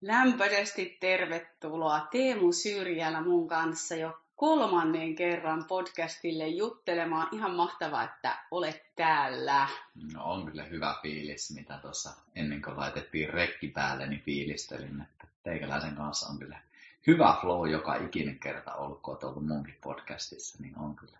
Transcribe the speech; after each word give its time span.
Lämpöisesti 0.00 0.96
tervetuloa 1.00 2.00
Teemu 2.10 2.52
Syrjälä 2.52 3.20
mun 3.20 3.48
kanssa 3.48 3.94
jo 3.94 4.20
kolmannen 4.36 5.14
kerran 5.14 5.64
podcastille 5.64 6.48
juttelemaan. 6.48 7.28
Ihan 7.32 7.54
mahtavaa, 7.54 8.04
että 8.04 8.38
olet 8.50 8.82
täällä. 8.96 9.68
No 10.12 10.24
on 10.24 10.46
kyllä 10.46 10.64
hyvä 10.64 10.94
fiilis, 11.02 11.54
mitä 11.54 11.78
tuossa 11.82 12.10
ennen 12.34 12.62
kuin 12.62 12.76
laitettiin 12.76 13.30
rekki 13.30 13.68
päälle, 13.68 14.06
niin 14.06 14.22
fiilistelin, 14.22 15.00
että 15.00 15.26
teikäläisen 15.42 15.96
kanssa 15.96 16.26
on 16.26 16.38
kyllä 16.38 16.60
hyvä 17.06 17.38
flow 17.40 17.70
joka 17.70 17.96
ikinen 17.96 18.38
kerta 18.38 18.74
ollut, 18.74 19.02
kun 19.02 19.12
olet 19.12 19.24
ollut 19.24 19.46
munkin 19.46 19.78
podcastissa, 19.82 20.62
niin 20.62 20.78
on 20.78 20.96
kyllä 20.96 21.18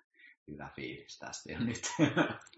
hyvä 0.49 0.69
fiilis 0.77 1.19
tästä 1.19 1.53
jo 1.53 1.59
nyt. 1.59 1.83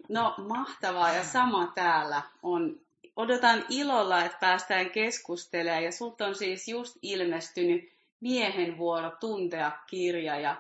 No 0.08 0.34
mahtavaa 0.48 1.12
ja 1.12 1.24
sama 1.24 1.72
täällä 1.74 2.22
on 2.42 2.80
odotan 3.18 3.64
ilolla, 3.68 4.24
että 4.24 4.38
päästään 4.40 4.90
keskustelemaan. 4.90 5.84
Ja 5.84 5.92
sulta 5.92 6.26
on 6.26 6.34
siis 6.34 6.68
just 6.68 6.96
ilmestynyt 7.02 7.88
Miehen 8.20 8.78
vuoro 8.78 9.10
tuntea 9.20 9.72
kirja. 9.86 10.40
Ja 10.40 10.56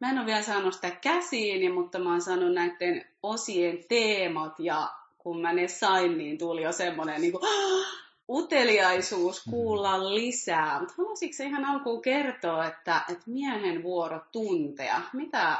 mä 0.00 0.10
en 0.10 0.18
ole 0.18 0.26
vielä 0.26 0.42
saanut 0.42 0.74
sitä 0.74 0.90
käsiini, 0.90 1.72
mutta 1.72 1.98
mä 1.98 2.10
oon 2.10 2.20
saanut 2.20 2.52
näiden 2.52 3.04
osien 3.22 3.84
teemat. 3.88 4.60
Ja 4.60 4.90
kun 5.18 5.40
mä 5.40 5.52
ne 5.52 5.68
sain, 5.68 6.18
niin 6.18 6.38
tuli 6.38 6.62
jo 6.62 6.72
semmoinen 6.72 7.20
niin 7.20 7.32
kuin, 7.32 7.42
uteliaisuus 8.28 9.42
kuulla 9.50 10.14
lisää. 10.14 10.80
Mutta 10.80 10.94
haluaisitko 10.98 11.42
ihan 11.42 11.64
alkuun 11.64 12.02
kertoa, 12.02 12.66
että, 12.66 13.04
että 13.08 13.24
miehen 13.26 13.82
vuoro 13.82 14.20
tuntea, 14.32 15.00
mitä, 15.12 15.56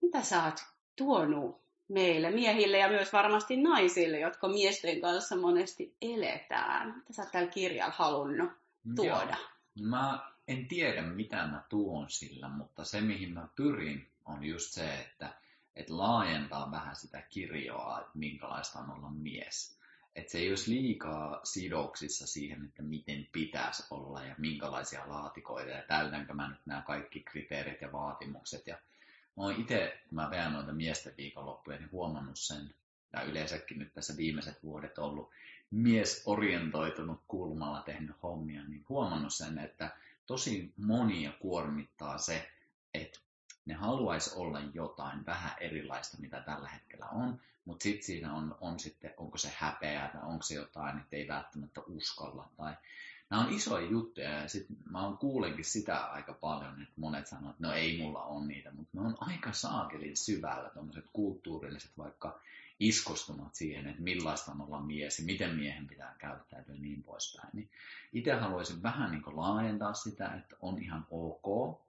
mitä 0.00 0.22
sä 0.22 0.44
oot 0.44 0.64
tuonut 0.96 1.59
meille, 1.90 2.30
miehille 2.30 2.78
ja 2.78 2.88
myös 2.88 3.12
varmasti 3.12 3.56
naisille, 3.56 4.20
jotka 4.20 4.48
miesten 4.48 5.00
kanssa 5.00 5.36
monesti 5.36 5.94
eletään. 6.02 6.94
Mitä 6.96 7.12
sä 7.12 7.22
oot 7.22 7.32
tällä 7.32 7.50
kirjalla 7.50 7.94
halunnut 7.96 8.50
tuoda? 8.96 9.36
Joo. 9.76 9.88
Mä 9.88 10.30
en 10.48 10.68
tiedä, 10.68 11.02
mitä 11.02 11.36
mä 11.36 11.62
tuon 11.68 12.10
sillä, 12.10 12.48
mutta 12.48 12.84
se, 12.84 13.00
mihin 13.00 13.34
mä 13.34 13.48
pyrin, 13.56 14.08
on 14.24 14.44
just 14.44 14.72
se, 14.72 14.94
että, 14.94 15.32
että 15.76 15.98
laajentaa 15.98 16.70
vähän 16.70 16.96
sitä 16.96 17.22
kirjoa, 17.22 18.00
että 18.00 18.18
minkälaista 18.18 18.78
on 18.78 18.90
olla 18.90 19.10
mies. 19.10 19.80
Että 20.14 20.32
se 20.32 20.38
ei 20.38 20.48
olisi 20.48 20.70
liikaa 20.70 21.40
sidoksissa 21.44 22.26
siihen, 22.26 22.64
että 22.64 22.82
miten 22.82 23.28
pitäisi 23.32 23.82
olla 23.90 24.24
ja 24.24 24.34
minkälaisia 24.38 25.02
laatikoita 25.06 25.70
ja 25.70 25.82
täytänkö 25.82 26.34
mä 26.34 26.48
nyt 26.48 26.66
nämä 26.66 26.82
kaikki 26.82 27.20
kriteerit 27.20 27.80
ja 27.80 27.92
vaatimukset 27.92 28.66
ja 28.66 28.78
mä 29.36 29.42
oon 29.42 29.60
itse, 29.60 30.00
kun 30.08 30.16
mä 30.16 30.30
veän 30.30 30.52
noita 30.52 30.72
miesten 30.72 31.14
viikonloppuja, 31.16 31.78
niin 31.78 31.92
huomannut 31.92 32.38
sen, 32.38 32.74
ja 33.12 33.22
yleensäkin 33.22 33.78
nyt 33.78 33.94
tässä 33.94 34.16
viimeiset 34.16 34.62
vuodet 34.62 34.98
ollut 34.98 35.30
miesorientoitunut 35.70 37.20
kulmalla 37.28 37.82
tehnyt 37.82 38.16
hommia, 38.22 38.64
niin 38.64 38.84
huomannut 38.88 39.34
sen, 39.34 39.58
että 39.58 39.96
tosi 40.26 40.72
monia 40.76 41.32
kuormittaa 41.32 42.18
se, 42.18 42.50
että 42.94 43.18
ne 43.66 43.74
haluaisi 43.74 44.34
olla 44.34 44.60
jotain 44.74 45.26
vähän 45.26 45.52
erilaista, 45.60 46.16
mitä 46.20 46.40
tällä 46.40 46.68
hetkellä 46.68 47.06
on, 47.06 47.40
mutta 47.64 47.82
sitten 47.82 48.02
siinä 48.02 48.34
on, 48.34 48.56
on 48.60 48.78
sitten, 48.78 49.14
onko 49.16 49.38
se 49.38 49.52
häpeä 49.56 50.10
tai 50.12 50.22
onko 50.22 50.42
se 50.42 50.54
jotain, 50.54 50.98
että 50.98 51.16
ei 51.16 51.28
välttämättä 51.28 51.80
uskalla 51.80 52.48
tai 52.56 52.74
nämä 53.30 53.42
on 53.42 53.52
isoja 53.52 53.90
juttuja 53.90 54.30
ja 54.30 54.48
sit 54.48 54.66
mä 54.90 55.04
oon 55.04 55.18
kuulenkin 55.18 55.64
sitä 55.64 55.98
aika 55.98 56.32
paljon, 56.32 56.82
että 56.82 56.94
monet 56.96 57.26
sanoo, 57.26 57.50
että 57.50 57.66
no 57.66 57.72
ei 57.72 57.98
mulla 57.98 58.22
on 58.22 58.48
niitä, 58.48 58.70
mutta 58.70 58.90
ne 58.92 59.00
on 59.00 59.16
aika 59.20 59.52
saakelin 59.52 60.16
syvällä 60.16 60.70
tuommoiset 60.70 61.04
kulttuurilliset 61.12 61.98
vaikka 61.98 62.40
iskostumat 62.80 63.54
siihen, 63.54 63.86
että 63.86 64.02
millaista 64.02 64.52
on 64.52 64.60
olla 64.60 64.80
mies 64.80 65.18
ja 65.18 65.24
miten 65.24 65.54
miehen 65.56 65.86
pitää 65.86 66.14
käyttäytyä 66.18 66.74
ja 66.74 66.80
niin 66.80 67.02
poispäin. 67.02 67.48
Niin 67.52 67.70
itse 68.12 68.32
haluaisin 68.32 68.82
vähän 68.82 69.10
niin 69.10 69.22
laajentaa 69.26 69.94
sitä, 69.94 70.34
että 70.34 70.56
on 70.60 70.82
ihan 70.82 71.06
ok 71.10 71.80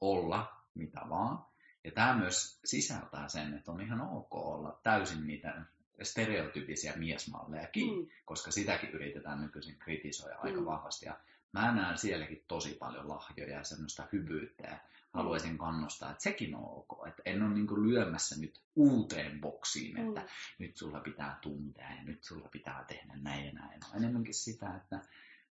olla 0.00 0.52
mitä 0.74 1.00
vaan. 1.08 1.46
Ja 1.84 1.90
tämä 1.90 2.14
myös 2.14 2.60
sisältää 2.64 3.28
sen, 3.28 3.54
että 3.54 3.72
on 3.72 3.80
ihan 3.80 4.00
ok 4.00 4.34
olla 4.34 4.80
täysin 4.82 5.26
niitä 5.26 5.62
stereotypisia 6.04 6.92
miesmallejakin, 6.96 7.98
mm. 7.98 8.06
koska 8.24 8.50
sitäkin 8.50 8.90
yritetään 8.90 9.42
nykyisin 9.42 9.78
kritisoida 9.78 10.34
mm. 10.34 10.40
aika 10.42 10.64
vahvasti. 10.64 11.06
Ja 11.06 11.16
mä 11.52 11.74
näen 11.74 11.98
sielläkin 11.98 12.44
tosi 12.48 12.74
paljon 12.74 13.08
lahjoja 13.08 13.56
ja 13.56 13.64
semmoista 13.64 14.04
hyvyyttä 14.12 14.66
ja 14.66 14.78
haluaisin 15.14 15.52
mm. 15.52 15.58
kannustaa, 15.58 16.10
että 16.10 16.22
sekin 16.22 16.54
on 16.54 16.64
ok. 16.64 17.06
Että 17.08 17.22
en 17.24 17.42
ole 17.42 17.54
niin 17.54 17.88
lyömässä 17.88 18.40
nyt 18.40 18.60
uuteen 18.76 19.40
boksiin, 19.40 19.96
että 19.96 20.20
mm. 20.20 20.26
nyt 20.58 20.76
sulla 20.76 21.00
pitää 21.00 21.38
tuntea 21.42 21.90
ja 21.90 22.04
nyt 22.04 22.24
sulla 22.24 22.48
pitää 22.48 22.84
tehdä 22.88 23.12
näin 23.16 23.46
ja 23.46 23.52
näin. 23.52 23.80
On 23.90 23.96
enemmänkin 23.96 24.34
sitä, 24.34 24.76
että 24.76 25.00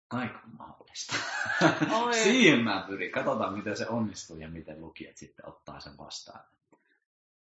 kaikki 0.07 0.39
on 0.43 0.55
mahdollista. 0.57 1.15
Siihen 2.23 2.63
mä 2.63 2.85
pyrin. 2.87 3.11
Katsotaan, 3.11 3.57
miten 3.57 3.77
se 3.77 3.87
onnistuu 3.87 4.37
ja 4.37 4.49
miten 4.49 4.81
lukijat 4.81 5.17
sitten 5.17 5.47
ottaa 5.47 5.79
sen 5.79 5.97
vastaan. 5.97 6.39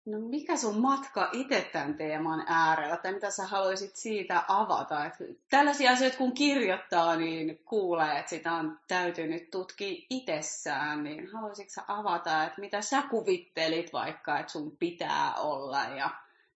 No 0.06 0.19
mikä 0.19 0.58
sun 0.58 0.81
matka 0.81 1.30
itse 1.31 1.69
tämän 1.74 1.97
teeman 1.97 2.46
äärellä, 2.47 2.97
tai 2.97 3.14
mitä 3.14 3.31
sä 3.31 3.47
haluaisit 3.47 3.96
siitä 3.96 4.44
avata? 4.47 5.06
Et 5.06 5.14
tällaisia 5.50 5.91
asioita 5.91 6.18
kun 6.18 6.34
kirjoittaa, 6.34 7.16
niin 7.16 7.59
kuulee, 7.66 8.19
että 8.19 8.30
sitä 8.30 8.53
on 8.53 8.80
täytynyt 8.88 9.52
tutkia 9.52 10.06
itsessään, 10.09 11.03
niin 11.03 11.31
haluaisitko 11.34 11.74
sä 11.74 11.81
avata, 11.88 12.44
että 12.44 12.62
mitä 12.62 12.81
sä 12.81 13.02
kuvittelit 13.02 13.94
vaikka, 13.94 14.40
että 14.40 14.52
sun 14.52 14.78
pitää 14.78 15.36
olla, 15.36 15.84
ja 15.84 16.09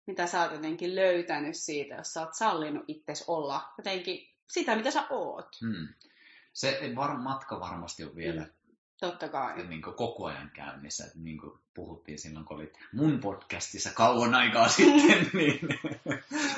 mitä 0.05 0.27
sä 0.27 0.41
oot 0.41 0.51
jotenkin 0.51 0.95
löytänyt 0.95 1.55
siitä, 1.55 1.95
jos 1.95 2.13
sä 2.13 2.21
oot 2.21 2.33
sallinut 2.33 2.83
itsesi 2.87 3.23
olla 3.27 3.73
jotenkin 3.77 4.27
sitä, 4.47 4.75
mitä 4.75 4.91
sä 4.91 5.03
oot? 5.09 5.57
Hmm. 5.61 5.87
Se 6.53 6.79
var, 6.95 7.17
matka 7.17 7.59
varmasti 7.59 8.03
on 8.03 8.15
vielä 8.15 8.41
hmm 8.41 8.56
Totta 8.99 9.29
kai. 9.29 9.67
Niin 9.67 9.81
kuin 9.81 9.95
koko 9.95 10.25
ajan 10.25 10.51
käynnissä. 10.53 11.05
Että 11.05 11.19
niin 11.19 11.37
kuin 11.37 11.59
puhuttiin 11.73 12.19
silloin, 12.19 12.45
kun 12.45 12.57
olit 12.57 12.79
mun 12.93 13.19
podcastissa 13.19 13.89
kauan 13.93 14.35
aikaa 14.35 14.67
sitten. 14.67 15.29
Niin, 15.33 15.59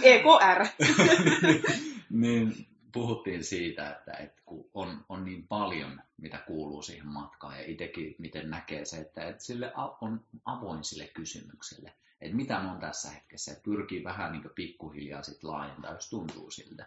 EKR. 0.02 0.66
niin 2.10 2.68
puhuttiin 2.92 3.44
siitä, 3.44 3.90
että, 3.90 4.14
että 4.14 4.42
kun 4.46 4.70
on, 4.74 5.06
on 5.10 5.26
niin 5.26 5.48
paljon, 5.48 6.02
mitä 6.18 6.38
kuuluu 6.38 6.82
siihen 6.82 7.08
matkaan, 7.08 7.58
ja 7.58 7.66
itsekin 7.66 8.16
miten 8.20 8.50
näkee 8.50 8.86
se, 8.86 8.98
että, 8.98 9.28
että 9.28 9.44
sille 9.44 9.74
on 10.02 10.26
avoin 10.46 10.84
sille 10.84 11.08
kysymykselle, 11.08 11.94
että 12.22 12.36
mitä 12.36 12.60
on 12.60 12.80
tässä 12.80 13.12
hetkessä, 13.12 13.52
että 13.52 13.64
pyrkii 13.64 14.04
vähän 14.04 14.32
niin 14.32 14.50
pikkuhiljaa 14.56 15.24
sit 15.24 15.44
laajentaa, 15.44 15.94
jos 15.94 16.10
tuntuu 16.10 16.52
siltä. 16.52 16.86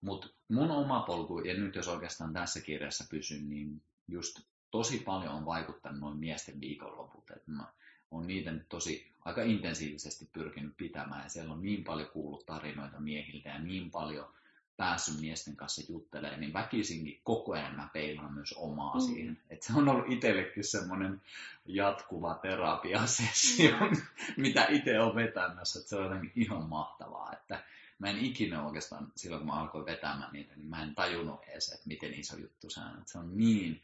Mutta 0.00 0.28
mun 0.48 0.70
oma 0.70 1.00
polku, 1.00 1.38
ja 1.38 1.54
nyt 1.54 1.74
jos 1.74 1.88
oikeastaan 1.88 2.32
tässä 2.32 2.60
kirjassa 2.60 3.04
pysyn, 3.10 3.48
niin 3.48 3.82
just 4.08 4.40
tosi 4.70 4.98
paljon 4.98 5.32
on 5.32 5.46
vaikuttanut 5.46 6.00
noin 6.00 6.16
miesten 6.16 6.60
viikonloput. 6.60 7.30
Että 7.30 7.50
mä 7.50 7.66
oon 8.10 8.26
niitä 8.26 8.52
nyt 8.52 8.68
tosi 8.68 9.12
aika 9.24 9.42
intensiivisesti 9.42 10.28
pyrkinyt 10.32 10.76
pitämään 10.76 11.22
ja 11.22 11.28
siellä 11.28 11.52
on 11.52 11.62
niin 11.62 11.84
paljon 11.84 12.08
kuullut 12.08 12.46
tarinoita 12.46 13.00
miehiltä 13.00 13.48
ja 13.48 13.58
niin 13.58 13.90
paljon 13.90 14.28
päässyt 14.76 15.20
miesten 15.20 15.56
kanssa 15.56 15.92
juttelemaan, 15.92 16.40
niin 16.40 16.52
väkisinkin 16.52 17.20
koko 17.24 17.52
ajan 17.52 17.76
mä 17.76 17.88
peilaan 17.92 18.34
myös 18.34 18.54
omaa 18.56 18.94
mm. 18.94 19.00
siihen. 19.00 19.38
Että 19.50 19.66
se 19.66 19.72
on 19.76 19.88
ollut 19.88 20.12
itsellekin 20.12 20.64
semmoinen 20.64 21.22
jatkuva 21.66 22.34
terapiasessio, 22.34 23.70
mm. 23.70 23.96
mitä 24.42 24.66
itse 24.70 25.00
on 25.00 25.14
vetämässä. 25.14 25.78
Että 25.78 25.88
se 25.88 25.96
on 25.96 26.04
jotenkin 26.04 26.32
ihan 26.34 26.68
mahtavaa, 26.68 27.32
että 27.32 27.62
mä 27.98 28.10
en 28.10 28.18
ikinä 28.18 28.66
oikeastaan, 28.66 29.12
silloin 29.16 29.40
kun 29.40 29.48
mä 29.48 29.60
alkoin 29.60 29.86
vetämään 29.86 30.32
niitä, 30.32 30.56
niin 30.56 30.68
mä 30.68 30.82
en 30.82 30.94
tajunnut 30.94 31.44
edes, 31.48 31.68
että 31.68 31.88
miten 31.88 32.14
iso 32.14 32.36
juttu 32.36 32.70
se 32.70 32.80
on. 32.80 32.98
Että 32.98 33.12
se 33.12 33.18
on 33.18 33.36
niin 33.36 33.82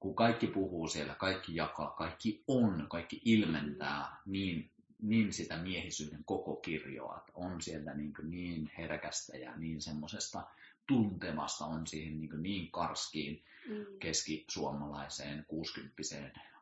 kun 0.00 0.14
kaikki 0.14 0.46
puhuu 0.46 0.88
siellä, 0.88 1.14
kaikki 1.14 1.56
jakaa, 1.56 1.90
kaikki 1.90 2.44
on, 2.48 2.86
kaikki 2.88 3.22
ilmentää 3.24 4.16
niin, 4.26 4.70
niin 5.02 5.32
sitä 5.32 5.56
miehisyyden 5.56 6.24
koko 6.24 6.56
kirjoa, 6.56 7.16
että 7.16 7.32
on 7.34 7.62
sieltä 7.62 7.94
niin, 7.94 8.12
niin 8.22 8.70
herkästä 8.78 9.36
ja 9.36 9.56
niin 9.56 9.82
semmoisesta 9.82 10.42
tuntevasta 10.86 11.64
on 11.64 11.86
siihen 11.86 12.20
niin, 12.20 12.42
niin 12.42 12.70
karskiin 12.70 13.44
mm. 13.68 13.86
keskisuomalaiseen 13.98 15.44
60 15.48 16.02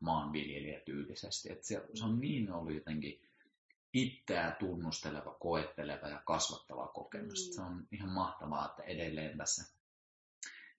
maanviljelijätyylisesti. 0.01 1.53
Että 1.53 1.67
se, 1.67 1.83
se 1.95 2.05
on 2.05 2.21
niin 2.21 2.53
ollut 2.53 2.75
jotenkin 2.75 3.21
itseä 3.93 4.57
tunnusteleva, 4.59 5.37
koetteleva 5.41 6.09
ja 6.09 6.23
kasvattava 6.25 6.89
kokemus. 6.89 7.49
Mm. 7.49 7.55
Se 7.55 7.61
on 7.61 7.87
ihan 7.93 8.11
mahtavaa, 8.11 8.67
että 8.67 8.83
edelleen 8.83 9.39
tässä 9.39 9.78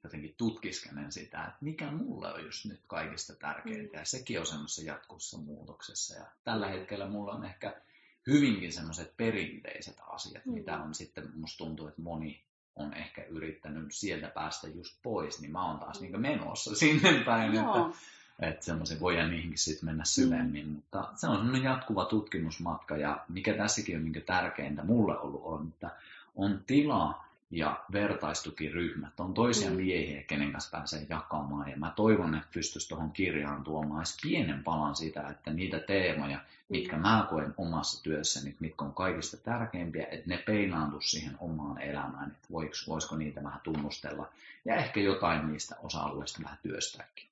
jotenkin 0.04 0.36
tutkiskelen 0.38 1.12
sitä, 1.12 1.44
että 1.44 1.58
mikä 1.62 1.92
mulle 1.92 2.34
on 2.34 2.44
just 2.44 2.66
nyt 2.66 2.82
kaikista 2.88 3.36
tärkeintä. 3.36 3.98
Ja 3.98 4.06
sekin 4.06 4.40
on 4.40 4.46
semmoisessa 4.46 4.82
jatkussa 4.82 5.38
muutoksessa. 5.38 6.16
Ja 6.16 6.26
tällä 6.44 6.68
hetkellä 6.68 7.08
mulla 7.08 7.34
on 7.34 7.46
ehkä 7.46 7.82
hyvinkin 8.28 8.74
semmoiset 8.74 9.18
perinteiset 9.18 9.98
asiat, 10.08 10.46
mm. 10.46 10.54
mitä 10.54 10.78
on 10.78 10.96
sitten, 10.96 11.32
musta 11.36 11.58
tuntuu, 11.58 11.88
että 11.88 12.02
moni 12.02 12.42
on 12.76 12.94
ehkä 12.94 13.24
yrittänyt 13.24 13.94
sieltä 13.94 14.28
päästä 14.28 14.68
just 14.68 14.98
pois, 15.04 15.42
niin 15.42 15.52
mä 15.52 15.66
oon 15.66 15.80
taas 15.80 16.02
mm. 16.02 16.06
niin 16.06 16.22
menossa 16.22 16.76
sinne 16.76 17.24
päin, 17.26 17.54
no. 17.54 17.60
että, 17.60 18.00
että 18.48 18.66
semmoisen 18.66 19.00
voidaan 19.00 19.32
niihinkin 19.32 19.58
sitten 19.58 19.90
mennä 19.90 20.06
syvemmin, 20.06 20.66
mm. 20.66 20.72
mutta 20.72 21.10
se 21.16 21.28
on 21.28 21.38
semmoinen 21.38 21.64
jatkuva 21.64 22.06
tutkimusmatka 22.06 22.98
ja 22.98 23.26
mikä 23.30 23.54
tässäkin 23.54 23.98
on 23.98 24.12
niin 24.12 24.24
tärkeintä 24.26 24.84
mulle 24.84 25.20
ollut 25.20 25.42
on, 25.44 25.68
että 25.68 25.90
on 26.36 26.64
tilaa 26.68 27.29
ja 27.52 27.80
vertaistukiryhmät 27.92 29.20
on 29.20 29.34
toisia 29.34 29.70
Mm. 29.70 29.76
miehiä, 29.76 30.24
kenen 30.24 30.52
kanssa 30.52 30.78
pääsee 30.78 31.06
jakamaan. 31.10 31.70
Ja 31.70 31.78
mä 31.78 31.94
toivon, 31.96 32.36
että 32.36 32.50
pystyisi 32.54 32.90
tuohon 32.90 33.12
kirjaan 33.12 33.64
tuomaan 33.64 34.00
edes 34.00 34.18
pienen 34.22 34.64
palan 34.64 34.96
sitä, 34.96 35.28
että 35.30 35.54
niitä 35.54 35.80
teemoja, 35.80 36.40
mitkä 36.70 36.98
mä 36.98 37.28
koen 37.30 37.54
omassa 37.58 38.04
työssäni, 38.04 38.56
mitkä 38.60 38.86
on 38.86 38.94
kaikista 38.94 39.38
tärkeimpiä, 39.38 40.08
että 40.12 40.30
ne 40.30 40.38
peilaantu 40.38 41.02
siihen 41.02 41.36
omaan 41.40 41.82
elämään, 41.82 42.28
että 42.32 42.48
voiko, 42.52 42.74
voisiko 42.88 43.16
niitä 43.16 43.44
vähän 43.44 43.62
tunnustella 43.64 44.28
ja 44.66 44.76
ehkä 44.76 45.00
jotain 45.00 45.48
niistä 45.52 45.76
osa-alueista 45.84 46.44
vähän 46.44 46.58
työstääkin. 46.64 47.29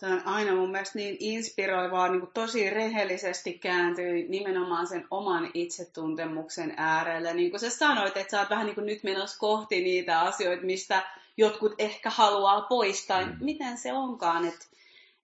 Tämä 0.00 0.14
on 0.14 0.22
aina 0.24 0.54
mun 0.54 0.70
mielestä 0.70 0.98
niin 0.98 1.16
inspiroivaa, 1.20 2.08
niin 2.08 2.20
kuin 2.20 2.32
tosi 2.34 2.70
rehellisesti 2.70 3.58
kääntyy 3.58 4.28
nimenomaan 4.28 4.86
sen 4.86 5.06
oman 5.10 5.50
itsetuntemuksen 5.54 6.74
äärelle. 6.76 7.34
Niin 7.34 7.50
kuin 7.50 7.60
sä 7.60 7.70
sanoit, 7.70 8.16
että 8.16 8.30
sä 8.30 8.40
oot 8.40 8.50
vähän 8.50 8.66
niin 8.66 8.74
kuin 8.74 8.86
nyt 8.86 9.02
menossa 9.02 9.38
kohti 9.38 9.80
niitä 9.80 10.20
asioita, 10.20 10.66
mistä 10.66 11.02
jotkut 11.36 11.74
ehkä 11.78 12.10
haluaa 12.10 12.60
poistaa. 12.60 13.26
Mm. 13.26 13.36
Miten 13.40 13.78
se 13.78 13.92
onkaan, 13.92 14.44
että 14.44 14.66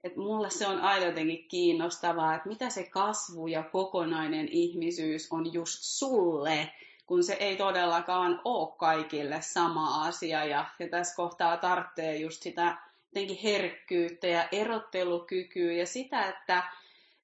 että 0.05 0.21
mulle 0.21 0.51
se 0.51 0.67
on 0.67 0.81
aina 0.81 1.07
jotenkin 1.07 1.49
kiinnostavaa, 1.49 2.35
että 2.35 2.49
mitä 2.49 2.71
se 2.71 2.85
kasvu 2.85 3.47
ja 3.47 3.63
kokonainen 3.63 4.49
ihmisyys 4.49 5.33
on 5.33 5.53
just 5.53 5.79
sulle, 5.81 6.73
kun 7.07 7.25
se 7.25 7.33
ei 7.33 7.57
todellakaan 7.57 8.41
ole 8.45 8.75
kaikille 8.79 9.39
sama 9.41 10.05
asia. 10.05 10.45
Ja, 10.45 10.65
ja 10.79 10.89
tässä 10.89 11.17
kohtaa 11.17 11.57
tarvitsee 11.57 12.17
just 12.17 12.43
sitä 12.43 12.77
jotenkin 13.21 13.51
herkkyyttä 13.51 14.27
ja 14.27 14.49
erottelukykyä 14.53 15.73
ja 15.73 15.87
sitä, 15.87 16.29
että 16.29 16.63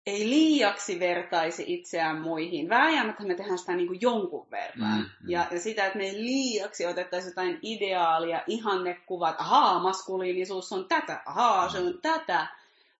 ei 0.06 0.30
liiaksi 0.30 1.00
vertaisi 1.00 1.64
itseään 1.66 2.20
muihin. 2.20 2.68
Vääjäämättä 2.68 3.24
me 3.24 3.34
tehdään 3.34 3.58
sitä 3.58 3.76
niin 3.76 3.86
kuin 3.86 4.00
jonkun 4.00 4.50
verran. 4.50 4.98
Mm, 4.98 5.04
mm. 5.04 5.30
Ja, 5.30 5.46
ja 5.50 5.60
sitä, 5.60 5.86
että 5.86 5.98
me 5.98 6.04
ei 6.04 6.14
liiaksi 6.14 6.86
otettaisiin 6.86 7.30
jotain 7.30 7.58
ideaalia, 7.62 8.42
ihannekuvat, 8.46 9.34
ahaa, 9.38 9.82
maskuliinisuus 9.82 10.72
on 10.72 10.88
tätä, 10.88 11.22
ahaa, 11.26 11.68
se 11.68 11.78
on 11.78 11.98
tätä, 12.02 12.46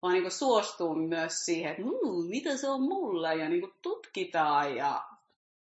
vaan 0.02 0.12
niin 0.12 0.22
kuin 0.22 0.32
suostuu 0.32 0.94
myös 0.94 1.44
siihen, 1.44 1.70
että 1.70 1.82
mmm, 1.82 2.28
mitä 2.28 2.56
se 2.56 2.68
on 2.68 2.82
mulla, 2.82 3.32
ja 3.32 3.48
niin 3.48 3.60
kuin 3.60 3.72
tutkitaan, 3.82 4.76
ja 4.76 5.02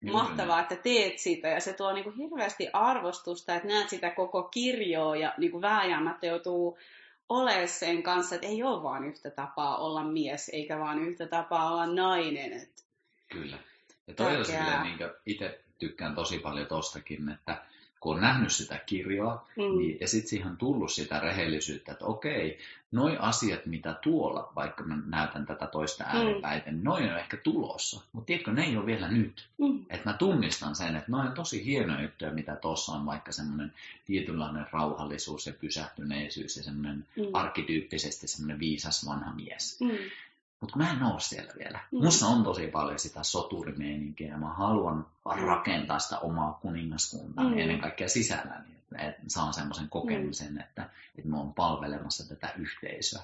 Juuri 0.02 0.12
mahtavaa, 0.12 0.60
että 0.60 0.76
teet 0.76 1.19
sitä, 1.19 1.48
ja 1.48 1.60
se 1.60 1.72
tuo 1.72 1.92
niin 1.92 2.04
kuin 2.04 2.16
hirveästi 2.16 2.69
arvostusta, 2.72 3.54
että 3.54 3.69
näet 3.69 3.88
sitä 3.88 4.10
koko 4.10 4.42
kirjoa, 4.42 5.16
ja 5.16 5.34
niin 5.38 5.50
kuin 5.50 5.62
vääjäämättä 5.62 6.26
joutuu 6.26 6.78
olemaan 7.28 7.69
sen 7.69 8.02
kanssa, 8.02 8.34
että 8.34 8.46
ei 8.46 8.62
ole 8.62 8.82
vaan 8.82 9.04
yhtä 9.04 9.30
tapaa 9.30 9.76
olla 9.76 10.04
mies, 10.04 10.48
eikä 10.48 10.78
vaan 10.78 10.98
yhtä 11.02 11.26
tapaa 11.26 11.72
olla 11.72 11.86
nainen. 11.86 12.52
Että 12.52 12.82
Kyllä. 13.32 13.58
Ja 14.06 14.14
toi 14.14 14.26
on 14.26 14.36
Tärkeää. 14.36 14.64
silleen, 14.64 14.82
niin 14.82 15.10
itse 15.26 15.64
tykkään 15.78 16.14
tosi 16.14 16.38
paljon 16.38 16.66
tostakin, 16.66 17.28
että 17.28 17.64
kun 18.02 18.14
on 18.14 18.20
nähnyt 18.20 18.52
sitä 18.52 18.78
kirjaa, 18.87 19.49
Mm. 19.56 19.78
niin, 19.78 19.99
ja 20.00 20.08
sitten 20.08 20.28
siihen 20.28 20.49
on 20.50 20.56
tullut 20.56 20.93
sitä 20.93 21.20
rehellisyyttä, 21.20 21.93
että 21.93 22.04
okei, 22.04 22.58
noi 22.93 23.16
asiat, 23.20 23.66
mitä 23.66 23.94
tuolla, 24.02 24.52
vaikka 24.56 24.84
mä 24.84 24.99
näytän 25.06 25.46
tätä 25.46 25.66
toista 25.66 26.04
ääripäitä, 26.06 26.70
niin 26.72 26.84
noi 26.84 27.02
on 27.10 27.19
ehkä 27.19 27.37
tulossa. 27.37 28.00
Mutta 28.12 28.26
tiedätkö, 28.26 28.50
ne 28.52 28.64
ei 28.64 28.76
ole 28.76 28.87
vielä 28.87 29.08
nyt. 29.08 29.49
Mm. 29.58 29.78
Että 29.90 30.10
mä 30.10 30.16
tunnistan 30.16 30.76
sen, 30.76 30.96
että 30.96 31.10
noi 31.12 31.26
on 31.26 31.32
tosi 31.32 31.64
hienoja 31.64 32.02
juttuja, 32.02 32.31
mitä 32.32 32.56
tuossa 32.56 32.93
on, 32.93 33.06
vaikka 33.06 33.32
semmoinen 33.32 33.72
tietynlainen 34.06 34.66
rauhallisuus 34.72 35.46
ja 35.46 35.52
pysähtyneisyys 35.60 36.56
ja 36.56 36.62
semmoinen 36.62 37.06
Mm. 37.16 37.22
arkkityyppisesti 37.32 38.28
semmoinen 38.28 38.58
viisas 38.58 39.06
vanha 39.06 39.32
mies. 39.34 39.81
Mm. 39.81 39.90
Mutta 40.62 40.76
mä 40.79 40.91
en 40.93 41.03
oo 41.03 41.19
siellä 41.19 41.53
vielä. 41.59 41.81
Mm. 41.93 42.05
Musta 42.05 42.26
on 42.26 42.44
tosi 42.44 42.67
paljon 42.67 42.99
sitä 42.99 43.23
soturimeininkiä 43.23 44.29
ja 44.29 44.38
mä 44.38 44.49
haluan 44.53 45.06
Mm. 45.37 45.43
rakentaa 45.47 45.99
sitä 45.99 46.19
omaa 46.19 46.59
kuningaskuntaa 46.62 47.49
Mm. 47.49 47.59
ennen 47.59 47.81
kaikkea 47.81 48.09
sisälläni. 48.09 48.67
Että 48.93 49.03
et 49.09 49.14
saan 49.29 49.53
semmoisen 49.55 49.88
kokemuksen, 49.88 50.61
että, 50.61 50.88
että 51.19 51.31
mä 51.31 51.37
oon 51.37 51.55
palvelemassa 51.55 52.29
tätä 52.29 52.53
yhteisöä. 52.59 53.23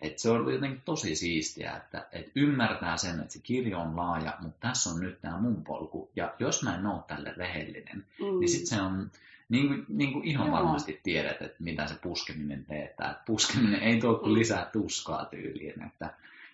Et 0.00 0.18
se 0.18 0.30
on 0.30 0.52
jotenkin 0.52 0.82
tosi 0.84 1.16
siistiä, 1.16 1.76
että 1.76 2.06
et 2.12 2.30
ymmärtää 2.34 2.96
sen, 2.96 3.20
että 3.20 3.32
se 3.32 3.38
kirjo 3.42 3.78
on 3.80 3.96
laaja, 3.96 4.36
mutta 4.40 4.68
tässä 4.68 4.90
on 4.90 5.00
nyt 5.00 5.20
tämä 5.20 5.38
mun 5.40 5.64
polku. 5.64 6.10
Ja 6.16 6.34
jos 6.38 6.62
mä 6.62 6.74
en 6.76 6.86
oo 6.86 7.04
tälle 7.08 7.32
rehellinen, 7.36 8.04
Mm. 8.20 8.40
niin 8.40 8.48
sitten 8.48 8.66
se 8.78 8.82
on, 8.82 9.10
niin 9.48 9.68
kuin, 9.68 9.84
niin 9.88 10.12
kuin 10.12 10.24
ihan 10.24 10.46
Joo. 10.46 10.56
varmasti 10.56 11.00
tiedät, 11.02 11.42
että 11.42 11.56
mitä 11.58 11.86
se 11.86 11.94
puskeminen 11.94 12.64
teettää. 12.64 13.10
Että 13.10 13.22
puskeminen 13.26 13.80
ei 13.82 14.00
tuo 14.00 14.14
kuin 14.14 14.30
Mm. 14.32 14.34
lisää 14.38 14.64
tuskaa 14.72 15.24
tyyliin. 15.24 15.82
Että, 15.82 16.10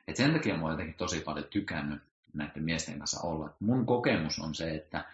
että 0.08 0.22
sen 0.22 0.32
takia 0.32 0.56
mä 0.56 0.62
oon 0.62 0.70
jotenkin 0.70 0.94
tosi 0.94 1.20
paljon 1.20 1.46
tykännyt 1.50 2.02
näiden 2.32 2.62
miesten 2.62 2.98
kanssa 2.98 3.20
olla. 3.20 3.50
Mun 3.60 3.86
kokemus 3.86 4.38
on 4.38 4.54
se, 4.54 4.74
että 4.74 5.04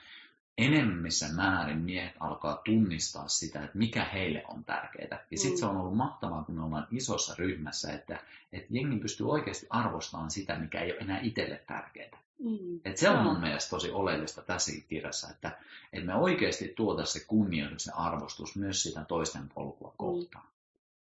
enemmissä 0.59 1.27
määrin 1.33 1.79
miehet 1.79 2.15
alkaa 2.21 2.61
tunnistaa 2.65 3.29
sitä, 3.29 3.65
että 3.65 3.79
mikä 3.79 4.05
heille 4.05 4.45
on 4.49 4.65
tärkeää. 4.65 5.25
Ja 5.31 5.39
sitten 5.39 5.57
Mm. 5.57 5.59
se 5.59 5.67
on 5.67 5.77
ollut 5.77 5.97
mahtavaa, 5.97 6.45
kun 6.45 6.55
me 6.55 6.65
ollaan 6.65 6.87
isossa 6.91 7.35
ryhmässä, 7.39 7.93
että, 7.93 8.21
että 8.53 8.69
jengi 8.71 8.97
pystyy 8.99 9.31
oikeasti 9.31 9.67
arvostamaan 9.71 10.31
sitä, 10.31 10.59
mikä 10.59 10.81
ei 10.81 10.93
ole 10.93 11.01
enää 11.01 11.21
itselle 11.23 11.63
tärkeää. 11.67 12.19
Mm. 12.39 12.81
Et 12.85 12.97
se 12.97 13.11
on 13.11 13.23
mun 13.23 13.41
mielestä 13.41 13.71
tosi 13.71 13.91
oleellista 13.91 14.43
tässäkin 14.43 14.85
kirjassa, 14.89 15.29
että, 15.31 15.51
että 15.93 16.07
me 16.07 16.15
oikeasti 16.15 16.73
tuota 16.77 17.05
se 17.05 17.25
kunnioitus 17.27 17.87
ja 17.87 17.95
arvostus 17.95 18.57
myös 18.57 18.83
sitä 18.83 19.05
toisten 19.05 19.49
polkua 19.55 19.95
kohtaan. 19.97 20.45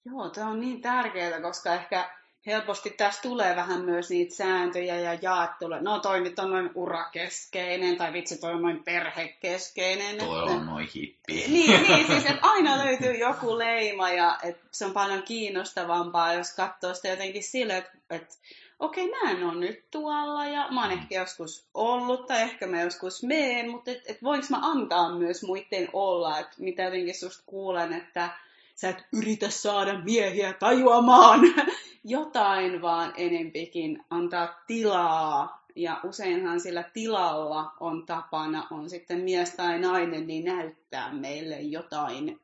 Joo, 0.06 0.30
tämä 0.30 0.50
on 0.50 0.59
niin 0.59 0.81
tärkeää, 0.81 1.41
koska 1.41 1.74
ehkä 1.74 2.09
helposti 2.48 2.90
tässä 2.90 3.22
tulee 3.22 3.56
vähän 3.56 3.81
myös 3.81 4.10
niitä 4.10 4.36
sääntöjä 4.36 5.00
ja 5.00 5.13
jaettelua. 5.22 5.80
No 5.80 6.00
toi 6.00 6.22
nyt 6.22 6.40
on 6.40 6.50
noin 6.51 6.69
urakeskeinen, 6.75 7.98
tai 7.98 8.13
vitsi 8.13 8.38
toi 8.38 8.54
on 8.54 8.62
noin 8.62 8.84
perhekeskeinen. 8.84 10.18
Toi 10.18 10.40
että- 10.40 10.54
on 10.54 10.66
noin 10.66 10.90
hippi. 10.95 11.34
niin, 11.48 11.84
niin, 11.84 12.07
siis 12.12 12.25
että 12.25 12.48
aina 12.48 12.86
löytyy 12.86 13.13
joku 13.13 13.57
leima 13.57 14.10
ja 14.10 14.40
että 14.44 14.66
se 14.72 14.86
on 14.86 14.94
paljon 14.94 15.24
kiinnostavampaa, 15.24 16.34
jos 16.34 16.56
katsoo 16.56 16.94
sitä 16.94 17.07
jotenkin 17.07 17.44
sille, 17.44 17.78
että, 17.78 17.92
että 18.10 18.36
okei, 18.80 19.10
mä 19.10 19.31
en 19.31 19.44
ole 19.44 19.56
nyt 19.56 19.84
tuolla 19.92 20.45
ja 20.45 20.68
mä 20.72 20.81
oon 20.81 20.92
ehkä 20.92 21.16
joskus 21.16 21.68
ollut 21.74 22.28
tai 22.28 22.42
ehkä 22.42 22.68
mä 22.68 22.81
joskus 22.81 23.24
meen, 23.24 23.69
mutta 23.69 23.92
et, 23.92 24.01
et 24.06 24.24
voinko 24.24 24.48
mä 24.50 24.60
antaa 24.62 25.16
myös 25.18 25.44
muiden 25.44 25.90
olla, 25.94 26.40
että 26.40 26.56
mitä 26.57 26.84
jotenkin 26.84 27.19
susta 27.19 27.44
kuulen, 27.45 27.94
että 27.94 28.30
sä 28.75 28.89
et 28.89 29.05
yritä 29.13 29.49
saada 29.49 29.99
miehiä 30.03 30.53
tajuamaan 30.53 31.41
jotain, 32.03 32.81
vaan 32.81 33.13
enempikin 33.17 34.05
antaa 34.09 34.63
tilaa. 34.67 35.63
Ja 35.75 35.99
useinhan 36.03 36.59
sillä 36.59 36.83
tilalla 36.93 37.73
on 37.79 38.05
tapana, 38.05 38.67
on 38.71 38.89
sitten 38.89 39.19
mies 39.19 39.49
tai 39.55 39.79
nainen, 39.79 40.27
niin 40.27 40.45
näyttää 40.45 41.13
meille 41.13 41.61
jotain 41.61 42.39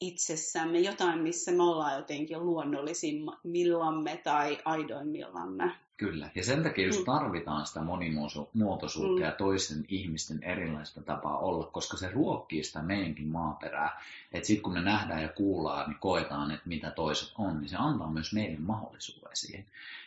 itsessämme, 0.00 0.78
jotain, 0.78 1.18
missä 1.18 1.52
me 1.52 1.62
ollaan 1.62 1.96
jotenkin 1.96 2.46
luonnollisimmillamme 2.46 4.20
tai 4.24 4.58
aidoimmillamme. 4.64 5.72
Kyllä. 5.96 6.30
Ja 6.34 6.44
sen 6.44 6.62
takia 6.62 6.86
just 6.86 6.98
Mm. 6.98 7.04
tarvitaan 7.04 7.66
sitä 7.66 7.80
monimuotoisuutta 7.82 9.16
Mm. 9.20 9.22
ja 9.24 9.32
toisten 9.32 9.84
ihmisten 9.88 10.42
erilaista 10.42 11.02
tapaa 11.02 11.38
olla, 11.38 11.64
koska 11.66 11.96
se 11.96 12.10
ruokkii 12.10 12.64
sitä 12.64 12.82
meidänkin 12.82 13.28
maaperää. 13.28 14.02
Että 14.32 14.46
sitten 14.46 14.62
kun 14.62 14.72
me 14.72 14.80
nähdään 14.82 15.22
ja 15.22 15.28
kuullaan, 15.28 15.90
niin 15.90 15.98
koetaan, 16.00 16.50
että 16.50 16.68
mitä 16.68 16.90
toiset 16.90 17.32
on, 17.38 17.60
niin 17.60 17.68
se 17.68 17.76
antaa 17.76 18.10
myös 18.10 18.32
meille 18.32 18.58
mahdollisuuden 18.58 19.30
siihen. 19.36 19.64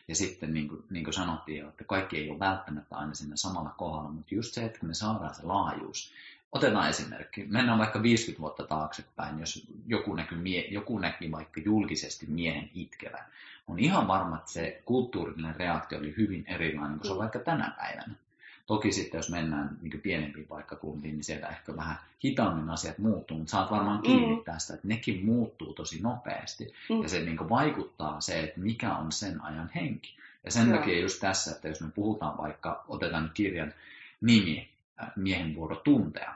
Ja 0.07 0.15
sitten 0.15 0.53
niin 0.53 0.67
kuin, 0.67 0.83
niin 0.89 1.03
kuin 1.03 1.13
sanottiin 1.13 1.65
että 1.67 1.83
kaikki 1.83 2.17
ei 2.17 2.29
ole 2.29 2.39
välttämättä 2.39 2.95
aina 2.95 3.13
siinä 3.13 3.35
samalla 3.35 3.73
kohdalla, 3.77 4.09
mutta 4.09 4.35
just 4.35 4.53
se, 4.53 4.65
että 4.65 4.85
me 4.85 4.93
saadaan 4.93 5.35
se 5.35 5.43
laajuus. 5.43 6.11
Otetaan 6.53 6.89
esimerkki. 6.89 7.45
Mennään 7.49 7.79
vaikka 7.79 8.01
50 8.03 8.41
vuotta 8.41 8.63
taaksepäin, 8.63 9.39
jos 9.39 9.67
joku 9.87 10.15
näki, 10.15 10.35
mie- 10.35 10.67
joku 10.69 10.99
näki 10.99 11.31
vaikka 11.31 11.61
julkisesti 11.65 12.25
miehen 12.29 12.69
itkevän. 12.73 13.25
On 13.67 13.79
ihan 13.79 14.07
varma, 14.07 14.37
että 14.37 14.51
se 14.51 14.81
kulttuurinen 14.85 15.55
reaktio 15.55 15.97
oli 15.97 16.13
hyvin 16.17 16.43
erilainen 16.47 16.97
kuin 16.97 17.05
se 17.07 17.11
on 17.11 17.17
Mm. 17.17 17.21
vaikka 17.21 17.39
tänä 17.39 17.73
päivänä. 17.77 18.15
Toki 18.67 18.91
sitten, 18.91 19.17
jos 19.17 19.29
mennään 19.29 19.77
niin 19.81 20.01
pienempiin 20.01 20.47
paikkakuntiin, 20.47 21.13
niin 21.15 21.23
siellä 21.23 21.47
ehkä 21.47 21.75
vähän 21.75 21.95
hitaammin 22.25 22.69
asiat 22.69 22.97
muuttuu, 22.97 23.37
mutta 23.37 23.51
saat 23.51 23.71
varmaan 23.71 24.01
kiinni 24.01 24.35
Mm. 24.35 24.43
tästä, 24.43 24.73
että 24.73 24.87
nekin 24.87 25.25
muuttuu 25.25 25.73
tosi 25.73 26.01
nopeasti. 26.01 26.73
Mm. 26.89 27.01
Ja 27.03 27.09
se 27.09 27.19
niin 27.19 27.49
vaikuttaa 27.49 28.21
se, 28.21 28.39
että 28.39 28.59
mikä 28.59 28.95
on 28.95 29.11
sen 29.11 29.41
ajan 29.43 29.69
henki. 29.75 30.17
Ja 30.45 30.51
sen 30.51 30.69
Joo. 30.69 30.77
takia 30.77 30.99
just 31.01 31.19
tässä, 31.19 31.51
että 31.51 31.67
jos 31.67 31.81
me 31.81 31.91
puhutaan 31.95 32.37
vaikka, 32.37 32.85
otetaan 32.87 33.31
kirjan 33.33 33.73
nimi, 34.21 34.69
äh, 35.03 35.11
miehen 35.15 35.55
vuoro 35.55 35.75
tuntea, 35.75 36.33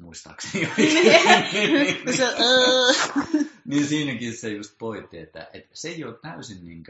muistaakseni. 0.00 0.66
Se, 2.16 2.24
öö. 2.24 2.92
niin 3.64 3.86
siinäkin 3.86 4.36
se 4.36 4.48
just 4.48 4.78
pointti, 4.78 5.18
että, 5.18 5.48
että 5.52 5.70
se 5.72 5.88
ei 5.88 6.04
ole 6.04 6.18
täysin 6.22 6.64
niin 6.64 6.82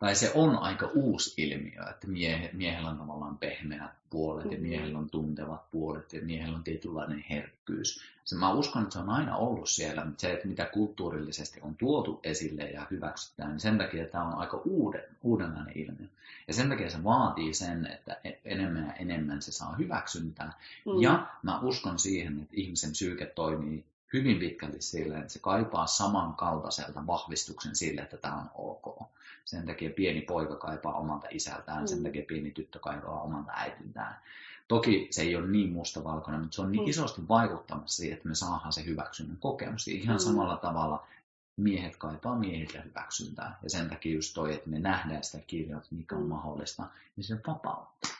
tai 0.00 0.14
se 0.14 0.32
on 0.34 0.58
aika 0.58 0.90
uusi 0.94 1.34
ilmiö, 1.36 1.82
että 1.90 2.06
miehe, 2.06 2.50
miehellä 2.52 2.90
on 2.90 2.98
tavallaan 2.98 3.38
pehmeät 3.38 3.90
puolet 4.10 4.52
ja 4.52 4.58
miehellä 4.58 4.98
on 4.98 5.10
tuntevat 5.10 5.70
puolet 5.70 6.12
ja 6.12 6.20
miehellä 6.22 6.56
on 6.56 6.64
tietynlainen 6.64 7.24
herkkyys. 7.30 8.00
Se, 8.24 8.36
mä 8.36 8.52
uskon, 8.52 8.82
että 8.82 8.92
se 8.92 8.98
on 8.98 9.10
aina 9.10 9.36
ollut 9.36 9.68
siellä, 9.68 10.04
mutta 10.04 10.20
se, 10.20 10.32
että 10.32 10.48
mitä 10.48 10.64
kulttuurillisesti 10.64 11.60
on 11.60 11.76
tuotu 11.76 12.20
esille 12.22 12.62
ja 12.62 12.86
hyväksytään, 12.90 13.50
niin 13.50 13.60
sen 13.60 13.78
takia 13.78 14.06
tämä 14.06 14.24
on 14.24 14.34
aika 14.34 14.62
uuden, 14.64 15.02
uudenlainen 15.22 15.78
ilmiö. 15.78 16.06
Ja 16.48 16.54
sen 16.54 16.68
takia 16.68 16.90
se 16.90 17.04
vaatii 17.04 17.54
sen, 17.54 17.86
että 17.86 18.16
e-, 18.24 18.40
enemmän 18.44 18.86
ja 18.86 18.92
enemmän 18.92 19.42
se 19.42 19.52
saa 19.52 19.76
hyväksyntää. 19.76 20.52
Mm. 20.86 21.02
Ja 21.02 21.26
mä 21.42 21.60
uskon 21.60 21.98
siihen, 21.98 22.38
että 22.42 22.54
ihmisen 22.56 22.92
psyyke 22.92 23.26
toimii 23.26 23.84
hyvin 24.12 24.38
pitkälti 24.38 24.82
sille, 24.82 25.18
että 25.18 25.32
se 25.32 25.38
kaipaa 25.38 25.86
samankaltaiselta 25.86 27.06
vahvistuksen 27.06 27.76
sille, 27.76 28.00
että 28.00 28.16
tämä 28.16 28.34
on 28.34 28.50
ok. 28.54 29.10
Sen 29.44 29.66
takia 29.66 29.90
pieni 29.90 30.20
poika 30.20 30.56
kaipaa 30.56 30.94
omalta 30.94 31.26
isältään, 31.30 31.80
mm. 31.80 31.86
sen 31.86 32.02
takia 32.02 32.24
pieni 32.28 32.50
tyttö 32.50 32.78
kaipaa 32.78 33.20
omalta 33.20 33.52
äitiltään. 33.54 34.16
Toki 34.68 35.08
se 35.10 35.22
ei 35.22 35.36
ole 35.36 35.46
niin 35.46 35.72
mustavalkoinen, 35.72 36.40
mutta 36.40 36.54
se 36.54 36.62
on 36.62 36.72
niin 36.72 36.82
mm. 36.82 36.88
isosti 36.88 37.28
vaikuttamassa 37.28 37.96
siihen, 37.96 38.16
että 38.16 38.28
me 38.28 38.34
saadaan 38.34 38.72
se 38.72 38.84
hyväksynnän 38.84 39.36
kokemus. 39.36 39.88
Ihan 39.88 40.16
mm. 40.16 40.20
samalla 40.20 40.56
tavalla 40.56 41.06
miehet 41.56 41.96
kaipaa 41.96 42.38
miehiltä 42.38 42.80
hyväksyntää. 42.80 43.58
Ja 43.62 43.70
sen 43.70 43.88
takia 43.88 44.14
just 44.14 44.34
toi, 44.34 44.54
että 44.54 44.70
me 44.70 44.78
nähdään 44.78 45.24
sitä 45.24 45.38
kirjaa, 45.46 45.82
mikä 45.90 46.16
on 46.16 46.22
mm. 46.22 46.28
mahdollista, 46.28 46.82
niin 47.16 47.24
se 47.24 47.36
vapauttaa. 47.46 48.10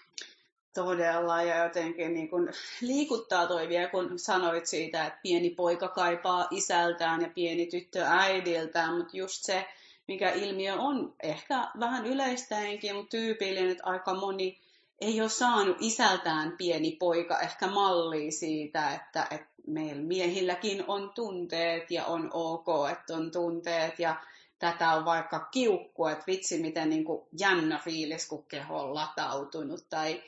Todella, 0.74 1.42
ja 1.42 1.64
jotenkin 1.64 2.14
niin 2.14 2.28
kun 2.28 2.48
liikuttaa 2.80 3.46
toi 3.46 3.68
vielä, 3.68 3.88
kun 3.88 4.18
sanoit 4.18 4.66
siitä, 4.66 5.06
että 5.06 5.18
pieni 5.22 5.50
poika 5.50 5.88
kaipaa 5.88 6.48
isältään 6.50 7.22
ja 7.22 7.28
pieni 7.34 7.66
tyttö 7.66 8.04
äidiltään, 8.06 8.96
mutta 8.96 9.16
just 9.16 9.44
se, 9.44 9.68
mikä 10.10 10.30
ilmiö 10.30 10.74
on 10.74 11.14
ehkä 11.22 11.68
vähän 11.80 12.06
yleistäinkin, 12.06 12.94
mutta 12.94 13.10
tyypillinen, 13.10 13.70
että 13.70 13.84
aika 13.86 14.14
moni 14.14 14.58
ei 15.00 15.20
ole 15.20 15.28
saanut 15.28 15.76
isältään 15.80 16.52
pieni 16.58 16.96
poika 16.98 17.40
ehkä 17.40 17.66
mallia 17.66 18.30
siitä, 18.30 18.94
että, 18.94 19.26
että 19.30 19.48
meillä 19.66 20.02
miehilläkin 20.02 20.84
on 20.86 21.10
tunteet 21.14 21.90
ja 21.90 22.04
on 22.04 22.30
ok, 22.32 22.66
että 22.92 23.14
on 23.14 23.30
tunteet 23.30 23.98
ja 23.98 24.16
tätä 24.58 24.92
on 24.92 25.04
vaikka 25.04 25.40
kiukku, 25.40 26.06
että 26.06 26.24
vitsi 26.26 26.58
miten 26.58 26.90
niin 26.90 27.04
kuin 27.04 27.22
jännä 27.38 27.80
fiilis, 27.84 28.28
kun 28.28 28.44
keho 28.48 28.80
on 28.80 28.94
latautunut 28.94 29.86
tai 29.90 30.22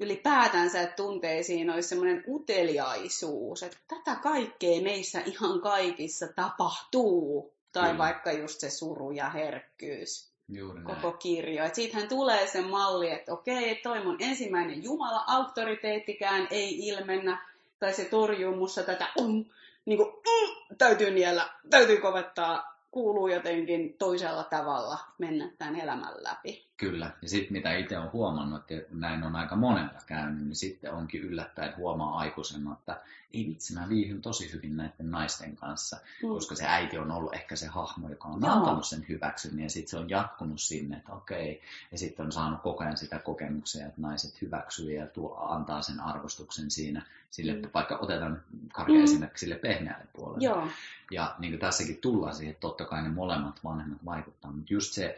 ylipäätänsä, 0.00 0.80
että 0.80 0.96
tunteisiin 0.96 1.70
olisi 1.70 1.88
semmoinen 1.88 2.24
uteliaisuus, 2.28 3.62
että 3.62 3.78
tätä 3.88 4.16
kaikkea 4.22 4.82
meissä 4.82 5.20
ihan 5.20 5.60
kaikissa 5.60 6.26
tapahtuu. 6.36 7.57
Tai 7.78 7.88
Kyllä. 7.88 7.98
vaikka 7.98 8.32
just 8.32 8.60
se 8.60 8.70
suru 8.70 9.10
ja 9.10 9.30
herkkyys. 9.30 10.28
Juuri 10.48 10.82
koko 10.82 11.08
näin. 11.08 11.18
kirjo. 11.18 11.64
Et 11.64 11.74
siitähän 11.74 12.08
tulee 12.08 12.46
se 12.46 12.60
malli, 12.60 13.10
että 13.10 13.32
okei, 13.32 13.74
toi 13.74 14.04
mun 14.04 14.16
ensimmäinen 14.20 14.84
Jumala, 14.84 15.24
auktoriteettikään 15.26 16.48
ei 16.50 16.88
ilmennä, 16.88 17.46
tai 17.80 17.92
se 17.92 18.04
torjuu 18.04 18.56
mussa 18.56 18.82
tätä, 18.82 19.08
um, 19.18 19.44
niin 19.84 19.96
kuin, 19.96 20.08
mm, 20.08 20.76
täytyy 20.78 21.10
niellä, 21.10 21.48
täytyy 21.70 21.96
kovettaa 21.96 22.78
kuuluu 22.90 23.28
jotenkin 23.28 23.94
toisella 23.98 24.44
tavalla 24.44 24.98
mennä 25.18 25.50
tämän 25.58 25.80
elämän 25.80 26.14
läpi. 26.18 26.67
Kyllä, 26.78 27.10
ja 27.22 27.28
sitten 27.28 27.52
mitä 27.52 27.76
itse 27.76 27.98
olen 27.98 28.12
huomannut, 28.12 28.70
että 28.70 28.88
näin 28.94 29.22
on 29.22 29.36
aika 29.36 29.56
monella 29.56 30.00
käynyt, 30.06 30.44
niin 30.46 30.56
sitten 30.56 30.92
onkin 30.92 31.22
yllättäen 31.22 31.76
huomaa 31.76 32.18
aikuisena, 32.18 32.72
että 32.72 33.00
ei 33.34 33.46
vitsi, 33.46 33.74
mä 33.74 33.88
viihyn 33.88 34.22
tosi 34.22 34.52
hyvin 34.52 34.76
näiden 34.76 35.10
naisten 35.10 35.56
kanssa, 35.56 35.96
mm. 36.22 36.28
koska 36.28 36.54
se 36.54 36.66
äiti 36.66 36.98
on 36.98 37.10
ollut 37.10 37.34
ehkä 37.34 37.56
se 37.56 37.66
hahmo, 37.66 38.08
joka 38.08 38.28
on 38.28 38.40
Joo. 38.42 38.52
antanut 38.52 38.86
sen 38.86 39.06
hyväksyn, 39.08 39.60
ja 39.60 39.70
sitten 39.70 39.90
se 39.90 39.96
on 39.96 40.10
jatkunut 40.10 40.60
sinne, 40.60 40.96
että 40.96 41.12
okei, 41.12 41.62
ja 41.92 41.98
sitten 41.98 42.26
on 42.26 42.32
saanut 42.32 42.62
koko 42.62 42.84
ajan 42.84 42.96
sitä 42.96 43.18
kokemuksia, 43.18 43.86
että 43.86 44.00
naiset 44.00 44.42
hyväksyy 44.42 44.92
ja 44.92 45.06
tuo, 45.06 45.36
antaa 45.48 45.82
sen 45.82 46.00
arvostuksen 46.00 46.70
siinä, 46.70 47.02
sille, 47.30 47.52
mm. 47.52 47.70
vaikka 47.74 47.96
otetaan 47.96 48.42
karkea 48.72 48.96
mm. 48.96 49.04
esimerkiksi 49.04 49.40
sille 49.40 49.54
pehmeälle 49.54 50.06
puolelle. 50.12 50.44
Joo. 50.44 50.68
Ja 51.10 51.34
niin 51.38 51.52
kuin 51.52 51.60
tässäkin 51.60 51.96
tullaan 51.96 52.34
siihen, 52.34 52.50
että 52.50 52.60
totta 52.60 52.84
kai 52.84 53.02
ne 53.02 53.08
molemmat 53.08 53.60
vanhemmat 53.64 54.04
vaikuttaa, 54.04 54.52
mutta 54.52 54.72
just 54.74 54.92
se, 54.92 55.16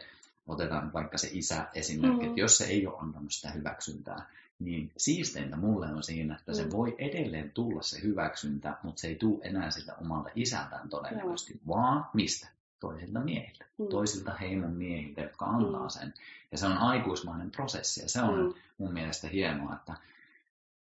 otetaan 0.51 0.93
vaikka 0.93 1.17
se 1.17 1.29
isä 1.31 1.67
esimerkki, 1.73 2.17
mm-hmm. 2.17 2.27
että 2.27 2.39
jos 2.39 2.57
se 2.57 2.65
ei 2.65 2.87
ole 2.87 2.97
antanut 2.99 3.33
sitä 3.33 3.51
hyväksyntää, 3.51 4.25
niin 4.59 4.91
siisteintä 4.97 5.57
mulle 5.57 5.87
on 5.87 6.03
siinä, 6.03 6.35
että 6.39 6.53
se 6.53 6.63
mm. 6.63 6.71
voi 6.71 6.95
edelleen 6.97 7.51
tulla 7.51 7.81
se 7.81 8.01
hyväksyntä, 8.01 8.77
mutta 8.83 9.01
se 9.01 9.07
ei 9.07 9.15
tule 9.15 9.39
enää 9.43 9.71
sitä 9.71 9.95
omalta 10.01 10.29
isältään 10.35 10.89
todennäköisesti, 10.89 11.53
mm. 11.53 11.59
vaan 11.67 12.05
mistä? 12.13 12.47
Toisilta 12.79 13.19
miehiltä, 13.19 13.65
mm. 13.77 13.87
toisilta 13.87 14.33
heimon 14.33 14.71
miehiltä, 14.71 15.21
jotka 15.21 15.45
antaa 15.45 15.83
mm. 15.83 15.89
sen. 15.89 16.13
Ja 16.51 16.57
se 16.57 16.65
on 16.65 16.77
aikuismainen 16.77 17.51
prosessi 17.51 18.01
ja 18.01 18.09
se 18.09 18.21
on 18.21 18.45
mm. 18.45 18.53
mun 18.77 18.93
mielestä 18.93 19.27
hienoa, 19.27 19.75
että 19.75 19.93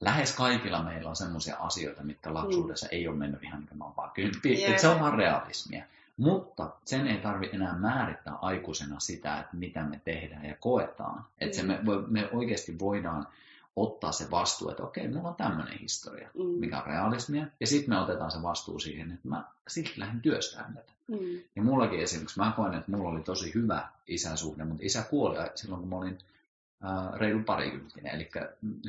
lähes 0.01 0.33
kaikilla 0.33 0.83
meillä 0.83 1.11
on 1.11 1.17
sellaisia 1.17 1.57
asioita, 1.57 2.03
mitkä 2.03 2.35
lapsuudessa 2.35 2.87
mm. 2.87 2.91
ei 2.93 3.09
ole 3.09 3.17
mennyt 3.17 3.43
ihan 3.43 3.61
niin 3.61 3.69
kuin 3.69 3.79
vaan 3.97 4.13
yeah. 4.47 4.81
se 4.81 4.89
on 4.89 5.01
vaan 5.01 5.19
realismia. 5.19 5.85
Mutta 6.21 6.71
sen 6.85 7.07
ei 7.07 7.19
tarvi 7.19 7.51
enää 7.53 7.79
määrittää 7.79 8.35
aikuisena 8.35 9.01
sitä, 9.01 9.41
että 9.41 9.57
mitä 9.57 9.85
me 9.85 10.01
tehdään 10.05 10.45
ja 10.45 10.55
koetaan. 10.61 11.25
Että 11.39 11.57
se 11.57 11.63
mm. 11.63 11.69
me, 11.69 11.79
me 12.09 12.29
oikeasti 12.33 12.79
voidaan 12.79 13.27
ottaa 13.77 14.13
se 14.13 14.31
vastuu, 14.31 14.71
että 14.71 14.83
okei, 14.83 15.09
mulla 15.09 15.29
on 15.29 15.35
tämmöinen 15.35 15.79
historia, 15.79 16.31
mm. 16.35 16.45
mikä 16.45 16.79
on 16.79 16.87
realismia, 16.87 17.47
ja 17.61 17.67
sitten 17.67 17.95
me 17.95 18.01
otetaan 18.01 18.31
se 18.31 18.43
vastuu 18.43 18.79
siihen, 18.79 19.13
että 19.13 19.29
mä 19.29 19.45
sitten 19.69 20.01
lähden 20.01 20.21
työstämään 20.21 20.75
tätä. 20.75 20.93
Mm. 21.09 21.41
Ja 21.57 21.63
mullakin 21.63 22.01
esimerkiksi, 22.01 22.39
mä 22.39 22.53
koen, 22.57 22.75
että 22.75 22.91
mulla 22.91 23.11
oli 23.11 23.23
tosi 23.23 23.55
hyvä 23.55 23.89
isäsuhde, 24.07 24.65
mutta 24.65 24.87
isä 24.87 25.03
kuoli 25.03 25.37
silloin, 25.55 25.81
kun 25.81 25.89
mä 25.89 25.97
olin 25.97 26.19
äh, 26.85 27.21
reilu 27.21 27.43
parikymppinen, 27.43 28.15
eli 28.15 28.31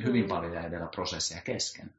hyvin 0.04 0.24
mm. 0.24 0.28
paljon 0.28 0.52
jäi 0.52 0.70
vielä 0.70 0.86
prosessia 0.86 1.40
kesken. 1.44 1.90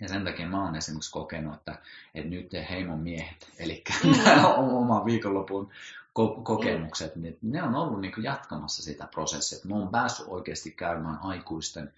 Ja 0.00 0.08
sen 0.08 0.24
takia 0.24 0.46
mä 0.46 0.64
oon 0.64 0.76
esimerkiksi 0.76 1.12
kokenut, 1.12 1.54
että, 1.54 1.78
että 2.14 2.30
nyt 2.30 2.52
heimon 2.70 2.98
miehet, 2.98 3.52
eli 3.58 3.84
mm. 4.04 4.44
oma 4.76 5.04
viikonlopun 5.04 5.70
ko- 6.18 6.42
kokemukset, 6.42 7.16
mm. 7.16 7.22
niin 7.22 7.38
ne 7.42 7.62
on 7.62 7.74
ollut 7.74 8.00
niin 8.00 8.12
jatkamassa 8.22 8.82
sitä 8.82 9.06
prosessia. 9.06 9.58
Mä 9.64 9.74
oon 9.74 9.88
päässyt 9.88 10.26
oikeasti 10.28 10.70
käymään 10.70 11.18
aikuisten, 11.22 11.92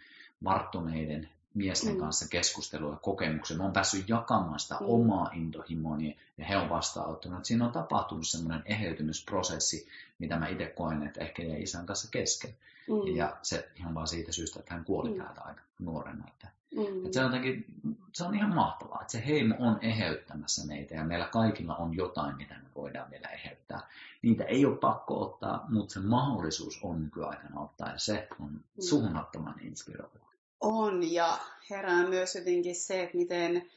varttuneiden 0.45 1.29
miesten 1.55 1.95
mm. 1.95 2.01
kanssa 2.01 2.29
keskustelua 2.29 2.93
ja 2.93 2.97
kokemuksia. 2.97 3.57
Mä 3.57 3.63
oon 3.63 3.73
päässyt 3.73 4.09
jakamaan 4.09 4.61
sitä 4.61 4.75
mm. 4.75 4.87
omaa 4.87 5.31
intohimoani 5.33 6.19
ja 6.39 6.45
he 6.45 6.57
on 6.57 6.69
vastaanottanut. 6.69 7.45
Siinä 7.45 7.67
on 7.67 7.73
tapahtunut 7.73 8.29
semmoinen 8.29 8.63
eheytymisprosessi, 8.65 9.89
mitä 10.19 10.39
mä 10.39 10.49
itse 10.49 10.67
koen, 10.67 11.03
että 11.03 11.21
ehkä 11.21 11.43
jäi 11.43 11.63
isän 11.63 11.87
kanssa 11.87 12.09
kesken. 12.11 12.51
Mm. 12.89 13.17
Ja 13.17 13.37
se 13.43 13.69
ihan 13.77 13.95
vaan 13.95 14.09
siitä 14.09 14.33
syystä, 14.33 14.61
että 14.61 14.75
hän 14.75 14.85
kuoli 14.85 15.11
mm. 15.11 15.17
täältä 15.17 15.41
aika 15.41 15.63
nuorena. 15.79 16.25
Että, 16.29 16.49
mm. 16.77 16.83
että 16.83 17.13
se, 17.13 17.21
on 17.21 17.27
jotenkin, 17.27 17.65
se 18.13 18.25
on 18.25 18.35
ihan 18.35 18.55
mahtavaa, 18.55 19.01
että 19.01 19.13
se 19.13 19.27
heimo 19.27 19.55
on 19.59 19.79
eheyttämässä 19.83 20.67
meitä 20.67 20.95
ja 20.95 21.05
meillä 21.05 21.27
kaikilla 21.27 21.77
on 21.77 21.97
jotain, 21.97 22.37
mitä 22.37 22.55
me 22.55 22.69
voidaan 22.77 23.11
vielä 23.11 23.29
eheyttää. 23.29 23.81
Niitä 24.23 24.45
ei 24.45 24.67
ole 24.67 24.77
pakko 24.77 25.23
ottaa, 25.23 25.67
mutta 25.69 25.93
se 25.93 26.01
mahdollisuus 26.01 26.81
on 26.83 27.03
nykyaikana 27.03 27.61
ottaa 27.61 27.89
ja 27.89 27.99
se 27.99 28.29
on 28.41 28.51
mm. 28.51 28.61
suunnattoman 28.81 29.61
inspiroivaa. 29.61 30.30
On 30.61 31.13
ja 31.13 31.39
herää 31.71 32.09
myös 32.09 32.35
jotenkin 32.35 32.75
se, 32.75 33.03
että 33.03 33.17
miten 33.17 33.71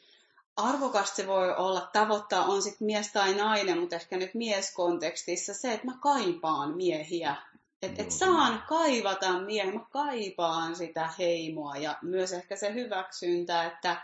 arvokasta 0.55 1.15
se 1.15 1.27
voi 1.27 1.55
olla 1.55 1.89
tavoittaa, 1.93 2.45
on 2.45 2.61
sitten 2.61 2.85
mies 2.85 3.11
tai 3.11 3.33
nainen, 3.33 3.79
mutta 3.79 3.95
ehkä 3.95 4.17
nyt 4.17 4.33
mieskontekstissa 4.33 5.53
se, 5.53 5.73
että 5.73 5.87
mä 5.87 5.97
kaipaan 6.01 6.75
miehiä. 6.75 7.35
Että 7.81 8.01
et 8.01 8.11
saan 8.11 8.63
kaivata 8.67 9.39
miehen, 9.39 9.73
mä 9.73 9.85
kaipaan 9.89 10.75
sitä 10.75 11.09
heimoa 11.19 11.77
ja 11.77 11.97
myös 12.01 12.33
ehkä 12.33 12.55
se 12.55 12.73
hyväksyntä, 12.73 13.65
että 13.65 14.01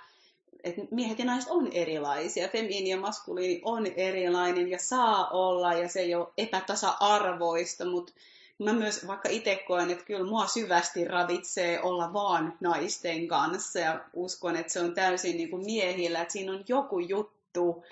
et 0.63 0.91
miehet 0.91 1.19
ja 1.19 1.25
naiset 1.25 1.50
on 1.50 1.71
erilaisia, 1.71 2.48
feminiini 2.48 2.89
ja 2.89 3.00
maskuliini 3.00 3.62
on 3.65 3.86
erilainen 3.86 4.69
ja 4.69 4.79
saa 4.79 5.29
olla 5.29 5.74
ja 5.74 5.89
se 5.89 6.00
ei 6.00 6.15
ole 6.15 6.27
epätasa-arvoista, 6.38 7.86
mutta 7.86 8.13
mä 8.59 8.73
myös 8.73 9.07
vaikka 9.07 9.29
itse 9.29 9.63
koen, 9.67 9.91
että 9.91 10.05
kyllä 10.05 10.29
mua 10.29 10.47
syvästi 10.47 11.05
ravitsee 11.05 11.81
olla 11.81 12.13
vaan 12.13 12.57
naisten 12.59 13.27
kanssa 13.27 13.79
ja 13.79 14.05
uskon, 14.13 14.55
että 14.55 14.73
se 14.73 14.79
on 14.79 14.93
täysin 14.93 15.37
niin 15.37 15.49
kuin 15.49 15.65
miehillä, 15.65 16.21
että 16.21 16.31
siinä 16.31 16.51
on 16.51 16.63
joku 16.67 16.99
juttu, 16.99 17.83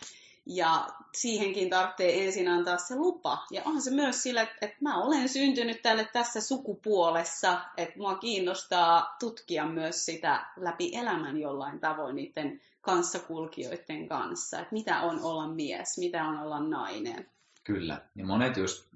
ja 0.47 0.88
siihenkin 1.15 1.69
tarvitsee 1.69 2.25
ensin 2.25 2.47
antaa 2.47 2.77
se 2.77 2.95
lupa. 2.95 3.45
Ja 3.51 3.62
onhan 3.65 3.81
se 3.81 3.91
myös 3.91 4.24
sillä, 4.24 4.41
että, 4.41 4.55
että 4.62 4.77
mä 4.81 5.03
olen 5.03 5.29
syntynyt 5.29 5.81
tälle 5.81 6.09
tässä 6.13 6.41
sukupuolessa, 6.41 7.62
että 7.77 7.97
mua 7.97 8.15
kiinnostaa 8.15 9.15
tutkia 9.19 9.65
myös 9.65 10.05
sitä 10.05 10.45
läpi 10.57 10.95
elämän 10.95 11.38
jollain 11.38 11.79
tavoin 11.79 12.15
niiden 12.15 12.62
kanssakulkijoiden 12.81 14.07
kanssa. 14.07 14.59
Että 14.59 14.74
mitä 14.74 15.01
on 15.01 15.21
olla 15.21 15.47
mies, 15.47 15.97
mitä 15.97 16.24
on 16.24 16.39
olla 16.39 16.59
nainen. 16.59 17.29
Kyllä. 17.63 18.01
Ja 18.15 18.25
monet 18.25 18.57
just 18.57 18.88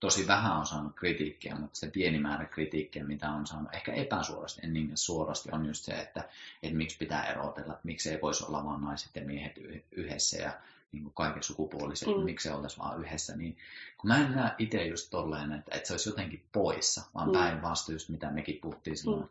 tosi 0.00 0.26
vähän 0.26 0.56
on 0.56 0.66
saanut 0.66 0.96
kritiikkiä, 0.96 1.54
mutta 1.54 1.78
se 1.78 1.90
pieni 1.90 2.18
määrä 2.18 2.44
kritiikkiä, 2.44 3.04
mitä 3.04 3.30
on 3.30 3.46
saanut 3.46 3.74
ehkä 3.74 3.92
epäsuorasti, 3.92 4.60
en 4.64 4.72
niin 4.72 4.90
suorasti, 4.94 5.48
on 5.52 5.66
just 5.66 5.84
se, 5.84 5.92
että, 5.92 6.24
että 6.62 6.76
miksi 6.76 6.98
pitää 6.98 7.26
erotella, 7.26 7.72
että 7.72 7.86
miksi 7.86 8.10
ei 8.10 8.18
voisi 8.22 8.44
olla 8.44 8.64
vain 8.64 8.80
naiset 8.80 9.16
ja 9.16 9.24
miehet 9.24 9.54
yhdessä 9.92 10.38
ja 10.38 10.52
niin 10.92 11.02
kuin 11.02 11.14
kaiken 11.14 11.42
sukupuoliset, 11.42 12.08
mm. 12.08 12.24
miksi 12.24 12.48
se 12.48 12.54
oltaisiin 12.54 12.84
vaan 12.84 13.00
yhdessä, 13.00 13.36
niin 13.36 13.56
kun 13.98 14.08
mä 14.08 14.26
en 14.26 14.32
näe 14.36 14.54
itse 14.58 14.86
just 14.86 15.10
tolleen, 15.10 15.52
että, 15.52 15.76
että 15.76 15.86
se 15.86 15.92
olisi 15.92 16.08
jotenkin 16.08 16.42
poissa, 16.52 17.02
vaan 17.14 17.28
mm. 17.28 17.32
päinvastoin 17.32 17.94
just 17.94 18.08
mitä 18.08 18.30
mekin 18.30 18.58
puhuttiin 18.62 18.96
silloin 18.96 19.22
mm. 19.22 19.28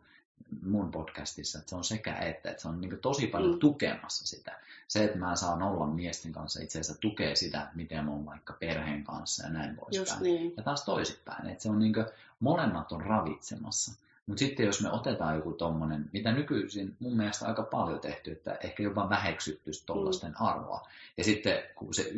Mun 0.62 0.90
podcastissa, 0.90 1.58
että 1.58 1.70
se 1.70 1.76
on 1.76 1.84
sekä 1.84 2.14
että, 2.14 2.50
että 2.50 2.62
se 2.62 2.68
on 2.68 2.80
niin 2.80 2.98
tosi 2.98 3.26
paljon 3.26 3.52
mm. 3.52 3.58
tukemassa 3.58 4.26
sitä. 4.26 4.58
Se, 4.88 5.04
että 5.04 5.18
mä 5.18 5.36
saan 5.36 5.62
olla 5.62 5.86
miesten 5.86 6.32
kanssa, 6.32 6.62
itse 6.62 6.80
asiassa 6.80 7.00
tukee 7.00 7.36
sitä, 7.36 7.68
miten 7.74 8.04
mä 8.04 8.10
oon 8.10 8.26
vaikka 8.26 8.52
perheen 8.52 9.04
kanssa 9.04 9.46
ja 9.46 9.52
näin 9.52 9.76
poispäin. 9.76 10.22
Niin. 10.22 10.54
Ja 10.56 10.62
taas 10.62 10.84
toisinpäin, 10.84 11.48
että 11.48 11.62
se 11.62 11.70
on 11.70 11.78
niin 11.78 11.94
kuin, 11.94 12.06
molemmat 12.40 12.92
on 12.92 13.00
ravitsemassa. 13.00 13.92
Mutta 14.26 14.38
sitten 14.38 14.66
jos 14.66 14.82
me 14.82 14.90
otetaan 14.90 15.36
joku 15.36 15.52
tommonen, 15.52 16.10
mitä 16.12 16.32
nykyisin 16.32 16.96
mun 16.98 17.16
mielestä 17.16 17.46
aika 17.46 17.62
paljon 17.62 18.00
tehty, 18.00 18.32
että 18.32 18.58
ehkä 18.64 18.82
jopa 18.82 19.08
väheksytty 19.08 19.70
tuollaisten 19.86 20.30
mm. 20.30 20.46
arvoa. 20.46 20.88
Ja 21.16 21.24
sitten 21.24 21.62
kun 21.74 21.94
se 21.94 22.12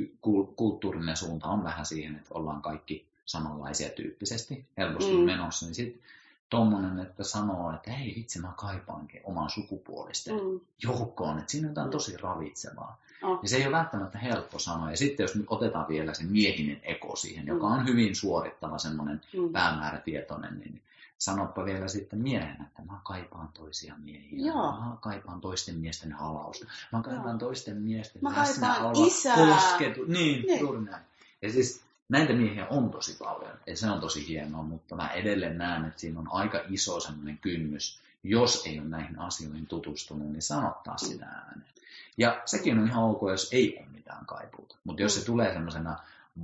kulttuurinen 0.57 1.17
suunta 1.17 1.49
on 1.49 1.65
vähän 1.65 1.87
siihen, 1.87 2.17
että 2.17 2.35
ollaan 2.35 2.63
kaikki 2.63 3.07
samanlaisia 3.25 3.89
tyyppisesti 3.89 4.65
helposti 4.77 5.13
mm. 5.13 5.21
menossa, 5.21 5.67
niin 5.67 5.75
sitten 5.75 6.03
tuommoinen, 6.51 6.99
että 6.99 7.25
sanoo, 7.25 7.75
että 7.75 7.91
hei 7.91 8.15
vitsi, 8.17 8.41
mä 8.41 8.53
kaipaankin 8.57 9.21
oman 9.25 9.51
sukupuolisten 9.51 10.35
mm. 10.35 10.61
joukkoon, 10.83 11.39
että 11.39 11.53
siinä 11.53 11.67
on 11.67 11.71
jotain 11.71 11.91
tosi 11.91 12.17
ravitsevaa. 12.17 12.99
Oh. 13.23 13.39
Ja 13.43 13.49
se 13.49 13.57
ei 13.57 13.67
ole 13.67 13.77
välttämättä 13.77 14.19
helppo 14.19 14.59
sanoa. 14.59 14.91
Ja 14.91 14.97
sitten 14.97 15.25
jos 15.25 15.35
nyt 15.35 15.47
otetaan 15.49 15.89
vielä 15.89 16.15
se 16.15 16.23
miehinen 16.25 16.81
eko 16.83 17.17
siihen, 17.17 17.45
mm. 17.45 17.49
joka 17.49 17.67
on 17.67 17.87
hyvin 17.87 18.17
suorittava 18.17 18.79
semmoinen 18.79 19.21
mm. 19.37 19.53
päämäärätietoinen, 19.53 20.59
niin 20.59 20.83
sanoppa 21.19 21.65
vielä 21.65 21.89
sitten 21.89 22.19
miehen, 22.19 22.63
että 22.63 22.83
mä 22.83 23.01
kaipaan 23.05 23.49
toisia 23.55 23.95
miehiä. 23.99 24.47
Joo. 24.47 24.73
Mä 24.73 24.97
kaipaan 25.01 25.41
toisten 25.41 25.77
miesten 25.77 26.13
halausta. 26.13 26.67
Mä 26.93 27.03
kaipaan 27.03 27.29
Joo. 27.29 27.39
toisten 27.39 27.77
miesten 27.77 28.23
mä 28.23 28.33
läsnäoloa. 28.37 29.07
isää. 29.07 29.37
Kosketu. 29.37 30.05
Niin, 30.05 30.47
niin, 30.47 30.61
juuri 30.61 30.81
näin. 30.81 31.05
Ja 31.43 31.53
siis 31.53 31.83
näitä 32.11 32.33
miehiä 32.33 32.67
on 32.67 32.91
tosi 32.91 33.17
paljon. 33.19 33.53
Ja 33.67 33.77
se 33.77 33.91
on 33.91 34.01
tosi 34.01 34.29
hienoa, 34.29 34.63
mutta 34.63 34.97
mä 34.97 35.09
edelleen 35.09 35.59
näen, 35.59 35.85
että 35.85 36.01
siinä 36.01 36.21
on 36.21 36.29
aika 36.31 36.61
iso 36.69 37.01
semmoinen 37.01 37.39
kynnys, 37.39 38.01
jos 38.23 38.67
ei 38.67 38.79
ole 38.79 38.89
näihin 38.89 39.19
asioihin 39.19 39.67
tutustunut, 39.67 40.33
niin 40.33 40.43
sanottaa 40.43 40.99
sitä 40.99 41.27
ääneen. 41.27 41.71
Ja 42.17 42.43
sekin 42.45 42.79
on 42.79 42.89
ihan 42.89 43.05
ok, 43.05 43.21
jos 43.31 43.49
ei 43.53 43.79
ole 43.79 43.87
mitään 43.93 44.27
kaipuuta. 44.27 44.77
Mutta 44.85 45.03
jos 45.03 45.15
se 45.15 45.25
tulee 45.25 45.53
semmoisena 45.53 45.99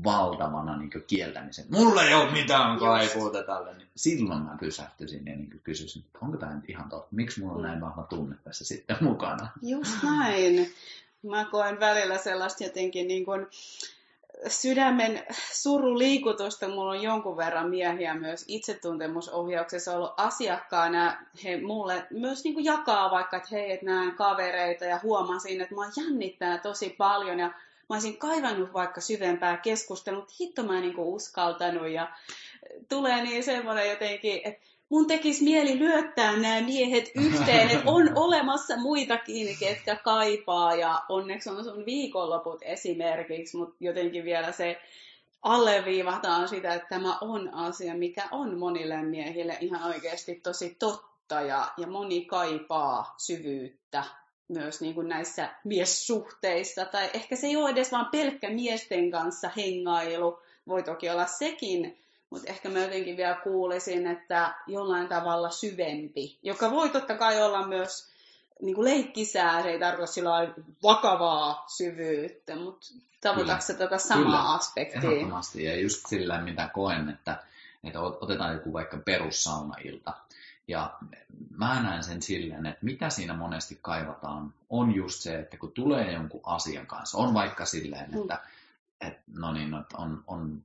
valtavana 0.04 0.76
niin 0.76 0.90
kieltämisen. 1.06 1.64
Mulla 1.70 2.02
ei 2.02 2.14
ole 2.14 2.32
mitään 2.32 2.78
kaipuuta 2.78 3.42
tälle. 3.42 3.75
Niin 3.75 3.88
silloin 3.96 4.42
mä 4.42 4.56
pysähtyisin 4.61 5.26
ja 5.26 5.37
niin 5.37 5.61
kysyisin, 5.64 6.02
että 6.06 6.18
onko 6.23 6.37
tämä 6.37 6.54
nyt 6.54 6.70
ihan 6.70 6.88
totta? 6.88 7.08
Miksi 7.11 7.40
mulla 7.40 7.54
on 7.54 7.62
näin 7.62 7.80
vahva 7.80 8.02
tunne 8.02 8.37
tässä 8.44 8.64
sitten 8.64 8.96
mukana? 9.00 9.49
Just 9.62 10.02
näin. 10.02 10.75
Mä 11.23 11.44
koen 11.44 11.80
välillä 11.80 12.18
sellaista 12.18 12.64
jotenkin 12.64 13.08
niin 13.08 13.25
kuin 13.25 13.46
sydämen 14.49 15.26
suruliikutusta. 15.52 16.69
Mulla 16.69 16.90
on 16.90 17.02
jonkun 17.02 17.37
verran 17.37 17.71
miehiä 17.71 18.14
myös 18.14 18.45
itsetuntemusohjauksessa 18.49 19.97
ollut 19.97 20.14
asiakkaana. 20.16 21.16
He 21.45 21.61
mulle 21.61 22.07
myös 22.11 22.45
niin 22.45 22.55
kuin 22.55 22.64
jakaa 22.64 23.11
vaikka, 23.11 23.37
että 23.37 23.49
hei, 23.52 23.73
että 23.73 23.87
näen 23.87 24.12
kavereita 24.12 24.85
ja 24.85 25.00
huomasin, 25.02 25.61
että 25.61 25.75
mä 25.75 25.90
jännittää 25.97 26.59
tosi 26.59 26.90
paljon 26.90 27.38
ja 27.38 27.47
mä 27.88 27.95
olisin 27.95 28.16
kaivannut 28.16 28.73
vaikka 28.73 29.00
syvempää 29.00 29.57
keskustelua, 29.57 30.21
mutta 30.21 30.35
hitto 30.40 30.62
mä 30.62 30.76
en 30.76 30.83
niin 30.83 30.99
uskaltanut 30.99 31.88
ja 31.88 32.09
tulee 32.88 33.23
niin 33.23 33.45
semmoinen 33.45 33.90
jotenkin, 33.90 34.40
että 34.45 34.66
mun 34.88 35.07
tekisi 35.07 35.45
mieli 35.45 35.78
lyöttää 35.78 36.37
nämä 36.37 36.61
miehet 36.61 37.11
yhteen, 37.14 37.71
että 37.71 37.90
on 37.90 38.12
olemassa 38.26 38.76
muitakin, 38.76 39.57
ketkä 39.59 39.97
kaipaa 39.97 40.75
ja 40.75 41.02
onneksi 41.09 41.50
on 41.50 41.64
sun 41.64 41.87
viikonloput 41.87 42.62
esimerkiksi, 42.62 43.57
mutta 43.57 43.76
jotenkin 43.81 44.25
vielä 44.25 44.52
se 44.52 44.81
alleviivataan 45.43 46.49
sitä, 46.49 46.75
että 46.75 46.88
tämä 46.88 47.19
on 47.21 47.55
asia, 47.55 47.95
mikä 47.95 48.28
on 48.31 48.59
monille 48.59 49.02
miehille 49.02 49.59
ihan 49.61 49.83
oikeasti 49.83 50.35
tosi 50.35 50.76
totta 50.78 51.40
ja, 51.40 51.73
ja 51.76 51.87
moni 51.87 52.25
kaipaa 52.25 53.14
syvyyttä 53.19 54.05
myös 54.49 54.81
niin 54.81 54.95
kuin 54.95 55.09
näissä 55.09 55.55
miessuhteissa, 55.64 56.85
tai 56.85 57.11
ehkä 57.14 57.37
se 57.37 57.47
ei 57.47 57.57
ole 57.57 57.71
edes 57.71 57.93
vaan 57.93 58.09
pelkkä 58.11 58.50
miesten 58.50 59.11
kanssa 59.11 59.50
hengailu, 59.57 60.40
voi 60.69 60.83
toki 60.83 61.11
olla 61.11 61.26
sekin, 61.26 61.99
mutta 62.30 62.50
ehkä 62.50 62.68
mä 62.68 62.78
jotenkin 62.78 63.16
vielä 63.16 63.35
kuulisin, 63.35 64.06
että 64.06 64.54
jollain 64.66 65.09
tavalla 65.09 65.50
syvempi, 65.50 66.38
joka 66.42 66.71
voi 66.71 66.88
totta 66.88 67.16
kai 67.18 67.42
olla 67.42 67.66
myös 67.66 68.11
niin 68.62 68.75
kuin 68.75 68.85
leikkisää, 68.85 69.62
se 69.62 69.68
ei 69.68 69.78
tarkoita 69.78 70.12
sillä 70.12 70.54
vakavaa 70.83 71.64
syvyyttä, 71.68 72.56
mutta 72.56 72.87
tavoitatko 73.21 73.73
tätä 73.78 73.99
samaa 73.99 74.25
Kyllä. 74.25 74.54
aspektia? 74.54 75.00
Ehdottomasti, 75.00 75.64
ja 75.64 75.80
just 75.80 76.06
sillä 76.06 76.40
mitä 76.40 76.71
koen, 76.75 77.09
että, 77.09 77.42
että 77.85 78.00
otetaan 78.00 78.54
joku 78.54 78.72
vaikka 78.72 78.96
perussaunailta, 78.96 80.12
ja 80.68 80.98
mä 81.57 81.83
näen 81.83 82.05
sen 82.05 82.22
silleen, 82.22 82.66
että 82.66 82.85
mitä 82.85 83.11
siinä 83.11 83.35
monesti 83.35 83.79
kaivataan, 83.83 84.55
on 84.70 84.94
just 84.94 85.20
se, 85.20 85.38
että 85.38 85.57
kun 85.57 85.72
tulee 85.72 86.12
jonkun 86.12 86.40
asian 86.44 86.87
kanssa, 86.87 87.18
on 87.18 87.35
vaikka 87.35 87.64
silleen, 87.64 88.05
että, 88.05 88.35
mm. 88.35 89.09
että 89.09 89.22
no 89.33 89.53
niin, 89.53 89.74
että 89.74 89.96
on, 89.96 90.24
on 90.27 90.62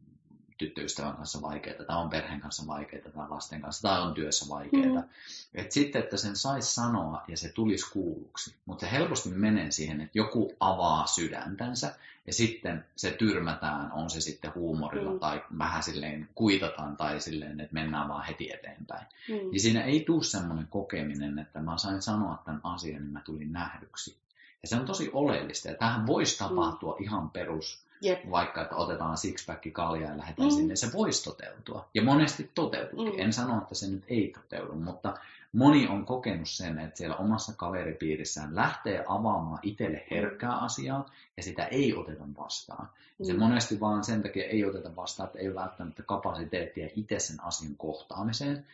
tyttöystävän 0.62 1.16
kanssa 1.16 1.42
vaikeaa, 1.42 1.84
tai 1.84 1.98
on 1.98 2.10
perheen 2.10 2.42
kanssa 2.42 2.68
vaikeaa, 2.68 3.12
tai 3.12 3.30
lasten 3.30 3.62
kanssa, 3.62 3.82
tai 3.82 4.02
on 4.02 4.14
työssä 4.14 4.46
vaikeaa. 4.50 5.02
Mm. 5.02 5.10
Et 5.54 5.72
sitten, 5.72 6.04
että 6.04 6.18
sen 6.18 6.36
saisi 6.36 6.74
sanoa 6.74 7.24
ja 7.28 7.38
se 7.38 7.50
tulisi 7.50 7.92
kuulluksi. 7.92 8.56
Mutta 8.66 8.86
se 8.86 8.92
helposti 8.92 9.30
menee 9.30 9.72
siihen, 9.72 10.02
että 10.02 10.18
joku 10.18 10.54
avaa 10.60 11.08
sydäntänsä, 11.08 11.96
ja 12.28 12.34
sitten 12.34 12.86
se 12.96 13.12
tyrmätään, 13.12 13.92
on 13.92 14.10
se 14.10 14.22
sitten 14.22 14.56
huumorilla 14.56 15.12
mm. 15.12 15.20
tai 15.20 15.44
vähän 15.58 15.84
silleen 15.84 16.30
kuitataan 16.36 16.98
tai 16.98 17.22
silleen, 17.22 17.60
että 17.60 17.74
mennään 17.74 18.10
vaan 18.10 18.26
heti 18.26 18.54
eteenpäin. 18.54 19.06
Mm. 19.30 19.54
Ja 19.54 19.60
siinä 19.60 19.84
ei 19.84 20.00
tule 20.00 20.24
semmoinen 20.24 20.68
kokeminen, 20.68 21.40
että 21.40 21.60
mä 21.60 21.78
sain 21.78 22.02
sanoa 22.02 22.42
tämän 22.46 22.62
asian, 22.64 23.02
niin 23.02 23.14
mä 23.14 23.22
tulin 23.22 23.54
nähdyksi. 23.54 24.18
Ja 24.62 24.68
se 24.68 24.76
on 24.76 24.86
tosi 24.86 25.10
oleellista. 25.14 25.68
Ja 25.68 25.76
tähän 25.76 26.08
voisi 26.08 26.38
tapahtua 26.38 26.96
mm. 27.00 27.04
ihan 27.04 27.30
perus 27.30 27.86
Jep. 28.02 28.32
Vaikka, 28.32 28.62
että 28.62 28.76
otetaan 28.76 29.18
sixpack 29.18 29.74
kaljaa 29.74 30.12
ja 30.12 30.18
lähdetään 30.18 30.50
mm. 30.50 30.56
sinne, 30.56 30.76
se 30.76 30.94
voisi 30.94 31.24
toteutua. 31.24 31.90
Ja 31.94 32.04
monesti 32.04 32.52
toteutuukin. 32.56 33.14
Mm. 33.14 33.20
En 33.20 33.34
sano, 33.34 33.58
että 33.58 33.76
se 33.76 33.88
nyt 33.88 34.04
ei 34.08 34.34
toteudu, 34.36 34.76
mutta 34.76 35.14
moni 35.54 35.88
on 35.88 36.06
kokenut 36.06 36.50
sen, 36.50 36.80
että 36.80 36.98
siellä 36.98 37.16
omassa 37.16 37.54
kaveripiirissään 37.58 38.56
lähtee 38.56 39.06
avaamaan 39.08 39.60
itselle 39.62 40.06
herkkää 40.12 40.58
asiaa 40.58 41.06
ja 41.38 41.44
sitä 41.44 41.66
ei 41.66 41.96
oteta 41.96 42.24
vastaan. 42.38 42.90
Mm. 43.20 43.26
Se 43.26 43.34
monesti 43.34 43.80
vaan 43.80 44.04
sen 44.04 44.22
takia 44.22 44.46
ei 44.46 44.66
oteta 44.66 44.96
vastaan, 44.96 45.28
että 45.28 45.40
ei 45.40 45.48
ole 45.48 45.56
välttämättä 45.56 46.04
kapasiteettia 46.04 46.90
itse 46.96 47.20
sen 47.20 47.44
asian 47.44 47.76
kohtaamiseen. 47.78 48.66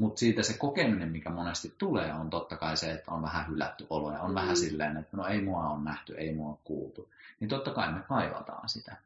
Mutta 0.00 0.18
siitä 0.18 0.42
se 0.42 0.52
kokeminen, 0.52 1.08
mikä 1.08 1.30
monesti 1.30 1.74
tulee, 1.78 2.12
on 2.12 2.30
totta 2.30 2.56
kai 2.56 2.76
se, 2.76 2.90
että 2.90 3.10
on 3.10 3.22
vähän 3.22 3.48
hylätty 3.48 3.86
olo 3.90 4.12
ja 4.12 4.20
on 4.20 4.30
mm. 4.30 4.34
vähän 4.34 4.56
silleen, 4.56 4.96
että 4.96 5.16
no 5.16 5.26
ei 5.26 5.40
mua 5.42 5.68
on 5.68 5.84
nähty, 5.84 6.14
ei 6.14 6.34
mua 6.34 6.48
on 6.48 6.58
kuultu. 6.64 7.08
Niin 7.40 7.48
totta 7.48 7.70
kai 7.70 7.92
me 7.92 8.00
kaivataan 8.08 8.68
sitä. 8.68 8.96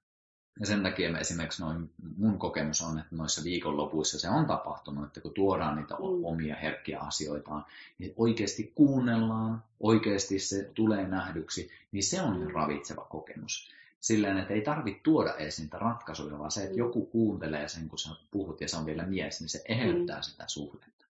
Ja 0.60 0.66
sen 0.66 0.82
takia 0.82 1.12
me 1.12 1.18
esimerkiksi 1.18 1.62
noin, 1.62 1.90
mun 2.16 2.38
kokemus 2.38 2.82
on, 2.82 2.98
että 2.98 3.16
noissa 3.16 3.44
viikonlopuissa 3.44 4.18
se 4.18 4.28
on 4.28 4.46
tapahtunut, 4.46 5.04
että 5.04 5.20
kun 5.20 5.34
tuodaan 5.34 5.76
niitä 5.76 5.94
mm. 5.94 6.24
omia 6.24 6.56
herkkiä 6.56 7.00
asioita, 7.00 7.62
niin 7.98 8.14
oikeasti 8.16 8.72
kuunnellaan, 8.74 9.62
oikeasti 9.80 10.38
se 10.38 10.70
tulee 10.74 11.08
nähdyksi, 11.08 11.70
niin 11.92 12.04
se 12.04 12.22
on 12.22 12.50
ravitseva 12.50 13.06
kokemus. 13.10 13.70
Silleen, 14.04 14.38
että 14.38 14.54
ei 14.54 14.60
tarvitse 14.60 15.00
tuoda 15.02 15.34
edes 15.34 15.58
niitä 15.58 15.78
ratkaisuja, 15.78 16.38
vaan 16.38 16.50
se, 16.50 16.60
että 16.62 16.74
mm. 16.74 16.78
joku 16.78 17.06
kuuntelee 17.06 17.68
sen, 17.68 17.88
kun 17.88 17.98
sä 17.98 18.10
puhut 18.30 18.60
ja 18.60 18.68
se 18.68 18.76
on 18.76 18.86
vielä 18.86 19.06
mies, 19.06 19.40
niin 19.40 19.48
se 19.48 19.62
eheyttää 19.68 20.16
mm. 20.16 20.22
sitä 20.22 20.44
suhdetta. 20.46 21.04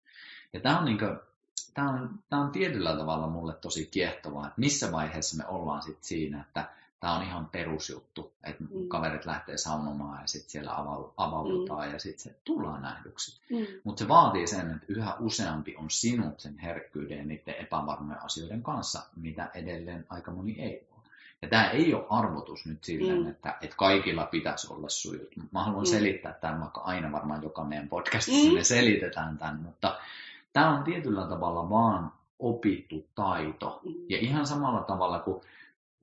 Ja 0.53 0.59
tämä 0.59 0.79
on, 0.79 0.85
niin 0.85 0.99
kuin, 0.99 1.17
tämä 1.73 1.89
on, 1.89 2.19
tämä 2.29 2.41
on 2.41 2.51
tietyllä 2.51 2.97
tavalla 2.97 3.27
mulle 3.27 3.53
tosi 3.53 3.85
kiehtovaa, 3.85 4.47
että 4.47 4.59
missä 4.59 4.91
vaiheessa 4.91 5.37
me 5.37 5.45
ollaan 5.47 5.81
sitten 5.81 6.03
siinä, 6.03 6.41
että 6.41 6.69
tämä 6.99 7.15
on 7.15 7.23
ihan 7.23 7.49
perusjuttu, 7.49 8.33
että 8.43 8.63
mm. 8.63 8.87
kaverit 8.87 9.25
lähtee 9.25 9.57
saunomaan 9.57 10.21
ja 10.21 10.27
sitten 10.27 10.49
siellä 10.49 10.75
avaudutaan 11.17 11.87
mm. 11.87 11.93
ja 11.93 11.99
sitten 11.99 12.23
se 12.23 12.39
tullaan 12.43 12.81
nähdyksi. 12.81 13.41
Mm. 13.49 13.65
Mutta 13.83 13.99
se 13.99 14.07
vaatii 14.07 14.47
sen, 14.47 14.71
että 14.71 14.85
yhä 14.87 15.15
useampi 15.19 15.75
on 15.75 15.89
sinut 15.89 16.39
sen 16.39 16.57
herkkyyden 16.57 17.17
ja 17.17 17.25
niiden 17.25 17.55
epävarmojen 17.55 18.23
asioiden 18.23 18.63
kanssa, 18.63 19.03
mitä 19.15 19.49
edelleen 19.53 20.05
aika 20.09 20.31
moni 20.31 20.61
ei 20.61 20.87
ole. 20.91 20.92
Ja 21.43 21.49
tämä 21.49 21.69
ei 21.69 21.93
ole 21.93 22.05
arvotus 22.09 22.65
nyt 22.65 22.83
silleen, 22.83 23.23
mm. 23.23 23.29
että, 23.29 23.57
että 23.61 23.75
kaikilla 23.75 24.25
pitäisi 24.25 24.73
olla 24.73 24.89
sujut. 24.89 25.29
Mä 25.51 25.63
haluan 25.63 25.83
mm. 25.83 25.89
selittää 25.89 26.33
tämän, 26.33 26.59
vaikka 26.59 26.81
aina 26.81 27.11
varmaan 27.11 27.43
joka 27.43 27.63
meidän 27.63 27.89
podcastissa 27.89 28.49
mm. 28.49 28.53
me 28.53 28.63
selitetään 28.63 29.37
tämän, 29.37 29.59
mutta 29.61 29.97
tämä 30.53 30.77
on 30.77 30.83
tietyllä 30.83 31.27
tavalla 31.27 31.69
vaan 31.69 32.11
opittu 32.39 33.05
taito. 33.15 33.81
Mm. 33.85 33.93
Ja 34.09 34.17
ihan 34.17 34.47
samalla 34.47 34.81
tavalla 34.81 35.19
kuin 35.19 35.41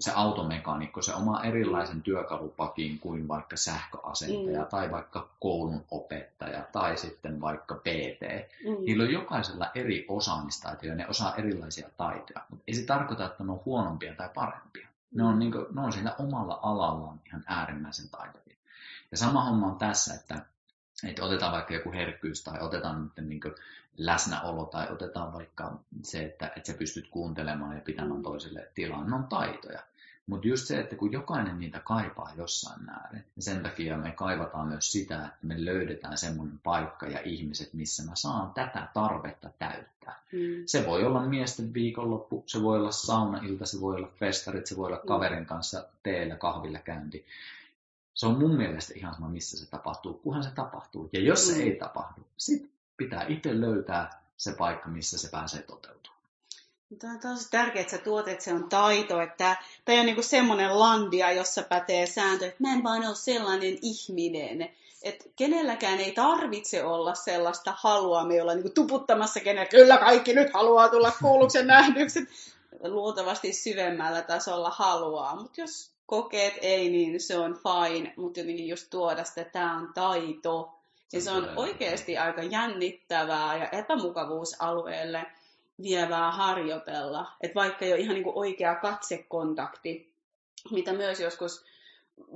se 0.00 0.12
automekaanikko, 0.14 1.02
se 1.02 1.14
oma 1.14 1.42
erilaisen 1.44 2.02
työkalupakin 2.02 2.98
kuin 2.98 3.28
vaikka 3.28 3.56
sähköasentaja 3.56 4.60
mm. 4.60 4.66
tai 4.66 4.90
vaikka 4.90 5.28
koulun 5.40 5.84
opettaja 5.90 6.62
tai 6.72 6.96
sitten 6.96 7.40
vaikka 7.40 7.74
PT. 7.74 8.22
Mm. 8.64 8.84
Niillä 8.84 9.04
on 9.04 9.12
jokaisella 9.12 9.70
eri 9.74 10.04
osaamistaitoja 10.08 10.92
ja 10.92 10.96
ne 10.96 11.08
osaa 11.08 11.36
erilaisia 11.36 11.88
taitoja, 11.96 12.40
mutta 12.50 12.64
ei 12.68 12.74
se 12.74 12.86
tarkoita, 12.86 13.26
että 13.26 13.44
ne 13.44 13.52
on 13.52 13.60
huonompia 13.64 14.14
tai 14.14 14.28
parempia. 14.34 14.89
Ne 15.14 15.24
on, 15.24 15.38
niin 15.38 15.52
kuin, 15.52 15.66
ne 15.70 15.80
on 15.80 15.92
siinä 15.92 16.14
omalla 16.18 16.60
alallaan 16.62 17.20
ihan 17.26 17.44
äärimmäisen 17.46 18.08
taitavia. 18.08 18.56
Ja 19.10 19.16
sama 19.16 19.44
homma 19.44 19.66
on 19.66 19.78
tässä, 19.78 20.14
että, 20.14 20.44
että 21.08 21.24
otetaan 21.24 21.52
vaikka 21.52 21.74
joku 21.74 21.92
herkkyys 21.92 22.44
tai 22.44 22.60
otetaan 22.60 23.12
niin 23.20 23.40
läsnäolo 23.96 24.64
tai 24.64 24.90
otetaan 24.90 25.32
vaikka 25.32 25.80
se, 26.02 26.24
että, 26.24 26.46
että 26.56 26.72
sä 26.72 26.78
pystyt 26.78 27.08
kuuntelemaan 27.08 27.76
ja 27.76 27.82
pitämään 27.82 28.22
toiselle 28.22 28.70
tilaa. 28.74 29.04
Ne 29.04 29.14
on 29.14 29.26
taitoja. 29.26 29.80
Mutta 30.30 30.48
just 30.48 30.66
se, 30.66 30.80
että 30.80 30.96
kun 30.96 31.12
jokainen 31.12 31.58
niitä 31.58 31.80
kaipaa 31.80 32.32
jossain 32.36 32.84
määrin, 32.84 33.24
niin 33.36 33.44
sen 33.44 33.62
takia 33.62 33.96
me 33.96 34.12
kaivataan 34.12 34.68
myös 34.68 34.92
sitä, 34.92 35.16
että 35.26 35.38
me 35.42 35.64
löydetään 35.64 36.18
semmoinen 36.18 36.58
paikka 36.62 37.06
ja 37.06 37.20
ihmiset, 37.24 37.72
missä 37.74 38.02
mä 38.02 38.10
saan 38.14 38.54
tätä 38.54 38.88
tarvetta 38.94 39.50
täyttää. 39.58 40.20
Mm. 40.32 40.62
Se 40.66 40.86
voi 40.86 41.04
olla 41.04 41.26
miesten 41.26 41.74
viikonloppu, 41.74 42.44
se 42.46 42.62
voi 42.62 42.78
olla 42.78 42.92
saunailta, 42.92 43.66
se 43.66 43.80
voi 43.80 43.94
olla 43.96 44.10
festarit, 44.18 44.66
se 44.66 44.76
voi 44.76 44.86
olla 44.86 45.00
mm. 45.02 45.08
kaverin 45.08 45.46
kanssa 45.46 45.84
teellä 46.02 46.36
kahvilla 46.36 46.78
käynti. 46.78 47.26
Se 48.14 48.26
on 48.26 48.38
mun 48.38 48.56
mielestä 48.56 48.92
ihan 48.96 49.14
sama, 49.14 49.28
missä 49.28 49.58
se 49.58 49.70
tapahtuu, 49.70 50.14
kunhan 50.14 50.44
se 50.44 50.50
tapahtuu. 50.50 51.10
Ja 51.12 51.20
jos 51.20 51.48
se 51.48 51.54
mm. 51.54 51.60
ei 51.60 51.76
tapahdu, 51.76 52.20
sit 52.36 52.70
pitää 52.96 53.24
itse 53.28 53.60
löytää 53.60 54.10
se 54.36 54.52
paikka, 54.52 54.88
missä 54.88 55.18
se 55.18 55.30
pääsee 55.30 55.62
toteutumaan. 55.62 56.09
Tämä 56.98 57.12
on 57.12 57.20
tosi 57.20 57.50
tärkeää, 57.50 57.80
että 57.80 57.96
sä 57.96 58.02
tuot, 58.02 58.28
että 58.28 58.44
se 58.44 58.52
on 58.52 58.68
taito. 58.68 59.20
Että 59.20 59.56
tämä 59.84 60.00
on 60.00 60.06
niin 60.06 60.24
semmoinen 60.24 60.78
landia, 60.78 61.32
jossa 61.32 61.62
pätee 61.62 62.06
sääntö, 62.06 62.46
että 62.46 62.62
mä 62.62 62.72
en 62.72 62.82
vaan 62.82 63.06
ole 63.06 63.14
sellainen 63.14 63.78
ihminen. 63.82 64.70
Että 65.02 65.24
kenelläkään 65.36 66.00
ei 66.00 66.12
tarvitse 66.12 66.84
olla 66.84 67.14
sellaista 67.14 67.74
halua, 67.76 68.24
me 68.24 68.42
olla 68.42 68.54
niin 68.54 68.72
tuputtamassa 68.74 69.40
kenen, 69.40 69.68
kyllä 69.68 69.98
kaikki 69.98 70.34
nyt 70.34 70.52
haluaa 70.52 70.88
tulla 70.88 71.12
kuulluksi 71.22 71.58
ja 71.58 71.64
nähdyksi. 71.64 72.28
Luultavasti 72.84 73.52
syvemmällä 73.52 74.22
tasolla 74.22 74.70
haluaa, 74.70 75.36
mutta 75.36 75.60
jos 75.60 75.90
kokeet 76.06 76.54
ei, 76.62 76.90
niin 76.90 77.20
se 77.20 77.38
on 77.38 77.58
fine, 77.58 78.12
mutta 78.16 78.40
jotenkin 78.40 78.68
just 78.68 78.86
tuoda 78.90 79.24
sitä, 79.24 79.40
että 79.40 79.52
tämä 79.52 79.76
on 79.76 79.92
taito. 79.94 80.74
Ja 81.12 81.20
se 81.20 81.30
on 81.30 81.48
oikeasti 81.56 82.18
aika 82.18 82.42
jännittävää 82.42 83.56
ja 83.56 83.68
epämukavuusalueelle 83.68 85.26
vievää 85.82 86.32
harjoitella. 86.32 87.32
Että 87.40 87.54
vaikka 87.54 87.84
ei 87.84 87.92
ole 87.92 88.00
ihan 88.00 88.14
niin 88.14 88.24
kuin 88.24 88.36
oikea 88.36 88.74
katsekontakti, 88.74 90.12
mitä 90.70 90.92
myös 90.92 91.20
joskus 91.20 91.64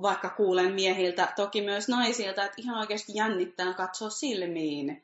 vaikka 0.02 0.30
kuulen 0.30 0.74
miehiltä, 0.74 1.32
toki 1.36 1.62
myös 1.62 1.88
naisilta, 1.88 2.44
että 2.44 2.62
ihan 2.62 2.78
oikeasti 2.78 3.12
jännittää 3.14 3.74
katsoa 3.74 4.10
silmiin 4.10 5.02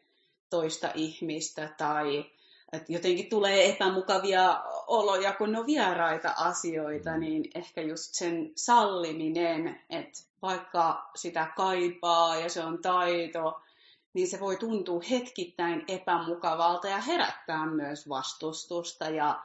toista 0.50 0.92
ihmistä 0.94 1.68
tai 1.78 2.24
että 2.72 2.92
jotenkin 2.92 3.30
tulee 3.30 3.68
epämukavia 3.68 4.62
oloja, 4.86 5.32
kun 5.32 5.52
ne 5.52 5.58
on 5.58 5.66
vieraita 5.66 6.34
asioita, 6.36 7.16
niin 7.16 7.50
ehkä 7.54 7.80
just 7.80 8.14
sen 8.14 8.52
salliminen, 8.56 9.80
että 9.90 10.18
vaikka 10.42 11.10
sitä 11.16 11.46
kaipaa 11.56 12.36
ja 12.36 12.48
se 12.48 12.64
on 12.64 12.82
taito, 12.82 13.60
niin 14.14 14.28
se 14.28 14.40
voi 14.40 14.56
tuntua 14.56 15.00
hetkittäin 15.10 15.84
epämukavalta 15.88 16.88
ja 16.88 16.98
herättää 16.98 17.66
myös 17.66 18.08
vastustusta 18.08 19.04
ja 19.04 19.40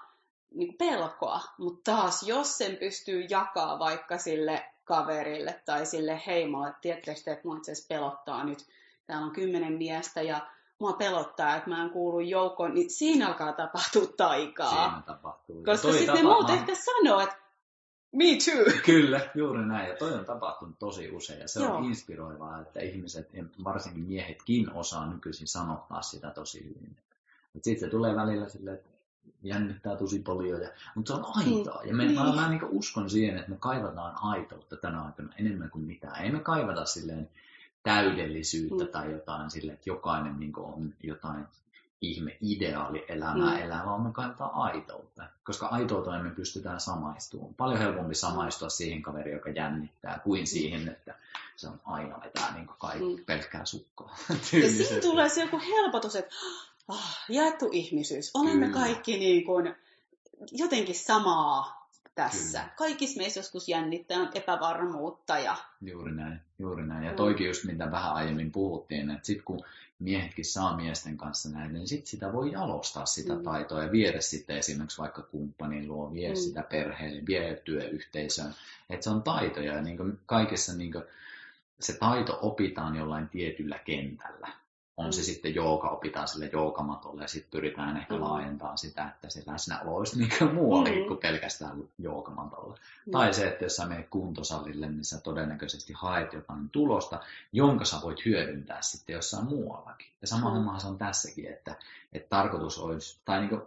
niin 0.51 0.75
pelkoa. 0.77 1.39
Mutta 1.57 1.91
taas, 1.91 2.23
jos 2.23 2.57
sen 2.57 2.75
pystyy 2.75 3.25
jakaa 3.29 3.79
vaikka 3.79 4.17
sille 4.17 4.65
kaverille 4.83 5.61
tai 5.65 5.85
sille 5.85 6.21
heimolle, 6.27 6.67
että 6.67 6.81
tiedättekö 6.81 7.21
te, 7.25 7.31
että 7.31 7.47
mua 7.47 7.57
itse 7.57 7.73
pelottaa 7.89 8.43
nyt, 8.43 8.65
täällä 9.07 9.25
on 9.25 9.31
kymmenen 9.31 9.73
miestä 9.73 10.21
ja 10.21 10.39
mua 10.79 10.93
pelottaa, 10.93 11.55
että 11.55 11.69
mä 11.69 11.83
en 11.83 11.89
kuulu 11.89 12.19
joukkoon, 12.19 12.73
niin 12.73 12.89
siinä 12.89 13.27
alkaa 13.27 13.53
tapahtua 13.53 14.07
taikaa. 14.17 14.69
Siinä 14.69 15.01
tapahtuu. 15.05 15.63
Koska 15.63 15.91
sitten 15.91 16.15
tapa- 16.15 16.33
muut 16.33 16.49
ehkä 16.49 16.75
sanoo, 16.75 17.19
että 17.19 17.44
me 18.15 18.25
too. 18.45 18.81
Kyllä, 18.85 19.29
juuri 19.35 19.65
näin. 19.65 19.89
Ja 19.89 19.95
toi 19.95 20.13
on 20.13 20.25
tapahtunut 20.25 20.79
tosi 20.79 21.11
usein 21.11 21.39
ja 21.39 21.47
se 21.47 21.59
Joo. 21.59 21.75
on 21.75 21.83
inspiroivaa, 21.83 22.61
että 22.61 22.79
ihmiset, 22.79 23.29
varsinkin 23.63 24.03
miehetkin, 24.03 24.71
osaa 24.73 25.13
nykyisin 25.13 25.47
sanottaa 25.47 26.01
sitä 26.01 26.29
tosi 26.29 26.63
hyvin. 26.63 26.97
Sitten 27.53 27.79
se 27.79 27.89
tulee 27.89 28.15
välillä 28.15 28.49
silleen, 28.49 28.75
että 28.75 28.89
jännittää 29.43 29.95
tosi 29.95 30.19
paljon, 30.19 30.61
ja, 30.61 30.69
mutta 30.95 31.13
se 31.13 31.19
on 31.19 31.25
aitoa. 31.35 31.81
Ja 31.83 31.95
me, 31.95 32.05
niin. 32.05 32.19
mä, 32.19 32.35
mä 32.35 32.49
niin 32.49 32.65
uskon 32.65 33.09
siihen, 33.09 33.37
että 33.37 33.51
me 33.51 33.57
kaivataan 33.59 34.13
aitoutta 34.21 34.77
tänä 34.77 35.01
aikana 35.01 35.33
enemmän 35.39 35.69
kuin 35.69 35.85
mitään. 35.85 36.23
Ei 36.23 36.31
me 36.31 36.39
kaivata 36.39 36.85
silleen 36.85 37.29
täydellisyyttä 37.83 38.83
mm. 38.83 38.89
tai 38.89 39.11
jotain 39.11 39.51
silleen, 39.51 39.73
että 39.73 39.89
jokainen 39.89 40.39
niin 40.39 40.59
on 40.59 40.93
jotain 41.03 41.45
ihme 42.01 42.37
ideaali 42.41 43.05
elämää 43.07 43.55
mm. 43.55 43.61
elää, 43.61 43.85
vaan 43.85 44.01
me 44.01 44.11
kaivataan 44.11 44.53
aitoutta. 44.53 45.23
Koska 45.43 45.67
aitoutta 45.67 46.23
me 46.23 46.29
pystytään 46.29 46.79
samaistumaan. 46.79 47.53
Paljon 47.53 47.79
helpompi 47.79 48.15
samaistua 48.15 48.69
siihen 48.69 49.01
kaveriin, 49.01 49.35
joka 49.35 49.49
jännittää, 49.49 50.19
kuin 50.23 50.47
siihen, 50.47 50.87
että 50.87 51.15
se 51.55 51.67
on 51.67 51.81
aina 51.85 52.21
vetää 52.23 52.53
niin 52.53 52.69
kaikki 52.79 53.15
mm. 53.15 53.25
pelkkää 53.25 53.65
sukkaa. 53.65 54.17
ja 54.63 54.69
siinä 54.69 55.01
tulee 55.01 55.29
se 55.29 55.41
joku 55.41 55.59
helpotus, 55.59 56.15
että 56.15 56.35
oh, 56.87 57.17
jaettu 57.29 57.69
ihmisyys. 57.71 58.31
Olemme 58.33 58.67
Kyllä. 58.67 58.79
kaikki 58.79 59.17
niin 59.17 59.45
kuin, 59.45 59.75
jotenkin 60.51 60.95
samaa 60.95 61.87
tässä. 62.15 62.59
Kyllä. 62.59 62.73
Kaikissa 62.77 63.17
meissä 63.17 63.39
joskus 63.39 63.67
jännittää 63.67 64.29
epävarmuutta. 64.33 65.39
Ja... 65.39 65.57
Juuri 65.81 66.11
näin, 66.11 66.41
juuri 66.59 66.87
näin. 66.87 67.03
Ja 67.03 67.11
mm. 67.11 67.15
toikin 67.15 67.47
just 67.47 67.63
mitä 67.63 67.91
vähän 67.91 68.13
aiemmin 68.13 68.51
puhuttiin, 68.51 69.11
että 69.11 69.25
sitten 69.25 69.45
kun 69.45 69.65
miehetkin 69.99 70.45
saa 70.45 70.75
miesten 70.77 71.17
kanssa 71.17 71.49
näin, 71.49 71.73
niin 71.73 71.87
sitten 71.87 72.07
sitä 72.07 72.33
voi 72.33 72.51
jalostaa 72.51 73.05
sitä 73.05 73.35
mm. 73.35 73.43
taitoa 73.43 73.83
ja 73.83 73.91
viedä 73.91 74.21
sitten 74.21 74.57
esimerkiksi 74.57 74.97
vaikka 74.97 75.21
kumppanin 75.21 75.87
luo, 75.87 76.13
vie 76.13 76.29
mm. 76.29 76.35
sitä 76.35 76.63
perheelle, 76.63 77.21
vie 77.25 77.61
työyhteisöön. 77.63 78.53
Että 78.89 79.03
se 79.03 79.09
on 79.09 79.23
taitoja 79.23 79.73
ja 79.73 79.81
niin 79.81 80.19
kaikessa 80.25 80.73
niin 80.73 80.93
se 81.79 81.97
taito 81.97 82.39
opitaan 82.41 82.95
jollain 82.95 83.29
tietyllä 83.29 83.79
kentällä 83.79 84.64
on 84.97 85.13
se 85.13 85.21
mm. 85.21 85.25
sitten 85.25 85.55
jooga, 85.55 85.89
opitaan 85.89 86.27
sille 86.27 86.49
joogamatolle 86.53 87.21
ja 87.21 87.27
sitten 87.27 87.51
pyritään 87.51 87.97
ehkä 87.97 88.13
mm. 88.13 88.21
laajentamaan 88.21 88.77
sitä, 88.77 89.05
että 89.07 89.29
se 89.29 89.43
läsnäolo 89.45 89.95
olisi 89.95 90.17
niin 90.19 90.53
muuallakin 90.53 91.01
mm. 91.01 91.07
kuin 91.07 91.19
pelkästään 91.19 91.83
joogamatolle. 91.97 92.79
Mm. 93.05 93.11
Tai 93.11 93.33
se, 93.33 93.47
että 93.47 93.65
jos 93.65 93.75
sä 93.75 93.85
menet 93.85 94.09
kuntosalille, 94.09 94.89
niin 94.89 95.05
sä 95.05 95.21
todennäköisesti 95.21 95.93
haet 95.93 96.33
jotain 96.33 96.69
tulosta, 96.69 97.19
jonka 97.51 97.85
sä 97.85 97.97
voit 98.03 98.25
hyödyntää 98.25 98.81
sitten 98.81 99.13
jossain 99.13 99.45
muuallakin. 99.45 100.07
Ja 100.21 100.27
sama 100.27 100.49
mm. 100.49 100.55
homma 100.55 100.79
se 100.79 100.87
on 100.87 100.97
tässäkin, 100.97 101.45
että, 101.45 101.75
että 102.13 102.29
tarkoitus 102.29 102.79
olisi, 102.79 103.19
tai 103.25 103.39
niin 103.39 103.49
kuin, 103.49 103.61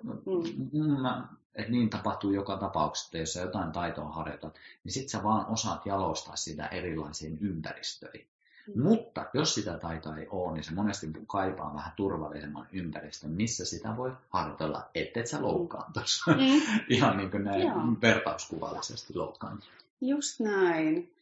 mm. 0.72 1.00
mä, 1.00 1.28
että 1.54 1.70
niin 1.70 1.90
tapahtuu 1.90 2.30
joka 2.30 2.56
tapauksessa, 2.56 3.08
että 3.08 3.18
jos 3.18 3.32
sä 3.32 3.40
jotain 3.40 3.72
taitoa 3.72 4.08
harjoitat, 4.08 4.54
niin 4.84 4.92
sit 4.92 5.08
sä 5.08 5.22
vaan 5.22 5.46
osaat 5.46 5.86
jalostaa 5.86 6.36
sitä 6.36 6.66
erilaisiin 6.66 7.38
ympäristöihin. 7.40 8.26
Mutta 8.74 9.24
jos 9.34 9.54
sitä 9.54 9.78
taitoa 9.78 10.16
ei 10.16 10.26
ole, 10.30 10.52
niin 10.52 10.64
se 10.64 10.72
monesti 10.72 11.06
kaipaa 11.26 11.74
vähän 11.74 11.92
turvallisemman 11.96 12.66
ympäristön, 12.72 13.30
missä 13.30 13.64
sitä 13.64 13.96
voi 13.96 14.12
harjoitella, 14.30 14.90
ettei 14.94 15.26
sä 15.26 15.42
loukkaantuisi. 15.42 16.20
Mm. 16.30 16.60
Ihan 16.96 17.16
niin 17.16 17.30
kuin 17.30 17.44
näin 17.44 17.62
Joo. 17.62 17.76
vertauskuvallisesti 18.02 19.14
loukkaantua. 19.14 19.68
Just 20.00 20.40
näin. 20.40 21.12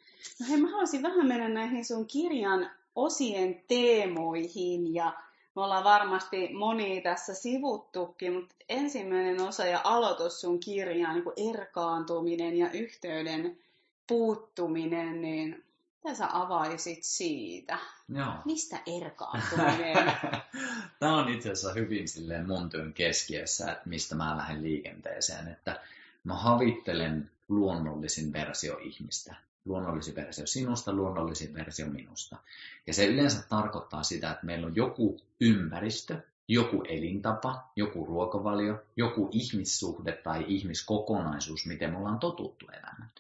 No 0.41 0.47
hei, 0.49 0.61
mä 0.61 0.71
haluaisin 0.71 1.03
vähän 1.03 1.27
mennä 1.27 1.49
näihin 1.49 1.85
sun 1.85 2.07
kirjan 2.07 2.71
osien 2.97 3.63
teemoihin 3.69 4.95
ja 4.95 5.13
me 5.57 5.63
ollaan 5.63 5.85
varmasti 5.85 6.55
moni 6.55 7.01
tässä 7.01 7.35
sivuttukin, 7.35 8.33
mutta 8.33 8.55
ensimmäinen 8.69 9.41
osa 9.41 9.67
ja 9.67 9.81
aloitus 9.85 10.41
sun 10.41 10.61
kirjaan, 10.61 11.15
niin 11.15 11.25
kuin 11.25 11.57
erkaantuminen 11.57 12.57
ja 12.57 12.71
yhteyden 12.71 13.59
puuttuminen, 14.07 15.21
niin 15.21 15.65
mitä 16.07 16.19
sä 16.19 16.29
avaisit 16.33 16.99
siitä? 17.03 17.79
Joo. 18.09 18.33
Mistä 18.45 18.79
erkaantuminen? 18.87 20.13
Tämä 21.01 21.17
on 21.17 21.29
itse 21.29 21.51
asiassa 21.51 21.73
hyvin 21.73 22.09
silleen 22.09 22.47
mun 22.47 22.71
työn 22.71 22.93
keskiössä, 22.93 23.73
että 23.73 23.89
mistä 23.89 24.15
mä 24.15 24.37
lähden 24.37 24.63
liikenteeseen. 24.63 25.49
Että 25.49 25.81
mä 26.25 26.35
havittelen 26.35 27.31
luonnollisin 27.49 28.33
versio 28.33 28.79
ihmistä. 28.79 29.35
Luonnollisin 29.65 30.15
versio 30.15 30.47
sinusta, 30.47 30.93
luonnollisin 30.93 31.55
versio 31.55 31.87
minusta. 31.87 32.37
Ja 32.87 32.95
se 32.95 33.07
yleensä 33.07 33.43
tarkoittaa 33.49 34.03
sitä, 34.03 34.31
että 34.31 34.47
meillä 34.47 34.67
on 34.67 34.77
joku 34.77 35.21
ympäristö, 35.41 36.21
joku 36.49 36.83
elintapa, 36.89 37.71
joku 37.77 38.07
ruokavalio, 38.07 38.83
joku 38.97 39.29
ihmissuhde 39.33 40.13
tai 40.13 40.45
ihmiskokonaisuus, 40.49 41.67
miten 41.67 41.91
me 41.91 41.99
ollaan 41.99 42.19
totuttu 42.19 42.67
elämään. 42.73 43.11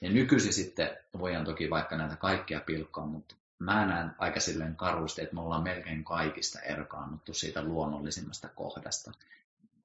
Ja 0.00 0.10
nykyisin 0.10 0.52
sitten 0.52 0.90
voidaan 1.18 1.44
toki 1.44 1.70
vaikka 1.70 1.96
näitä 1.96 2.16
kaikkia 2.16 2.60
pilkkaa, 2.60 3.06
mutta 3.06 3.34
mä 3.58 3.86
näen 3.86 4.10
aika 4.18 4.40
silleen 4.40 4.76
karusti, 4.76 5.22
että 5.22 5.34
me 5.34 5.40
ollaan 5.40 5.62
melkein 5.62 6.04
kaikista 6.04 6.60
erkaannuttu 6.60 7.34
siitä 7.34 7.62
luonnollisimmasta 7.62 8.48
kohdasta. 8.48 9.12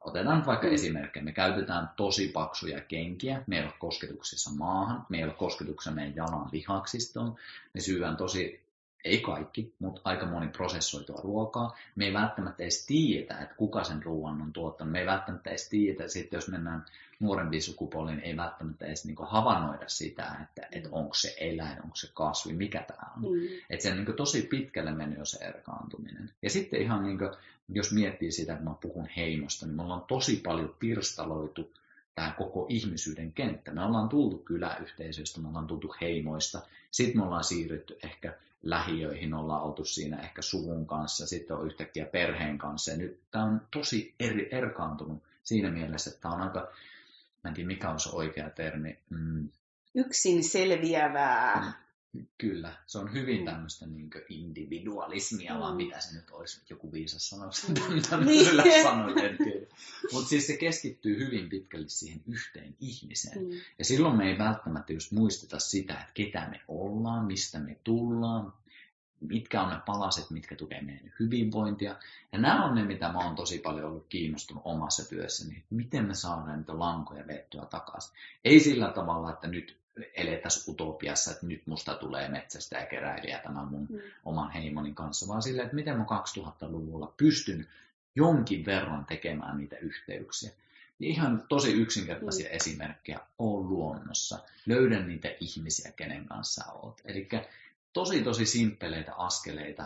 Otetaan 0.01 0.37
nyt 0.37 0.47
vaikka 0.47 0.67
mm. 0.67 0.73
esimerkkejä. 0.73 1.23
Me 1.23 1.31
käytetään 1.31 1.89
tosi 1.95 2.27
paksuja 2.27 2.81
kenkiä, 2.81 3.43
me 3.47 3.57
ei 3.57 3.63
ole 3.63 3.73
kosketuksissa 3.79 4.51
maahan, 4.51 5.05
me 5.09 5.17
ei 5.17 5.23
ole 5.23 5.33
kosketuksessa 5.33 5.91
meidän 5.91 6.15
jalan 6.15 6.49
lihaksistoon, 6.51 7.35
me 7.73 7.81
syydään 7.81 8.17
tosi 8.17 8.64
ei 9.05 9.21
kaikki, 9.21 9.73
mutta 9.79 10.01
aika 10.03 10.25
moni 10.25 10.47
prosessoitua 10.47 11.21
ruokaa. 11.23 11.77
Me 11.95 12.05
ei 12.05 12.13
välttämättä 12.13 12.63
edes 12.63 12.85
tiedetä, 12.85 13.39
että 13.39 13.55
kuka 13.55 13.83
sen 13.83 14.03
ruoan 14.03 14.41
on 14.41 14.53
tuottanut. 14.53 14.91
Me 14.91 14.99
ei 14.99 15.05
välttämättä 15.05 15.49
edes 15.49 15.69
tiedetä, 15.69 16.07
sitten 16.07 16.37
jos 16.37 16.47
mennään 16.47 16.85
nuorempiin 17.19 17.63
sukupuoliin, 17.63 18.19
ei 18.19 18.37
välttämättä 18.37 18.85
edes 18.85 19.05
niin 19.05 19.15
havainnoida 19.19 19.89
sitä, 19.89 20.35
että, 20.43 20.67
että 20.71 20.89
onko 20.91 21.13
se 21.13 21.35
eläin, 21.39 21.83
onko 21.83 21.95
se 21.95 22.09
kasvi, 22.13 22.53
mikä 22.53 22.83
tämä 22.87 23.11
on. 23.17 23.23
Mm. 23.23 23.47
Että 23.69 23.83
se 23.83 23.91
on 23.91 23.97
niin 23.97 24.15
tosi 24.15 24.41
pitkälle 24.41 24.91
mennyt 24.91 25.29
se 25.29 25.45
erkaantuminen. 25.45 26.31
Ja 26.41 26.49
sitten 26.49 26.81
ihan 26.81 27.03
niin 27.03 27.17
kuin, 27.17 27.31
jos 27.69 27.91
miettii 27.91 28.31
sitä, 28.31 28.53
että 28.53 28.65
mä 28.65 28.75
puhun 28.81 29.07
heimosta, 29.17 29.65
niin 29.65 29.75
me 29.75 29.81
ollaan 29.81 30.05
tosi 30.07 30.41
paljon 30.45 30.75
pirstaloitu 30.79 31.71
tämä 32.15 32.33
koko 32.37 32.65
ihmisyyden 32.69 33.33
kenttä. 33.33 33.71
Me 33.71 33.85
ollaan 33.85 34.09
tultu 34.09 34.37
kyläyhteisöistä, 34.37 35.41
me 35.41 35.47
ollaan 35.47 35.67
tultu 35.67 35.95
heimoista, 36.01 36.61
sitten 36.91 37.21
me 37.21 37.25
ollaan 37.25 37.43
siirrytty 37.43 37.97
ehkä 38.03 38.33
lähiöihin, 38.63 39.33
ollaan 39.33 39.63
oltu 39.63 39.85
siinä 39.85 40.17
ehkä 40.17 40.41
suvun 40.41 40.87
kanssa, 40.87 41.27
sitten 41.27 41.57
on 41.57 41.65
yhtäkkiä 41.65 42.05
perheen 42.05 42.57
kanssa. 42.57 42.91
Ja 42.91 42.97
nyt 42.97 43.19
tämä 43.31 43.45
on 43.45 43.61
tosi 43.71 44.13
eri, 44.19 44.49
erkaantunut 44.51 45.23
siinä 45.43 45.71
mielessä, 45.71 46.09
että 46.09 46.21
tämä 46.21 46.33
on 46.33 46.41
aika, 46.41 46.59
mä 47.43 47.47
en 47.47 47.53
tiedä 47.53 47.67
mikä 47.67 47.89
on 47.89 47.99
se 47.99 48.09
oikea 48.09 48.49
termi. 48.49 48.99
Mm. 49.09 49.49
Yksin 49.95 50.43
selviävää. 50.43 51.61
Mm. 51.61 51.84
Kyllä, 52.37 52.73
se 52.85 52.97
on 52.97 53.13
hyvin 53.13 53.39
mm. 53.39 53.45
tämmöistä 53.45 53.87
niin 53.87 54.09
individualismia, 54.29 55.53
mm. 55.53 55.59
vaan 55.59 55.75
mitä 55.75 55.99
se 55.99 56.15
nyt 56.15 56.29
olisi, 56.29 56.61
joku 56.69 56.91
viisas 56.91 57.29
sanoisi 57.29 57.67
mm. 57.67 57.95
niin. 58.25 58.83
sanoin, 58.83 59.19
en 59.19 59.37
tiedä. 59.37 59.65
Mutta 60.13 60.29
siis 60.29 60.47
se 60.47 60.57
keskittyy 60.57 61.25
hyvin 61.25 61.49
pitkälle 61.49 61.89
siihen 61.89 62.21
yhteen 62.27 62.75
ihmiseen. 62.79 63.45
Mm. 63.45 63.51
Ja 63.79 63.85
silloin 63.85 64.17
me 64.17 64.29
ei 64.31 64.37
välttämättä 64.37 64.93
just 64.93 65.11
muisteta 65.11 65.59
sitä, 65.59 65.93
että 65.93 66.11
ketä 66.13 66.47
me 66.49 66.61
ollaan, 66.67 67.25
mistä 67.25 67.59
me 67.59 67.77
tullaan, 67.83 68.53
mitkä 69.19 69.61
on 69.61 69.69
ne 69.69 69.79
palaset, 69.85 70.29
mitkä 70.29 70.55
tukee 70.55 70.81
meidän 70.81 71.13
hyvinvointia. 71.19 71.95
Ja 72.31 72.39
nämä 72.39 72.65
on 72.65 72.75
ne, 72.75 72.83
mitä 72.83 73.11
mä 73.11 73.19
oon 73.19 73.35
tosi 73.35 73.59
paljon 73.59 73.85
ollut 73.85 74.05
kiinnostunut 74.09 74.63
omassa 74.65 75.09
työssäni, 75.09 75.57
että 75.57 75.75
miten 75.75 76.05
me 76.05 76.13
saadaan 76.13 76.57
niitä 76.57 76.79
lankoja 76.79 77.27
vettyä 77.27 77.65
takaisin. 77.65 78.15
Ei 78.45 78.59
sillä 78.59 78.91
tavalla, 78.91 79.31
että 79.31 79.47
nyt 79.47 79.77
elettäisiin 80.13 80.73
utopiassa, 80.73 81.31
että 81.31 81.45
nyt 81.45 81.67
musta 81.67 81.93
tulee 81.95 82.27
metsästä 82.27 82.77
ja 82.77 82.85
keräilijä 82.85 83.39
tämän 83.39 83.67
mun 83.67 83.87
mm. 83.89 83.99
oman 84.25 84.51
heimonin 84.51 84.95
kanssa, 84.95 85.27
vaan 85.27 85.41
silleen, 85.41 85.65
että 85.65 85.75
miten 85.75 85.97
mä 85.97 86.03
2000-luvulla 86.03 87.13
pystyn 87.17 87.67
jonkin 88.15 88.65
verran 88.65 89.05
tekemään 89.05 89.57
niitä 89.57 89.77
yhteyksiä. 89.77 90.51
Ihan 90.99 91.43
tosi 91.49 91.73
yksinkertaisia 91.73 92.49
mm. 92.49 92.55
esimerkkejä 92.55 93.19
on 93.39 93.69
luonnossa. 93.69 94.39
Löydän 94.65 95.07
niitä 95.07 95.27
ihmisiä, 95.39 95.91
kenen 95.91 96.25
kanssa 96.25 96.65
olet. 96.71 97.01
Eli 97.05 97.27
tosi 97.93 98.23
tosi 98.23 98.45
simppeleitä 98.45 99.13
askeleita, 99.15 99.85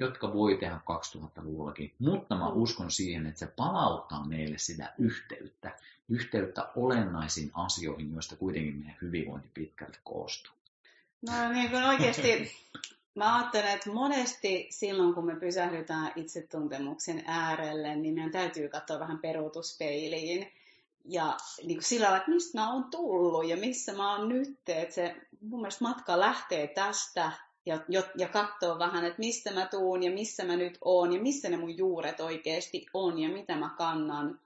jotka 0.00 0.32
voi 0.32 0.56
tehdä 0.56 0.80
2000-luvullakin, 0.90 1.94
mutta 1.98 2.34
mä 2.34 2.48
mm. 2.48 2.56
uskon 2.56 2.90
siihen, 2.90 3.26
että 3.26 3.38
se 3.38 3.46
palauttaa 3.46 4.26
meille 4.26 4.58
sitä 4.58 4.92
yhteyttä, 4.98 5.78
yhteyttä 6.08 6.68
olennaisiin 6.76 7.50
asioihin, 7.54 8.12
joista 8.12 8.36
kuitenkin 8.36 8.76
meidän 8.76 8.96
hyvinvointi 9.02 9.48
pitkälti 9.54 9.98
koostuu. 10.04 10.52
No 11.22 11.52
niin 11.52 11.70
kuin 11.70 11.84
oikeasti, 11.84 12.52
mä 13.14 13.36
ajattelen, 13.36 13.74
että 13.74 13.90
monesti 13.90 14.66
silloin, 14.70 15.14
kun 15.14 15.26
me 15.26 15.36
pysähdytään 15.36 16.12
itsetuntemuksen 16.16 17.24
äärelle, 17.26 17.96
niin 17.96 18.14
meidän 18.14 18.32
täytyy 18.32 18.68
katsoa 18.68 19.00
vähän 19.00 19.18
peruutuspeiliin. 19.18 20.52
Ja 21.04 21.36
niin 21.62 21.76
kuin 21.76 21.84
sillä 21.84 22.04
lailla, 22.04 22.16
että 22.18 22.30
mistä 22.30 22.58
mä 22.58 22.72
oon 22.72 22.84
tullut 22.84 23.48
ja 23.48 23.56
missä 23.56 23.92
mä 23.92 24.16
oon 24.16 24.28
nyt. 24.28 24.58
Että 24.68 24.94
se 24.94 25.16
mun 25.40 25.60
mielestä 25.60 25.84
matka 25.84 26.20
lähtee 26.20 26.66
tästä 26.66 27.32
ja, 27.66 27.80
ja 28.16 28.28
katsoa 28.28 28.78
vähän, 28.78 29.04
että 29.04 29.18
mistä 29.18 29.52
mä 29.52 29.66
tuun 29.66 30.02
ja 30.02 30.10
missä 30.10 30.44
mä 30.44 30.56
nyt 30.56 30.78
oon 30.80 31.12
ja 31.12 31.22
missä 31.22 31.48
ne 31.48 31.56
mun 31.56 31.76
juuret 31.76 32.20
oikeasti 32.20 32.86
on 32.94 33.18
ja 33.18 33.28
mitä 33.28 33.56
mä 33.56 33.74
kannan 33.78 34.40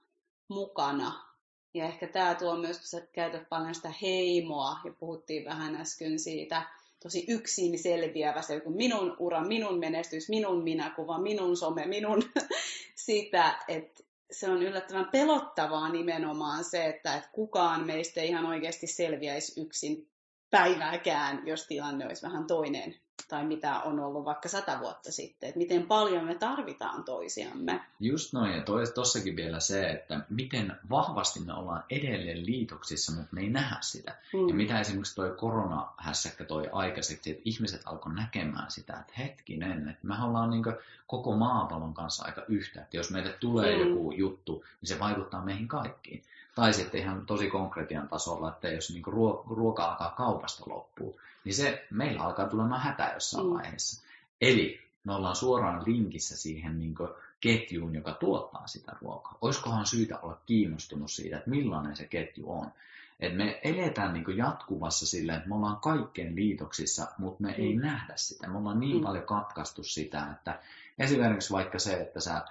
mukana. 0.47 1.32
Ja 1.73 1.85
ehkä 1.85 2.07
tämä 2.07 2.35
tuo 2.35 2.55
myös, 2.55 2.77
kun 2.77 2.87
sä 2.87 3.01
käytät 3.13 3.49
paljon 3.49 3.75
sitä 3.75 3.93
heimoa 4.01 4.79
ja 4.85 4.93
puhuttiin 4.99 5.45
vähän 5.45 5.75
äsken 5.75 6.19
siitä 6.19 6.63
tosi 7.03 7.25
yksin 7.27 7.79
selviävästä, 7.79 8.53
joku 8.53 8.69
minun 8.69 9.15
ura, 9.19 9.41
minun 9.41 9.79
menestys, 9.79 10.29
minun 10.29 10.63
minäkuva, 10.63 11.19
minun 11.19 11.57
some, 11.57 11.85
minun 11.85 12.23
sitä, 12.95 13.59
että 13.67 14.03
se 14.31 14.49
on 14.49 14.63
yllättävän 14.63 15.09
pelottavaa 15.11 15.89
nimenomaan 15.89 16.63
se, 16.63 16.85
että, 16.85 17.15
että 17.15 17.29
kukaan 17.31 17.85
meistä 17.85 18.21
ei 18.21 18.27
ihan 18.27 18.45
oikeasti 18.45 18.87
selviäisi 18.87 19.61
yksin 19.61 20.07
päivääkään, 20.49 21.47
jos 21.47 21.67
tilanne 21.67 22.05
olisi 22.05 22.25
vähän 22.25 22.47
toinen 22.47 22.95
tai 23.29 23.45
mitä 23.45 23.79
on 23.79 23.99
ollut 23.99 24.25
vaikka 24.25 24.49
sata 24.49 24.79
vuotta 24.79 25.11
sitten, 25.11 25.49
että 25.49 25.57
miten 25.57 25.87
paljon 25.87 26.25
me 26.25 26.35
tarvitaan 26.35 27.03
toisiamme. 27.03 27.81
Just 27.99 28.33
noin, 28.33 28.53
ja 28.53 28.63
tossakin 28.93 29.35
vielä 29.35 29.59
se, 29.59 29.89
että 29.89 30.19
miten 30.29 30.75
vahvasti 30.89 31.39
me 31.39 31.53
ollaan 31.53 31.83
edelleen 31.89 32.45
liitoksissa, 32.45 33.11
mutta 33.11 33.27
me 33.31 33.41
ei 33.41 33.49
nähdä 33.49 33.77
sitä. 33.81 34.15
Mm. 34.33 34.47
Ja 34.47 34.53
mitä 34.53 34.79
esimerkiksi 34.79 35.15
toi 35.15 35.35
koronahässäkkä 35.37 36.43
toi 36.43 36.69
aikaiseksi, 36.71 37.31
että 37.31 37.41
ihmiset 37.45 37.81
alkoi 37.85 38.15
näkemään 38.15 38.71
sitä, 38.71 38.93
että 38.93 39.13
hetkinen, 39.17 39.89
että 39.89 40.07
me 40.07 40.15
ollaan 40.23 40.49
niin 40.49 40.63
koko 41.07 41.35
maapallon 41.35 41.93
kanssa 41.93 42.25
aika 42.25 42.43
yhtä, 42.47 42.81
että 42.81 42.97
jos 42.97 43.11
meille 43.11 43.33
tulee 43.39 43.75
mm. 43.75 43.89
joku 43.89 44.11
juttu, 44.11 44.63
niin 44.81 44.89
se 44.89 44.99
vaikuttaa 44.99 45.45
meihin 45.45 45.67
kaikkiin. 45.67 46.23
Tai 46.55 46.73
sitten 46.73 47.01
ihan 47.01 47.25
tosi 47.25 47.49
konkretian 47.49 48.07
tasolla, 48.07 48.49
että 48.49 48.67
jos 48.67 48.89
niin 48.89 49.03
ruoka 49.49 49.85
alkaa 49.85 50.09
kaupasta 50.17 50.63
loppua, 50.67 51.21
niin 51.43 51.55
se 51.55 51.87
meillä 51.91 52.23
alkaa 52.23 52.47
tulemaan 52.47 52.81
hätä 52.81 53.11
jossain 53.13 53.47
mm. 53.47 53.53
vaiheessa. 53.53 54.03
Eli 54.41 54.81
me 55.03 55.13
ollaan 55.13 55.35
suoraan 55.35 55.83
linkissä 55.85 56.37
siihen 56.37 56.79
niin 56.79 56.95
ketjuun, 57.41 57.95
joka 57.95 58.13
tuottaa 58.13 58.67
sitä 58.67 58.91
ruokaa. 59.01 59.37
Olisikohan 59.41 59.85
syytä 59.85 60.19
olla 60.19 60.37
kiinnostunut 60.45 61.11
siitä, 61.11 61.37
että 61.37 61.49
millainen 61.49 61.95
se 61.95 62.05
ketju 62.05 62.51
on. 62.51 62.71
Et 63.19 63.35
me 63.35 63.59
eletään 63.63 64.13
niin 64.13 64.37
jatkuvassa 64.37 65.07
sillä, 65.07 65.35
että 65.35 65.49
me 65.49 65.55
ollaan 65.55 65.77
kaikkien 65.77 66.35
liitoksissa, 66.35 67.07
mutta 67.17 67.43
me 67.43 67.47
mm. 67.47 67.63
ei 67.63 67.75
nähdä 67.75 68.13
sitä. 68.15 68.47
Me 68.47 68.57
ollaan 68.57 68.79
niin 68.79 68.97
mm. 68.97 69.03
paljon 69.03 69.23
katkaistu 69.25 69.83
sitä, 69.83 70.27
että 70.31 70.59
esimerkiksi 70.99 71.53
vaikka 71.53 71.79
se, 71.79 71.93
että 71.93 72.19
sä 72.19 72.41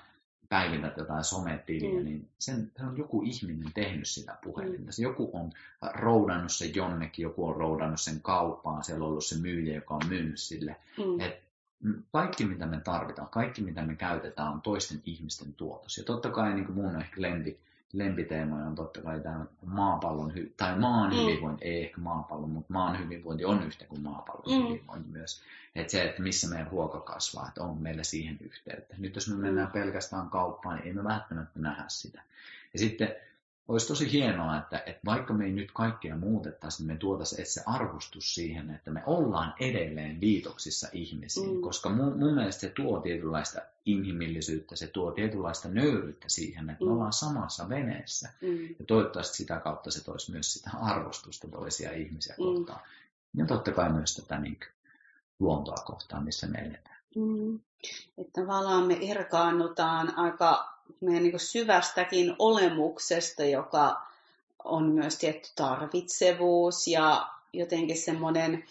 päivität 0.52 0.96
jotain 0.96 1.24
sometiliä, 1.24 1.98
mm. 1.98 2.04
niin 2.04 2.28
sen, 2.38 2.72
sen 2.76 2.86
on 2.86 2.98
joku 2.98 3.22
ihminen 3.22 3.72
tehnyt 3.74 4.08
sitä 4.08 4.38
puhelinta. 4.44 4.92
Mm. 4.98 5.02
Joku 5.02 5.30
on 5.32 5.52
roudannut 5.94 6.52
sen 6.52 6.74
jonnekin, 6.74 7.22
joku 7.22 7.48
on 7.48 7.56
roudannut 7.56 8.00
sen 8.00 8.20
kauppaan, 8.22 8.84
siellä 8.84 9.04
on 9.04 9.10
ollut 9.10 9.24
se 9.24 9.38
myyjä, 9.38 9.74
joka 9.74 9.94
on 9.94 10.06
myynyt 10.08 10.38
sille. 10.38 10.76
Mm. 10.98 11.20
Et 11.20 11.42
kaikki, 12.12 12.44
mitä 12.44 12.66
me 12.66 12.80
tarvitaan, 12.80 13.28
kaikki, 13.28 13.62
mitä 13.62 13.82
me 13.82 13.94
käytetään, 13.94 14.52
on 14.52 14.62
toisten 14.62 15.02
ihmisten 15.06 15.54
tuotos. 15.54 15.98
Ja 15.98 16.04
totta 16.04 16.30
kai 16.30 16.54
niin 16.54 16.66
kuin 16.66 16.76
mun 16.76 17.00
ehkä 17.00 17.22
lempi, 17.22 17.58
lempiteemoja 17.92 18.66
on 18.66 18.74
totta 18.74 19.02
kai 19.02 19.20
tämä 19.20 19.44
maapallon, 19.66 20.32
hy- 20.32 20.52
tai 20.56 20.78
maan 20.78 21.10
mm. 21.10 21.16
hyvinvointi, 21.16 21.64
ei 21.64 21.84
ehkä 21.84 22.00
maapallon, 22.00 22.50
mutta 22.50 22.72
maan 22.72 22.98
hyvinvointi 22.98 23.44
on 23.44 23.62
yhtä 23.66 23.84
kuin 23.84 24.02
maapallon 24.02 24.62
mm. 24.62 24.68
hyvinvointi 24.68 25.08
myös. 25.08 25.42
Että 25.74 25.90
se, 25.90 26.04
että 26.04 26.22
missä 26.22 26.48
meidän 26.48 26.66
ruoka 26.66 27.00
kasvaa, 27.00 27.48
että 27.48 27.62
on 27.62 27.82
meillä 27.82 28.02
siihen 28.02 28.38
yhteyttä. 28.40 28.94
Nyt 28.98 29.14
jos 29.14 29.28
me 29.28 29.36
mennään 29.36 29.68
mm. 29.68 29.72
pelkästään 29.72 30.30
kauppaan, 30.30 30.76
niin 30.76 30.86
ei 30.86 30.92
me 30.92 31.04
välttämättä 31.04 31.60
nähdä 31.60 31.84
sitä. 31.88 32.22
Ja 32.72 32.78
sitten 32.78 33.14
olisi 33.68 33.88
tosi 33.88 34.12
hienoa, 34.12 34.58
että, 34.58 34.82
että 34.86 35.00
vaikka 35.04 35.34
me 35.34 35.44
ei 35.44 35.52
nyt 35.52 35.72
kaikkea 35.72 36.16
muutettaisi, 36.16 36.82
niin 36.82 36.92
me 36.92 36.98
tuotaisiin 36.98 37.46
se 37.46 37.62
arvostus 37.66 38.34
siihen, 38.34 38.70
että 38.70 38.90
me 38.90 39.02
ollaan 39.06 39.54
edelleen 39.60 40.20
liitoksissa 40.20 40.88
ihmisiin, 40.92 41.56
mm. 41.56 41.60
koska 41.60 41.88
mun, 41.88 42.18
mun 42.18 42.34
mielestä 42.34 42.60
se 42.60 42.70
tuo 42.70 43.00
tietynlaista 43.00 43.60
inhimillisyyttä, 43.84 44.76
se 44.76 44.86
tuo 44.86 45.12
tietynlaista 45.12 45.68
nöyryyttä 45.68 46.28
siihen, 46.28 46.70
että 46.70 46.84
mm. 46.84 46.88
me 46.88 46.92
ollaan 46.92 47.12
samassa 47.12 47.68
veneessä. 47.68 48.28
Mm. 48.40 48.68
Ja 48.78 48.84
toivottavasti 48.86 49.36
sitä 49.36 49.60
kautta 49.60 49.90
se 49.90 50.04
toisi 50.04 50.32
myös 50.32 50.52
sitä 50.52 50.70
arvostusta 50.80 51.48
toisia 51.48 51.92
ihmisiä 51.92 52.34
mm. 52.38 52.44
kohtaan. 52.44 52.80
Ja 53.36 53.46
totta 53.46 53.72
kai 53.72 53.92
myös 53.92 54.16
tätä 54.16 54.38
niin 54.38 54.60
luontoa 55.40 55.76
kohtaan, 55.84 56.24
missä 56.24 56.46
me 56.46 56.58
eletään. 56.58 56.96
Mm. 57.16 57.60
Että 58.18 58.40
tavallaan 58.40 58.86
me 58.86 58.98
erkaannutaan 59.00 60.18
aika 60.18 60.71
meidän 61.00 61.22
niin 61.22 61.40
syvästäkin 61.40 62.36
olemuksesta, 62.38 63.44
joka 63.44 64.02
on 64.64 64.84
myös 64.84 65.18
tietty 65.18 65.48
tarvitsevuus 65.56 66.88
ja 66.88 67.28
jotenkin 67.52 67.98
semmoinen 67.98 68.64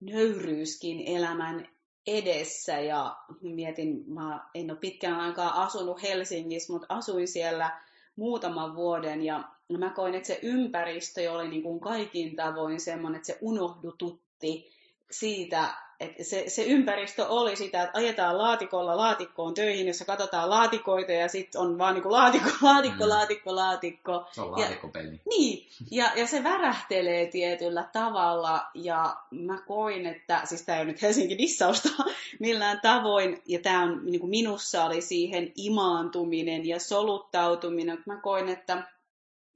nöyryyskin 0.00 1.02
elämän 1.06 1.68
edessä. 2.06 2.80
Ja 2.80 3.16
mietin, 3.42 4.04
mä 4.06 4.48
en 4.54 4.70
ole 4.70 4.78
pitkään 4.78 5.20
aikaa 5.20 5.62
asunut 5.62 6.02
Helsingissä, 6.02 6.72
mutta 6.72 6.86
asuin 6.88 7.28
siellä 7.28 7.80
muutaman 8.16 8.76
vuoden 8.76 9.22
ja 9.22 9.44
mä 9.78 9.90
koin, 9.90 10.14
että 10.14 10.26
se 10.26 10.38
ympäristö 10.42 11.32
oli 11.32 11.48
niin 11.48 11.62
kuin 11.62 11.80
kaikin 11.80 12.36
tavoin 12.36 12.80
semmoinen, 12.80 13.16
että 13.16 13.26
se 13.26 13.38
unohdututti 13.40 14.70
siitä 15.10 15.74
et 16.00 16.14
se, 16.22 16.44
se 16.48 16.64
ympäristö 16.64 17.26
oli 17.26 17.56
sitä, 17.56 17.82
että 17.82 17.98
ajetaan 17.98 18.38
laatikolla 18.38 18.96
laatikkoon 18.96 19.54
töihin, 19.54 19.86
jossa 19.86 20.04
katsotaan 20.04 20.50
laatikoita 20.50 21.12
ja 21.12 21.28
sitten 21.28 21.60
on 21.60 21.78
vaan 21.78 21.94
niinku 21.94 22.12
laatikko, 22.12 22.50
laatikko, 22.62 23.04
mm. 23.04 23.08
laatikko, 23.08 23.56
laatikko. 23.56 24.26
Se 24.32 24.40
on 24.40 24.52
laatikkopeli. 24.52 25.20
Niin, 25.28 25.68
ja, 25.90 26.12
ja 26.16 26.26
se 26.26 26.44
värähtelee 26.44 27.26
tietyllä 27.26 27.88
tavalla 27.92 28.66
ja 28.74 29.16
mä 29.30 29.62
koin, 29.66 30.06
että, 30.06 30.40
siis 30.44 30.62
tämä 30.62 30.78
ei 30.78 30.82
ole 30.82 30.92
nyt 30.92 31.02
Helsingin 31.02 31.38
dissausta 31.38 31.88
millään 32.38 32.80
tavoin, 32.80 33.42
ja 33.46 33.58
tämä 33.58 33.82
on 33.82 34.00
niin 34.04 34.20
kuin 34.20 34.30
minussa 34.30 34.84
oli 34.84 35.00
siihen 35.00 35.52
imaantuminen 35.56 36.66
ja 36.66 36.80
soluttautuminen, 36.80 38.02
mä 38.06 38.20
koin, 38.20 38.48
että, 38.48 38.82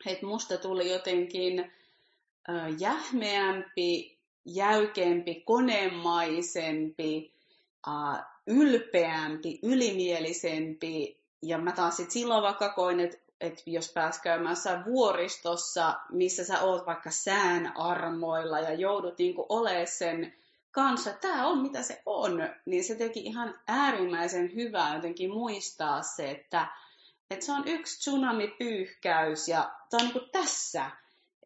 että 0.07 0.27
musta 0.27 0.59
tuli 0.59 0.93
jotenkin 0.93 1.61
äh, 2.51 2.67
jähmeämpi, 2.79 4.14
jäykempi, 4.45 5.35
konemaisempi, 5.35 7.33
ylpeämpi, 8.47 9.59
ylimielisempi. 9.63 11.21
Ja 11.43 11.59
mä 11.59 11.73
taas 11.73 11.97
sit 11.97 12.11
silloin 12.11 12.43
vaikka 12.43 12.69
koin, 12.69 13.01
että 13.01 13.19
et 13.41 13.63
jos 13.67 13.93
pääs 13.93 14.21
käymään 14.21 14.57
vuoristossa, 14.87 16.01
missä 16.13 16.45
sä 16.45 16.61
oot 16.61 16.87
vaikka 16.87 17.11
sään 17.11 17.77
armoilla 17.77 18.61
ja 18.61 18.75
joudut 18.75 19.19
niinku 19.19 19.47
olemaan 19.49 19.87
sen 19.87 20.35
kanssa, 20.71 21.13
tämä 21.13 21.47
on 21.47 21.59
mitä 21.59 21.83
se 21.83 22.03
on, 22.07 22.49
niin 22.67 22.85
se 22.85 22.95
teki 22.95 23.21
ihan 23.21 23.61
äärimmäisen 23.69 24.55
hyvää 24.55 24.95
jotenkin 24.95 25.31
muistaa 25.31 26.03
se, 26.03 26.31
että, 26.31 26.67
että 27.31 27.47
se 27.47 27.53
on 27.53 27.69
yksi 27.69 27.99
tsunami-pyyhkäys 27.99 29.49
ja 29.49 29.73
tämä 29.91 30.03
on 30.03 30.07
niinku 30.07 30.29
tässä. 30.33 30.91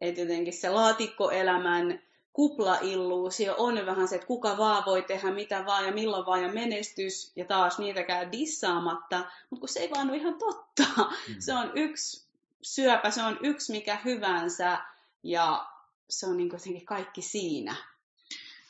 Että 0.00 0.20
jotenkin 0.20 0.52
se 0.52 0.68
laatikkoelämän 0.68 2.02
kuplailluusio 2.38 3.54
on 3.58 3.86
vähän 3.86 4.08
se, 4.08 4.14
että 4.14 4.26
kuka 4.26 4.58
vaan 4.58 4.82
voi 4.86 5.02
tehdä 5.02 5.30
mitä 5.30 5.66
vaan 5.66 5.86
ja 5.86 5.92
milloin 5.92 6.26
vaan 6.26 6.42
ja 6.42 6.52
menestys 6.52 7.32
ja 7.36 7.44
taas 7.44 7.78
niitäkään 7.78 8.32
dissaamatta, 8.32 9.18
mutta 9.50 9.60
kun 9.60 9.68
se 9.68 9.80
ei 9.80 9.90
vaan 9.90 10.08
ole 10.08 10.16
ihan 10.16 10.34
totta. 10.34 10.84
Mm. 11.28 11.34
Se 11.38 11.54
on 11.54 11.72
yksi 11.74 12.26
syöpä, 12.62 13.10
se 13.10 13.22
on 13.22 13.38
yksi 13.42 13.72
mikä 13.72 13.98
hyvänsä 14.04 14.78
ja 15.22 15.66
se 16.08 16.26
on 16.26 16.36
niin 16.36 16.50
jotenkin 16.52 16.86
kaikki 16.86 17.22
siinä. 17.22 17.74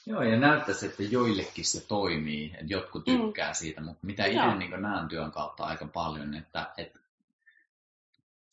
Joo, 0.07 0.23
ja 0.23 0.37
näyttäisi, 0.37 0.87
että 0.87 1.03
joillekin 1.03 1.65
se 1.65 1.81
toimii, 1.81 2.47
että 2.55 2.75
jotkut 2.75 3.07
mm. 3.07 3.21
tykkää 3.21 3.51
mm. 3.51 3.55
siitä, 3.55 3.81
mutta 3.81 4.07
mitä 4.07 4.27
itse 4.27 4.55
niin 4.55 4.83
näen 4.83 5.09
työn 5.09 5.33
kautta 5.33 5.65
aika 5.65 5.87
paljon, 5.87 6.35
että, 6.35 6.71
että 6.77 6.99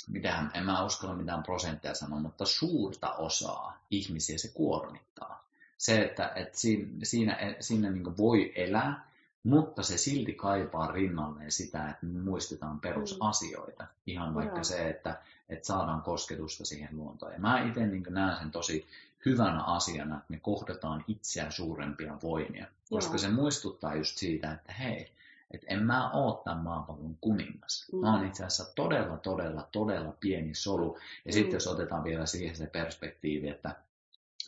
mitähän, 0.09 0.51
en 0.53 0.65
mä 0.65 0.85
uskalla 0.85 1.15
mitään 1.15 1.43
prosentteja 1.43 1.95
sanoa, 1.95 2.19
mutta 2.19 2.45
suurta 2.45 3.13
osaa 3.13 3.79
ihmisiä 3.91 4.37
se 4.37 4.47
kuormittaa. 4.47 5.45
Se, 5.77 6.01
että, 6.01 6.31
että 6.35 6.57
siinä, 6.57 6.87
siinä, 7.03 7.55
siinä 7.59 7.89
niin 7.89 8.17
voi 8.17 8.51
elää, 8.55 9.05
mutta 9.43 9.83
se 9.83 9.97
silti 9.97 10.33
kaipaa 10.33 10.91
rinnalleen 10.91 11.51
sitä, 11.51 11.89
että 11.89 12.05
me 12.05 12.19
muistetaan 12.19 12.79
perusasioita. 12.79 13.83
Mm. 13.83 13.89
Ihan 14.07 14.35
vaikka 14.35 14.55
Joo. 14.55 14.63
se, 14.63 14.89
että, 14.89 15.21
että 15.49 15.67
saadaan 15.67 16.01
kosketusta 16.01 16.65
siihen 16.65 16.89
luontoon. 16.91 17.33
Ja 17.33 17.39
mä 17.39 17.63
itse 17.63 17.87
niin 17.87 18.03
näen 18.09 18.37
sen 18.37 18.51
tosi 18.51 18.87
hyvänä 19.25 19.63
asiana, 19.63 20.15
että 20.15 20.25
me 20.29 20.39
kohdataan 20.39 21.03
itseä 21.07 21.51
suurempia 21.51 22.17
voimia. 22.23 22.67
Koska 22.89 23.13
Joo. 23.13 23.17
se 23.17 23.29
muistuttaa 23.29 23.95
just 23.95 24.17
siitä, 24.17 24.51
että 24.51 24.73
hei, 24.73 25.11
että 25.51 25.67
en 25.69 25.83
mä 25.83 26.11
oo 26.11 26.41
tämän 26.45 26.63
maapallon 26.63 27.17
kuningas. 27.21 27.87
Mm. 27.93 27.99
Mä 27.99 28.15
oon 28.15 28.25
itse 28.25 28.45
asiassa 28.45 28.73
todella, 28.75 29.17
todella, 29.17 29.67
todella 29.71 30.13
pieni 30.19 30.55
solu. 30.55 30.97
Ja 31.25 31.31
mm. 31.31 31.33
sitten 31.33 31.53
jos 31.53 31.67
otetaan 31.67 32.03
vielä 32.03 32.25
siihen 32.25 32.55
se 32.55 32.67
perspektiivi, 32.67 33.49
että 33.49 33.75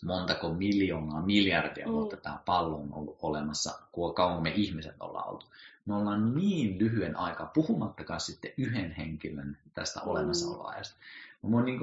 montako 0.05 0.53
miljoonaa, 0.53 1.21
miljardia 1.21 1.87
mm. 1.87 1.91
vuotta 1.91 2.17
tämä 2.17 2.39
pallo 2.45 2.77
on 2.77 2.93
ollut 2.93 3.17
olemassa, 3.21 3.79
kuinka 3.91 4.13
kauan 4.13 4.43
me 4.43 4.51
ihmiset 4.55 4.95
ollaan 4.99 5.29
oltu. 5.29 5.45
Me 5.85 5.95
ollaan 5.95 6.35
niin 6.35 6.79
lyhyen 6.79 7.15
aikaa, 7.15 7.51
puhumattakaan 7.53 8.21
sitten 8.21 8.51
yhden 8.57 8.91
henkilön 8.91 9.57
tästä 9.73 9.99
mm. 9.99 10.07
olemassaoloajasta. 10.07 10.95
Mä 11.43 11.51
voin 11.51 11.65
niin 11.65 11.79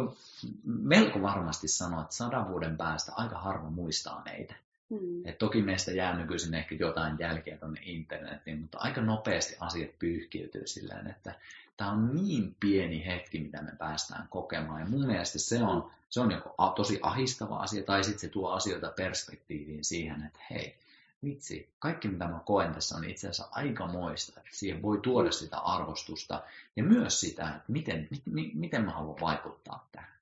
melko 0.65 1.23
varmasti 1.23 1.69
sanoa, 1.69 2.03
että 2.03 2.15
sadan 2.15 2.49
vuoden 2.49 2.77
päästä 2.77 3.13
aika 3.17 3.39
harva 3.39 3.71
muistaa 3.71 4.23
meitä. 4.25 4.55
Mm. 4.91 5.27
Et 5.27 5.39
toki 5.39 5.63
meistä 5.63 5.93
jää 5.93 6.19
nykyisin 6.19 6.55
ehkä 6.55 6.75
jotain 6.75 7.17
jälkeä 7.19 7.57
tuonne 7.57 7.81
internetiin, 7.85 8.61
mutta 8.61 8.79
aika 8.79 9.01
nopeasti 9.01 9.57
asiat 9.61 9.99
pyyhkiytyy 9.99 10.67
silleen, 10.67 11.07
että 11.07 11.35
tämä 11.77 11.91
on 11.91 12.15
niin 12.15 12.57
pieni 12.61 13.07
hetki, 13.07 13.41
mitä 13.41 13.63
me 13.63 13.73
päästään 13.79 14.29
kokemaan. 14.31 14.81
Ja 14.81 14.87
mun 14.87 15.07
mielestä 15.07 15.39
se 15.39 15.63
on, 15.63 15.91
se 16.11 16.21
on 16.21 16.31
joko 16.31 16.73
tosi 16.77 16.99
ahistava 17.03 17.57
asia, 17.57 17.83
tai 17.83 18.05
sitten 18.05 18.21
se 18.21 18.29
tuo 18.29 18.51
asioita 18.51 18.93
perspektiiviin 18.97 19.85
siihen, 19.85 20.23
että 20.27 20.41
hei, 20.51 20.75
vitsi, 21.25 21.69
kaikki 21.79 22.09
mitä 22.09 22.29
mä 22.29 22.41
koen 22.47 22.75
tässä 22.75 22.97
on 22.97 23.05
itse 23.05 23.29
asiassa 23.29 23.49
aika 23.51 23.87
moista. 23.87 24.41
Että 24.41 24.57
siihen 24.57 24.83
voi 24.83 25.01
tuoda 25.01 25.33
sitä 25.33 25.59
arvostusta 25.59 26.43
ja 26.77 26.85
myös 26.85 27.21
sitä, 27.21 27.49
että 27.49 27.63
miten, 27.69 28.09
miten, 28.11 28.51
miten 28.55 28.85
mä 28.85 28.91
haluan 28.91 29.21
vaikuttaa 29.21 29.89
tähän. 29.93 30.14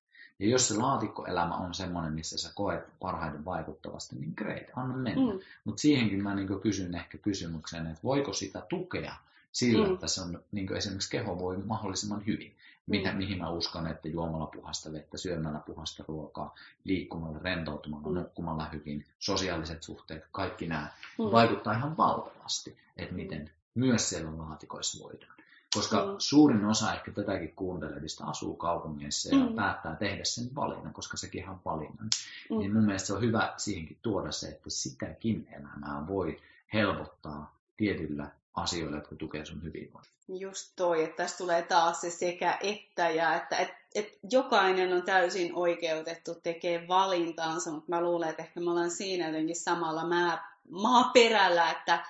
Ja 0.42 0.48
jos 0.48 0.68
se 0.68 0.76
laatikkoelämä 0.76 1.54
on 1.54 1.74
semmoinen, 1.74 2.12
missä 2.12 2.38
sä 2.38 2.50
koet 2.54 2.98
parhaiten 3.00 3.44
vaikuttavasti, 3.44 4.16
niin 4.16 4.32
great, 4.36 4.66
anna 4.76 4.96
mennä. 4.96 5.32
Mm. 5.32 5.40
Mutta 5.64 5.80
siihenkin 5.80 6.22
mä 6.22 6.34
niin 6.34 6.60
kysyn 6.60 6.94
ehkä 6.94 7.18
kysymyksen, 7.18 7.86
että 7.86 8.00
voiko 8.04 8.32
sitä 8.32 8.62
tukea 8.68 9.14
sillä, 9.52 9.86
mm. 9.86 9.94
että 9.94 10.08
se 10.08 10.20
on, 10.20 10.42
niin 10.52 10.76
esimerkiksi 10.76 11.10
keho 11.10 11.38
voi 11.38 11.56
mahdollisimman 11.56 12.26
hyvin. 12.26 12.56
Mitä, 12.86 13.12
mm. 13.12 13.18
Mihin 13.18 13.38
mä 13.38 13.50
uskon, 13.50 13.86
että 13.86 14.08
juomalla 14.08 14.46
puhasta 14.46 14.92
vettä, 14.92 15.18
syömällä 15.18 15.58
puhasta 15.58 16.04
ruokaa, 16.08 16.54
liikkumalla, 16.84 17.38
rentoutumalla, 17.38 18.08
mm. 18.08 18.14
nukkumalla 18.14 18.68
hyvin, 18.72 19.04
sosiaaliset 19.18 19.82
suhteet, 19.82 20.24
kaikki 20.32 20.66
nämä 20.66 20.88
mm. 21.18 21.24
vaikuttaa 21.24 21.72
ihan 21.72 21.96
valtavasti, 21.96 22.76
että 22.96 23.14
miten 23.14 23.50
myös 23.74 24.08
siellä 24.08 24.38
laatikoissa 24.38 25.04
voidaan. 25.04 25.41
Koska 25.74 26.06
mm. 26.06 26.14
suurin 26.18 26.64
osa 26.64 26.94
ehkä 26.94 27.12
tätäkin 27.12 27.52
kuuntelevista 27.56 28.24
asuu 28.24 28.56
kaupungeissa 28.56 29.28
ja 29.28 29.44
mm. 29.44 29.54
päättää 29.54 29.96
tehdä 29.96 30.24
sen 30.24 30.54
valinnan, 30.54 30.92
koska 30.92 31.16
sekin 31.16 31.48
on 31.48 31.60
valinnan. 31.64 32.08
Mm. 32.50 32.58
Niin 32.58 32.72
mun 32.72 32.84
mielestä 32.84 33.06
se 33.06 33.12
on 33.12 33.20
hyvä 33.20 33.54
siihenkin 33.56 33.98
tuoda 34.02 34.32
se, 34.32 34.48
että 34.48 34.70
sitäkin 34.70 35.48
elämää 35.52 36.06
voi 36.06 36.40
helpottaa 36.72 37.56
tietyllä 37.76 38.30
asioilla, 38.54 38.96
jotka 38.96 39.16
tukee 39.16 39.44
sun 39.44 39.62
hyvinvointia. 39.62 40.12
Just 40.28 40.72
toi, 40.76 41.04
että 41.04 41.16
tässä 41.16 41.38
tulee 41.38 41.62
taas 41.62 42.00
se 42.00 42.10
sekä 42.10 42.58
että 42.60 43.10
ja 43.10 43.34
että 43.34 43.56
et, 43.56 43.70
et 43.94 44.18
jokainen 44.30 44.92
on 44.92 45.02
täysin 45.02 45.54
oikeutettu 45.54 46.34
tekemään 46.34 46.88
valintaansa, 46.88 47.70
mutta 47.70 47.90
mä 47.90 48.00
luulen, 48.00 48.28
että 48.28 48.42
ehkä 48.42 48.60
me 48.60 48.70
ollaan 48.70 48.90
siinä 48.90 49.26
jotenkin 49.26 49.56
samalla 49.56 50.06
maa, 50.06 50.38
maaperällä, 50.70 51.70
että 51.70 52.04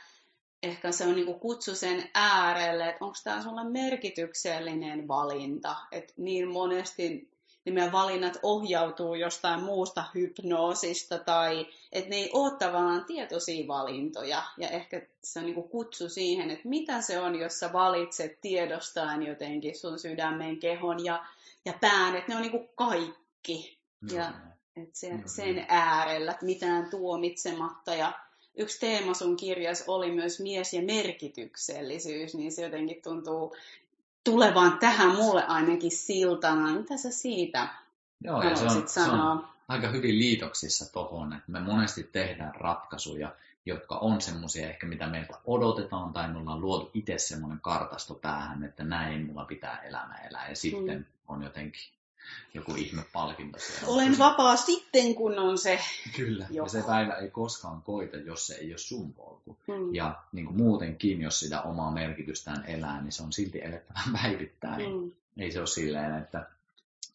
ehkä 0.62 0.92
se 0.92 1.06
on 1.06 1.14
niin 1.14 1.40
kutsu 1.40 1.74
sen 1.74 2.10
äärelle, 2.14 2.88
että 2.88 3.04
onko 3.04 3.16
tämä 3.24 3.42
sulle 3.42 3.64
merkityksellinen 3.64 5.08
valinta. 5.08 5.76
Että 5.92 6.12
niin 6.16 6.48
monesti 6.48 7.32
niin 7.64 7.74
meidän 7.74 7.92
valinnat 7.92 8.38
ohjautuu 8.42 9.14
jostain 9.14 9.62
muusta 9.62 10.04
hypnoosista 10.14 11.18
tai 11.18 11.66
että 11.92 12.10
ne 12.10 12.16
ei 12.16 12.30
ole 12.32 12.58
tavallaan 12.58 13.04
tietoisia 13.04 13.68
valintoja. 13.68 14.42
Ja 14.56 14.68
ehkä 14.68 15.06
se 15.24 15.38
on 15.38 15.46
niin 15.46 15.68
kutsu 15.68 16.08
siihen, 16.08 16.50
että 16.50 16.68
mitä 16.68 17.00
se 17.00 17.20
on, 17.20 17.34
jos 17.34 17.60
sä 17.60 17.72
valitset 17.72 18.40
tiedostaen 18.40 19.22
jotenkin 19.22 19.78
sun 19.78 19.98
sydämen, 19.98 20.58
kehon 20.58 21.04
ja, 21.04 21.24
ja 21.64 21.72
pään, 21.80 22.16
että 22.16 22.32
ne 22.32 22.36
on 22.36 22.42
niin 22.42 22.68
kaikki. 22.74 23.78
Ja 24.12 24.32
että 24.76 24.98
se, 24.98 25.18
sen 25.26 25.66
äärellä, 25.68 26.32
että 26.32 26.44
mitään 26.44 26.90
tuomitsematta 26.90 27.94
ja 27.94 28.12
yksi 28.56 28.80
teema 28.80 29.14
sun 29.14 29.36
kirjas 29.36 29.84
oli 29.86 30.12
myös 30.12 30.40
mies 30.40 30.72
ja 30.72 30.82
merkityksellisyys, 30.82 32.34
niin 32.34 32.52
se 32.52 32.62
jotenkin 32.62 33.02
tuntuu 33.02 33.56
tulevan 34.24 34.78
tähän 34.78 35.16
mulle 35.16 35.44
ainakin 35.44 35.90
siltana. 35.90 36.78
Mitä 36.78 36.96
sä 36.96 37.10
siitä 37.10 37.68
Joo, 38.20 38.42
ja 38.42 38.56
se 38.56 38.64
on, 38.64 38.70
sanoa? 38.70 38.86
Se 38.86 39.10
on 39.10 39.48
aika 39.68 39.88
hyvin 39.88 40.18
liitoksissa 40.18 40.92
tohon, 40.92 41.32
että 41.32 41.52
me 41.52 41.60
monesti 41.60 42.08
tehdään 42.12 42.54
ratkaisuja, 42.54 43.34
jotka 43.66 43.96
on 43.96 44.20
semmoisia 44.20 44.68
ehkä 44.68 44.86
mitä 44.86 45.06
meiltä 45.06 45.38
odotetaan, 45.44 46.12
tai 46.12 46.32
me 46.32 46.38
ollaan 46.38 46.60
luotu 46.60 46.90
itse 46.94 47.18
semmoinen 47.18 47.60
kartasto 47.60 48.14
päähän, 48.14 48.64
että 48.64 48.84
näin 48.84 49.26
mulla 49.26 49.44
pitää 49.44 49.78
elämä 49.78 50.14
elää, 50.14 50.48
ja 50.48 50.56
sitten 50.56 50.98
mm. 50.98 51.04
on 51.28 51.42
jotenkin 51.42 51.82
joku 52.54 52.74
ihme 52.74 53.04
palkinto. 53.12 53.58
Olen 53.86 54.18
vapaa 54.18 54.56
sitten, 54.56 55.14
kun 55.14 55.38
on 55.38 55.58
se 55.58 55.80
Kyllä, 56.16 56.46
joku. 56.50 56.54
ja 56.54 56.68
se 56.68 56.86
päivä 56.86 57.12
ei 57.12 57.30
koskaan 57.30 57.82
koita, 57.82 58.16
jos 58.16 58.46
se 58.46 58.54
ei 58.54 58.72
ole 58.72 58.78
sun 58.78 59.12
polku. 59.12 59.56
Hmm. 59.66 59.94
Ja 59.94 60.22
niin 60.32 60.46
kuin 60.46 60.56
muutenkin, 60.56 61.20
jos 61.20 61.40
sitä 61.40 61.62
omaa 61.62 61.90
merkitystään 61.90 62.64
elää, 62.66 63.02
niin 63.02 63.12
se 63.12 63.22
on 63.22 63.32
silti 63.32 63.64
elettävä 63.64 64.00
päivittäin. 64.22 64.90
Hmm. 64.90 65.10
Ei 65.38 65.52
se 65.52 65.58
ole 65.58 65.66
silleen, 65.66 66.18
että 66.18 66.46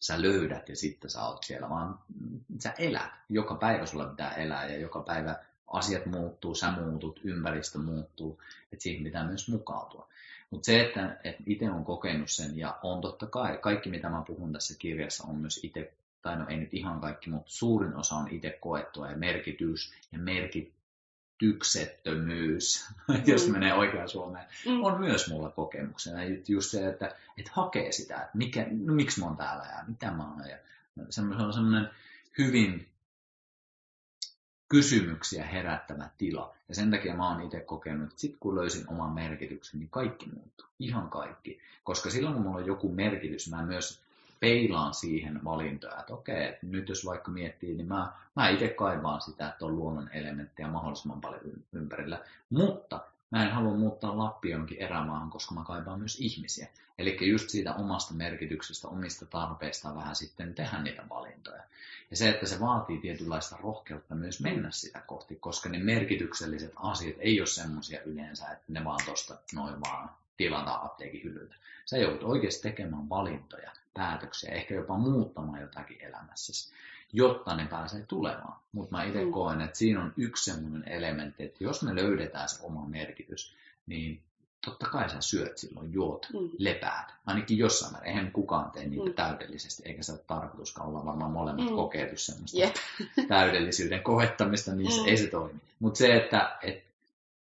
sä 0.00 0.22
löydät 0.22 0.68
ja 0.68 0.76
sitten 0.76 1.10
sä 1.10 1.24
oot 1.24 1.44
siellä, 1.44 1.68
vaan 1.68 1.98
sä 2.58 2.74
elät. 2.78 3.10
Joka 3.28 3.54
päivä 3.54 3.86
sulla 3.86 4.04
pitää 4.04 4.30
elää 4.34 4.68
ja 4.68 4.78
joka 4.78 5.00
päivä 5.00 5.36
asiat 5.68 6.06
muuttuu, 6.06 6.54
sä 6.54 6.70
muutut, 6.70 7.20
ympäristö 7.24 7.78
muuttuu, 7.78 8.40
että 8.72 8.82
siihen 8.82 9.04
pitää 9.04 9.26
myös 9.26 9.48
mukautua. 9.48 10.08
Mutta 10.50 10.66
se, 10.66 10.80
että, 10.80 11.16
että 11.24 11.42
itse 11.46 11.70
on 11.70 11.84
kokenut 11.84 12.30
sen 12.30 12.58
ja 12.58 12.78
on 12.82 13.00
totta 13.00 13.26
kai, 13.26 13.58
kaikki 13.58 13.90
mitä 13.90 14.08
mä 14.08 14.22
puhun 14.26 14.52
tässä 14.52 14.74
kirjassa 14.78 15.26
on 15.26 15.36
myös 15.36 15.60
itse, 15.62 15.92
tai 16.22 16.36
no 16.36 16.46
ei 16.48 16.56
nyt 16.56 16.74
ihan 16.74 17.00
kaikki, 17.00 17.30
mutta 17.30 17.50
suurin 17.50 17.96
osa 17.96 18.14
on 18.14 18.28
itse 18.30 18.58
koettua 18.60 19.10
ja 19.10 19.16
merkitys 19.16 19.92
ja 20.12 20.18
merkit, 20.18 20.72
merkityksettömyys, 21.42 22.86
mm. 23.08 23.22
jos 23.26 23.48
menee 23.48 23.74
oikeaan 23.74 24.08
Suomeen, 24.08 24.46
Mm. 24.66 24.84
on 24.84 25.00
myös 25.00 25.30
mulla 25.30 25.50
kokemuksena. 25.50 26.18
Just 26.48 26.70
se, 26.70 26.88
että, 26.88 27.14
että 27.38 27.50
hakee 27.54 27.92
sitä, 27.92 28.14
että 28.14 28.38
mikä, 28.38 28.66
no, 28.70 28.94
miksi 28.94 29.20
mä 29.20 29.26
oon 29.26 29.36
täällä 29.36 29.64
ja 29.64 29.84
mitä 29.88 30.10
mä 30.10 30.30
oon. 30.30 30.48
Ja 30.48 30.56
se 31.10 31.20
on 31.20 31.52
semmoinen 31.52 31.90
hyvin 32.38 32.88
kysymyksiä 34.68 35.46
herättävä 35.46 36.08
tila. 36.18 36.54
Ja 36.68 36.74
sen 36.74 36.90
takia 36.90 37.16
mä 37.16 37.28
oon 37.28 37.42
itse 37.42 37.60
kokenut, 37.60 38.08
että 38.08 38.20
sit 38.20 38.36
kun 38.40 38.56
löysin 38.56 38.84
oman 38.88 39.12
merkityksen, 39.12 39.80
niin 39.80 39.90
kaikki 39.90 40.26
muuttuu. 40.34 40.66
Ihan 40.78 41.10
kaikki. 41.10 41.60
Koska 41.84 42.10
silloin 42.10 42.34
kun 42.34 42.42
mulla 42.42 42.56
on 42.58 42.66
joku 42.66 42.92
merkitys, 42.92 43.50
mä 43.50 43.66
myös 43.66 44.02
peilaan 44.40 44.94
siihen 44.94 45.44
valintoja, 45.44 46.00
että 46.00 46.14
okei, 46.14 46.44
että 46.44 46.66
nyt 46.66 46.88
jos 46.88 47.06
vaikka 47.06 47.30
miettii, 47.30 47.74
niin 47.74 47.88
mä, 47.88 48.12
mä 48.36 48.48
itse 48.48 48.68
kaivaan 48.68 49.20
sitä, 49.20 49.48
että 49.48 49.64
on 49.64 49.76
luonnon 49.76 50.10
elementtejä 50.12 50.68
mahdollisimman 50.68 51.20
paljon 51.20 51.40
ympärillä. 51.72 52.20
Mutta 52.50 53.00
mä 53.30 53.44
en 53.44 53.52
halua 53.52 53.76
muuttaa 53.76 54.18
Lappi 54.18 54.50
jonkin 54.50 54.78
erämaahan, 54.82 55.30
koska 55.30 55.54
mä 55.54 55.64
kaipaan 55.64 55.98
myös 55.98 56.20
ihmisiä. 56.20 56.68
Eli 56.98 57.28
just 57.30 57.48
siitä 57.48 57.74
omasta 57.74 58.14
merkityksestä, 58.14 58.88
omista 58.88 59.26
tarpeista 59.26 59.94
vähän 59.94 60.16
sitten 60.16 60.54
tehdä 60.54 60.82
niitä 60.82 61.02
valintoja. 61.08 61.62
Ja 62.10 62.16
se, 62.16 62.28
että 62.28 62.46
se 62.46 62.60
vaatii 62.60 62.98
tietynlaista 62.98 63.56
rohkeutta 63.62 64.14
myös 64.14 64.40
mennä 64.40 64.70
sitä 64.70 65.00
kohti, 65.06 65.36
koska 65.36 65.68
ne 65.68 65.78
merkitykselliset 65.78 66.72
asiat 66.76 67.16
ei 67.18 67.40
ole 67.40 67.46
semmoisia 67.46 68.02
yleensä, 68.02 68.48
että 68.52 68.72
ne 68.72 68.84
vaan 68.84 69.00
tuosta 69.04 69.38
noin 69.54 69.80
vaan 69.80 70.10
tilataan 70.36 70.84
apteekin 70.84 71.24
hyllyltä. 71.24 71.54
Sä 71.84 71.96
joudut 71.96 72.22
oikeasti 72.22 72.62
tekemään 72.62 73.08
valintoja, 73.08 73.70
päätöksiä, 73.94 74.52
ehkä 74.52 74.74
jopa 74.74 74.98
muuttamaan 74.98 75.60
jotakin 75.60 76.00
elämässäsi, 76.00 76.72
jotta 77.12 77.56
ne 77.56 77.66
pääsee 77.70 78.04
tulemaan. 78.08 78.58
Mutta 78.72 78.96
mä 78.96 79.04
itse 79.04 79.24
Mm. 79.24 79.30
koen, 79.32 79.60
että 79.60 79.78
siinä 79.78 80.02
on 80.02 80.12
yksi 80.16 80.50
semmoinen 80.50 80.88
elementti, 80.88 81.44
että 81.44 81.64
jos 81.64 81.82
me 81.82 81.94
löydetään 81.94 82.48
se 82.48 82.62
oma 82.62 82.86
merkitys, 82.86 83.54
niin 83.86 84.20
totta 84.64 84.86
kai 84.86 85.10
sä 85.10 85.20
syöt 85.20 85.58
silloin, 85.58 85.92
juot, 85.92 86.26
Mm. 86.32 86.50
lepäät. 86.58 87.14
Ainakin 87.26 87.58
jossain 87.58 87.92
määrin. 87.92 88.08
Eihän 88.08 88.32
kukaan 88.32 88.70
tee 88.70 88.86
niitä 88.86 89.06
Mm. 89.06 89.14
täydellisesti, 89.14 89.82
eikä 89.86 90.02
se 90.02 90.12
ole 90.12 90.20
tarkoituskaan. 90.26 90.88
Ollaan 90.88 91.06
varmaan 91.06 91.30
molemmat 91.32 91.70
Mm. 91.70 91.76
kokeiltu 91.76 92.16
semmoista 92.16 92.58
Jep. 92.58 92.74
täydellisyyden 93.28 94.02
koettamista, 94.02 94.74
niin 94.74 94.92
se 94.92 95.00
Mm. 95.00 95.08
ei 95.08 95.16
se 95.16 95.26
toimi. 95.26 95.60
Mutta 95.78 95.98
se, 95.98 96.16
että 96.16 96.56
et 96.62 96.84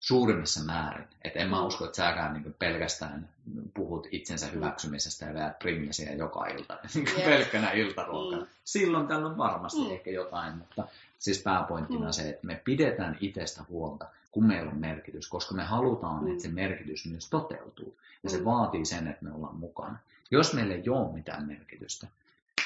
suurimmassa 0.01 0.61
määrin, 0.65 1.07
että 1.25 1.39
en 1.39 1.49
mä 1.51 1.61
Mm. 1.61 1.67
usko, 1.67 1.85
että 1.85 1.97
säkään 1.97 2.33
niin 2.33 2.55
pelkästään 2.59 3.29
puhut 3.75 4.07
itsensä 4.11 4.47
hyväksymisestä 4.47 5.27
ja 5.27 5.35
vedät 5.35 5.59
primlesiä 5.59 6.13
joka 6.13 6.47
ilta, 6.47 6.79
niin 6.95 7.07
Jep. 7.17 7.25
pelkkänä 7.25 7.71
iltaruokana. 7.73 8.43
Mm. 8.43 8.49
Silloin 8.65 9.07
tällöin 9.09 9.37
varmasti 9.39 9.81
Mm. 9.81 9.91
ehkä 9.91 10.11
jotain, 10.11 10.57
mutta 10.59 10.89
siis 11.19 11.43
pääpointtina 11.43 12.07
Mm. 12.07 12.13
se, 12.13 12.29
että 12.29 12.47
me 12.47 12.61
pidetään 12.65 13.19
itsestä 13.21 13.63
huolta, 13.69 14.07
kun 14.33 14.47
meillä 14.47 14.71
on 14.71 14.79
merkitys, 14.79 15.29
koska 15.29 15.55
me 15.55 15.65
halutaan, 15.65 16.25
Mm. 16.25 16.31
että 16.31 16.43
se 16.43 16.49
merkitys 16.49 17.07
myös 17.07 17.31
toteutuu. 17.31 17.99
Ja 18.23 18.31
se 18.31 18.39
Mm. 18.39 18.45
vaatii 18.45 18.85
sen, 18.85 19.09
että 19.09 19.25
me 19.25 19.33
ollaan 19.33 19.57
mukana. 19.57 19.99
Jos 20.31 20.55
meillä 20.55 20.75
ei 20.75 20.89
ole 20.89 21.13
mitään 21.15 21.47
merkitystä, 21.47 22.07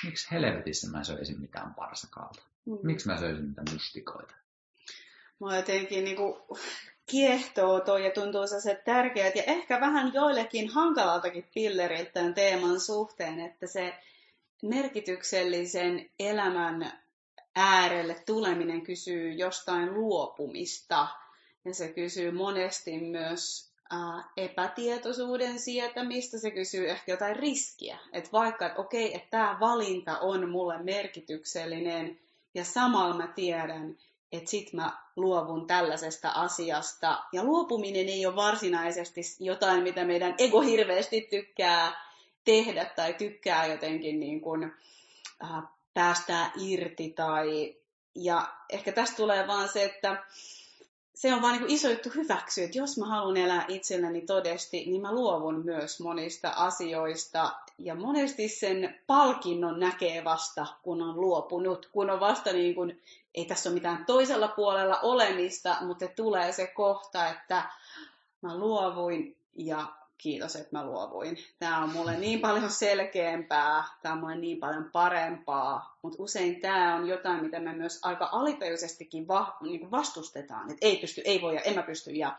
miksi 0.04 0.30
helvetissä 0.30 0.90
mä 0.90 1.04
söisin 1.04 1.40
mitään 1.40 1.74
parsakaalta? 1.74 2.42
Mm. 2.66 2.78
Miksi 2.82 3.06
mä 3.08 3.18
söisin 3.18 3.46
niitä 3.46 3.62
mustikoita? 3.72 4.34
Mä 5.40 5.56
jotenkin 5.56 6.04
niinku 6.04 6.46
kiehtoo 7.06 7.80
toi 7.80 8.04
ja 8.04 8.10
tuntuu 8.10 8.46
se 8.46 8.82
tärkeät. 8.84 9.36
Ja 9.36 9.42
ehkä 9.42 9.80
vähän 9.80 10.14
joillekin 10.14 10.68
hankalaltakin 10.68 11.48
pilleriltä 11.54 12.10
tämän 12.10 12.34
teeman 12.34 12.80
suhteen, 12.80 13.40
että 13.40 13.66
se 13.66 13.94
merkityksellisen 14.62 16.10
elämän 16.18 17.02
äärelle 17.56 18.22
tuleminen 18.26 18.82
kysyy 18.82 19.32
jostain 19.32 19.94
luopumista. 19.94 21.08
Ja 21.64 21.74
se 21.74 21.88
kysyy 21.88 22.30
monesti 22.30 23.00
myös 23.00 23.72
ää, 23.90 24.24
epätietoisuuden 24.36 25.58
sietämistä, 25.58 26.38
se 26.38 26.50
kysyy 26.50 26.90
ehkä 26.90 27.12
jotain 27.12 27.36
riskiä, 27.36 27.98
että 28.12 28.32
vaikka, 28.32 28.66
että 28.66 28.80
okei, 28.80 29.14
että 29.14 29.28
tämä 29.30 29.56
valinta 29.60 30.18
on 30.18 30.50
mulle 30.50 30.82
merkityksellinen 30.82 32.18
ja 32.54 32.64
samalla 32.64 33.16
mä 33.16 33.26
tiedän, 33.26 33.96
että 34.32 34.50
sit 34.50 34.72
mä 34.72 34.92
luovun 35.16 35.66
tällaisesta 35.66 36.30
asiasta. 36.30 37.24
Ja 37.32 37.44
luopuminen 37.44 38.08
ei 38.08 38.26
ole 38.26 38.36
varsinaisesti 38.36 39.20
jotain, 39.40 39.82
mitä 39.82 40.04
meidän 40.04 40.34
ego 40.38 40.60
hirveästi 40.60 41.20
tykkää 41.20 41.92
tehdä 42.44 42.84
tai 42.84 43.14
tykkää 43.14 43.66
jotenkin 43.66 44.20
niin 44.20 44.40
kuin, 44.40 44.72
äh, 45.44 45.62
päästää 45.94 46.50
irti. 46.56 47.10
Tai... 47.10 47.76
Ja 48.14 48.52
ehkä 48.70 48.92
tästä 48.92 49.16
tulee 49.16 49.46
vaan 49.46 49.68
se, 49.68 49.84
että 49.84 50.24
se 51.22 51.34
on 51.34 51.42
vaan 51.42 51.58
niin 51.58 51.70
iso 51.70 51.90
juttu 51.90 52.08
hyväksyä, 52.14 52.64
että 52.64 52.78
jos 52.78 52.98
mä 52.98 53.06
haluan 53.06 53.36
elää 53.36 53.64
itselleni 53.68 54.20
todesti, 54.20 54.84
niin 54.86 55.02
mä 55.02 55.12
luovun 55.12 55.64
myös 55.64 56.00
monista 56.00 56.50
asioista. 56.56 57.52
Ja 57.78 57.94
monesti 57.94 58.48
sen 58.48 59.00
palkinnon 59.06 59.80
näkee 59.80 60.24
vasta, 60.24 60.66
kun 60.82 61.02
on 61.02 61.20
luopunut, 61.20 61.88
kun 61.92 62.10
on 62.10 62.20
vasta 62.20 62.52
niin 62.52 62.74
kuin, 62.74 63.02
ei 63.34 63.44
tässä 63.44 63.68
ole 63.68 63.74
mitään 63.74 64.04
toisella 64.06 64.48
puolella 64.48 64.98
olemista, 65.00 65.76
mutta 65.80 66.08
tulee 66.08 66.52
se 66.52 66.66
kohta, 66.66 67.28
että 67.28 67.62
mä 68.40 68.58
luovuin 68.58 69.36
ja 69.54 69.86
kiitos, 70.22 70.56
että 70.56 70.76
mä 70.76 70.84
luovuin. 70.86 71.38
Tämä 71.58 71.82
on 71.84 71.90
mulle 71.92 72.16
niin 72.16 72.40
paljon 72.40 72.70
selkeämpää, 72.70 73.84
tämä 74.02 74.12
on 74.14 74.20
mulle 74.20 74.36
niin 74.36 74.58
paljon 74.58 74.90
parempaa, 74.92 75.98
mutta 76.02 76.22
usein 76.22 76.60
tämä 76.60 76.94
on 76.96 77.08
jotain, 77.08 77.42
mitä 77.44 77.60
me 77.60 77.72
myös 77.72 78.00
aika 78.02 78.28
alitajuisestikin 78.32 79.28
va- 79.28 79.56
niin 79.60 79.90
vastustetaan, 79.90 80.70
että 80.70 80.86
ei 80.86 80.96
pysty, 80.96 81.22
ei 81.24 81.42
voi 81.42 81.54
ja 81.54 81.60
en 81.60 81.74
mä 81.74 81.82
pysty 81.82 82.10
ja 82.10 82.38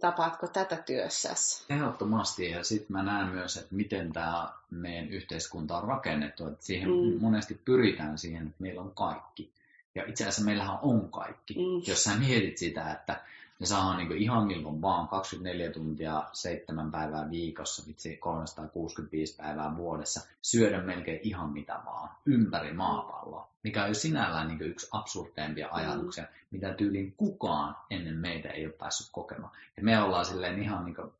tapaatko 0.00 0.46
tätä 0.46 0.76
työssäsi? 0.76 1.64
Ehdottomasti, 1.70 2.50
ja 2.50 2.64
sitten 2.64 2.92
mä 2.96 3.02
näen 3.02 3.28
myös, 3.28 3.56
että 3.56 3.74
miten 3.74 4.12
tämä 4.12 4.48
meidän 4.70 5.08
yhteiskunta 5.08 5.76
on 5.78 5.88
rakennettu, 5.88 6.46
että 6.46 6.64
siihen 6.64 6.88
Mm. 6.90 7.20
monesti 7.20 7.60
pyritään 7.64 8.18
siihen, 8.18 8.42
että 8.42 8.56
meillä 8.62 8.80
on 8.80 8.94
kaikki. 8.94 9.50
Ja 9.94 10.04
itse 10.06 10.24
asiassa 10.24 10.44
meillähän 10.44 10.78
on 10.82 11.10
kaikki. 11.10 11.54
Mm. 11.54 11.82
Jos 11.86 12.04
sä 12.04 12.10
mietit 12.18 12.58
sitä, 12.58 12.92
että 12.92 13.20
ne 13.60 13.66
saa 13.66 13.96
niin 13.96 14.12
ihan 14.12 14.46
milloin 14.46 14.82
vaan 14.82 15.08
24 15.08 15.70
tuntia, 15.70 16.24
7 16.32 16.90
päivää 16.90 17.30
viikossa, 17.30 17.82
vitsi 17.86 18.16
365 18.16 19.36
päivää 19.36 19.76
vuodessa, 19.76 20.20
syödä 20.42 20.82
melkein 20.82 21.20
ihan 21.22 21.52
mitä 21.52 21.80
vaan, 21.84 22.10
ympäri 22.26 22.72
maapalloa. 22.72 23.48
Mikä 23.62 23.82
on 23.82 23.88
jo 23.88 23.94
sinällään 23.94 24.48
niin 24.48 24.62
yksi 24.62 24.88
absurdeimpia 24.90 25.68
ajatuksia, 25.70 26.24
mitä 26.50 26.74
tyyliin 26.74 27.14
kukaan 27.16 27.76
ennen 27.90 28.16
meitä 28.16 28.48
ei 28.48 28.66
ole 28.66 28.72
päässyt 28.72 29.08
kokemaan. 29.12 29.52
Ja 29.76 29.82
me 29.82 30.02
ollaan 30.02 30.24
silleen 30.24 30.62
ihan 30.62 30.84
niin 30.84 30.94
kuin, 30.94 31.12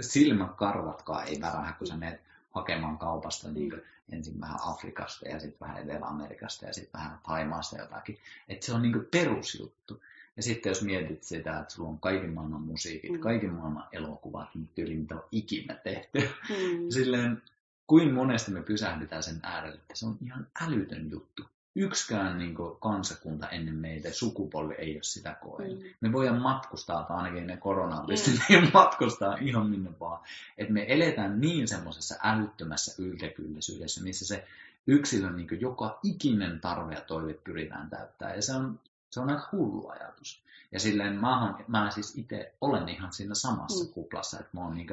silmäkarvatkaan 0.00 1.28
ei 1.28 1.40
värähä, 1.40 1.72
kun 1.72 1.86
sä 1.86 1.96
menet 1.96 2.20
hakemaan 2.50 2.98
kaupasta 2.98 3.50
niin 3.50 3.70
kuin 3.70 3.82
ensin 4.12 4.40
vähän 4.40 4.58
Afrikasta 4.66 5.28
ja 5.28 5.40
sitten 5.40 5.68
vähän 5.68 5.82
Etelä-Amerikasta 5.82 6.66
ja 6.66 6.72
sitten 6.72 7.00
vähän 7.00 7.18
Taimaasta 7.26 7.78
jotakin. 7.78 8.18
Että 8.48 8.66
se 8.66 8.72
on 8.72 8.82
niin 8.82 9.08
perusjuttu. 9.10 10.02
Ja 10.36 10.42
sitten 10.42 10.70
jos 10.70 10.82
mietit 10.82 11.22
sitä, 11.24 11.58
että 11.58 11.74
sulla 11.74 11.88
on 11.88 11.98
kaiken 11.98 12.32
maailman 12.32 12.60
musiikit, 12.62 13.12
Mm. 13.12 13.18
kaiken 13.18 13.52
maailman 13.54 13.88
elokuvat, 13.92 14.54
niin 14.54 14.68
tyyli 14.74 14.96
mitä 14.96 15.14
on 15.14 15.24
ikinä 15.32 15.74
tehty. 15.74 16.18
Mm. 16.48 16.90
Silleen, 16.90 17.42
kuin 17.86 18.14
monesti 18.14 18.50
me 18.50 18.62
pysähdytään 18.62 19.22
sen 19.22 19.40
äärelle, 19.42 19.76
että 19.76 19.96
se 19.96 20.06
on 20.06 20.18
ihan 20.24 20.46
älytön 20.62 21.10
juttu. 21.10 21.42
Yksikään 21.76 22.38
niin 22.38 22.54
kuin, 22.54 22.76
kansakunta 22.80 23.48
ennen 23.48 23.74
meitä, 23.74 24.12
sukupolvi 24.12 24.74
ei 24.74 24.94
ole 24.94 25.02
sitä 25.02 25.36
koenut. 25.42 25.78
Mm. 25.78 25.84
Me 26.00 26.12
voidaan 26.12 26.42
matkustaa, 26.42 27.02
tai 27.02 27.16
ainakin 27.16 27.46
ne 27.46 27.56
koronaan 27.56 28.06
pystyttiin 28.06 28.70
matkustaa 28.74 29.36
ihan 29.40 29.70
minne 29.70 29.90
vaan. 30.00 30.20
Että 30.58 30.72
me 30.72 30.84
eletään 30.88 31.40
niin 31.40 31.68
semmoisessa 31.68 32.16
älyttömässä 32.22 33.02
yltäkylläisyydessä, 33.02 34.02
missä 34.02 34.26
se 34.26 34.46
yksilön 34.86 35.36
niin 35.36 35.48
kuin, 35.48 35.60
joka 35.60 35.98
ikinen 36.02 36.60
tarve 36.60 36.94
ja 36.94 37.00
toive 37.00 37.34
pyritään 37.34 37.90
täyttämään. 37.90 38.36
Ja 38.36 38.42
se 38.42 38.54
on, 38.54 38.80
se 39.10 39.20
on 39.20 39.30
aika 39.30 39.48
hullu 39.52 39.88
ajatus. 39.88 40.42
Ja 40.72 40.80
silleen 40.80 41.14
mä, 41.20 41.44
oon, 41.44 41.64
mä 41.68 41.90
siis 41.90 42.18
itse 42.18 42.54
olen 42.60 42.88
ihan 42.88 43.12
siinä 43.12 43.34
samassa 43.34 43.84
Mm. 43.84 43.90
kuplassa, 43.90 44.38
että 44.40 44.50
mä 44.52 44.60
oon 44.60 44.74
niin 44.74 44.88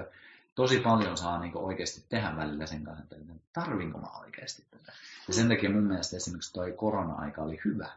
tosi 0.56 0.80
paljon 0.80 1.18
saa 1.18 1.40
niin 1.40 1.58
oikeasti 1.58 2.04
tehdä 2.10 2.36
välillä 2.38 2.66
sen 2.66 2.84
kanssa, 2.84 3.04
että 3.04 3.16
tarvinko 3.54 3.98
mä 3.98 4.08
oikeasti 4.20 4.64
tätä. 4.72 4.92
Ja 5.28 5.34
sen 5.34 5.48
takia 5.50 5.70
mun 5.70 5.84
mielestä 5.84 6.18
esimerkiksi 6.18 6.54
toi 6.54 6.72
korona-aika 6.72 7.42
oli 7.42 7.60
hyvä. 7.66 7.90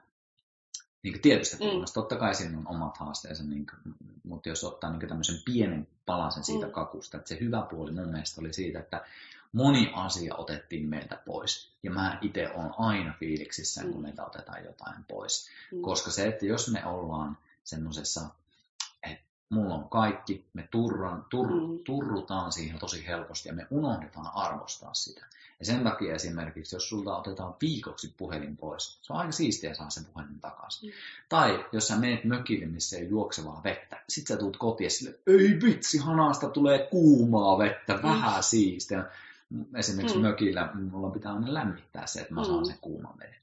Niin 1.03 1.13
kuin 1.15 1.23
tietystä 1.23 1.57
Mm. 1.57 1.85
Totta 1.95 2.17
kai 2.17 2.35
siinä 2.35 2.59
on 2.59 2.69
omat 2.69 2.97
haasteensa, 2.99 3.43
niin 3.45 3.67
kuin, 3.67 3.95
mutta 4.25 4.49
jos 4.49 4.65
ottaa 4.65 4.91
niin 4.91 5.09
tämmöisen 5.09 5.43
pienen 5.45 5.89
palasen 6.07 6.45
siitä 6.45 6.67
Mm. 6.67 6.73
kakusta, 6.73 7.17
että 7.17 7.29
se 7.29 7.41
hyvä 7.41 7.63
puoli 7.63 7.93
mun 7.93 8.09
mielestä 8.09 8.41
oli 8.41 8.53
siitä, 8.53 8.79
että 8.79 9.05
moni 9.53 9.93
asia 9.95 10.35
otettiin 10.35 10.89
meiltä 10.89 11.19
pois. 11.27 11.73
Ja 11.83 11.91
mä 11.91 12.19
itse 12.23 12.51
olen 12.55 12.71
aina 12.79 13.15
fiiliksissä, 13.21 13.83
kun 13.83 13.95
Mm. 13.95 14.03
meiltä 14.03 14.25
otetaan 14.25 14.65
jotain 14.65 15.05
pois. 15.09 15.49
Mm. 15.73 15.83
Koska 15.83 16.11
se, 16.11 16.27
että 16.29 16.47
jos 16.47 16.73
me 16.73 16.87
ollaan 16.87 17.39
semmoisessa, 17.65 18.21
että 19.03 19.25
mulla 19.49 19.75
on 19.75 19.89
kaikki, 19.89 20.45
me 20.53 20.69
turran, 20.71 21.27
tur, 21.31 21.51
mm. 21.51 21.79
turrutaan 21.85 22.53
siihen 22.53 22.79
tosi 22.79 23.07
helposti 23.07 23.49
ja 23.49 23.55
me 23.55 23.67
unohdetaan 23.71 24.31
arvostaa 24.35 24.95
sitä. 24.95 25.27
Ja 25.59 25.67
sen 25.67 25.85
takia 25.85 26.15
esimerkiksi, 26.15 26.77
jos 26.77 26.89
sulta 26.89 27.17
otetaan 27.17 27.55
viikoksi 27.61 28.15
puhelin 28.17 28.57
pois, 28.57 28.99
se 29.03 29.13
on 29.13 29.19
aika 29.19 29.33
siistiä 29.33 29.75
saada 29.75 29.91
sen 29.91 30.05
puhelin 30.05 30.41
takaisin. 30.41 30.91
Mm. 30.91 30.95
Tai 31.29 31.67
jos 31.73 31.89
sä 31.89 31.97
meet 31.97 32.25
mökille, 32.25 32.67
missä 32.67 32.97
ei 32.97 33.09
juoksevaa 33.09 33.61
vettä, 33.65 34.03
sit 34.09 34.27
sä 34.27 34.37
tulet 34.37 34.57
kotiin 34.57 34.91
sille, 34.91 35.19
ei 35.27 35.61
vitsi, 35.63 35.99
hanasta 35.99 36.49
tulee 36.49 36.89
kuumaa 36.91 37.59
vettä, 37.59 37.97
mm. 37.97 38.03
vähän 38.03 38.43
siistiä. 38.43 39.05
Esimerkiksi 39.75 40.17
mm. 40.17 40.23
mökillä 40.23 40.71
mulla 40.75 41.11
pitää 41.11 41.33
aina 41.33 41.55
lämmittää 41.55 42.07
se, 42.07 42.21
että 42.21 42.35
mä 42.35 42.45
saan 42.45 42.59
mm. 42.59 42.65
sen 42.65 42.79
kuuman 42.81 43.19
veden 43.19 43.41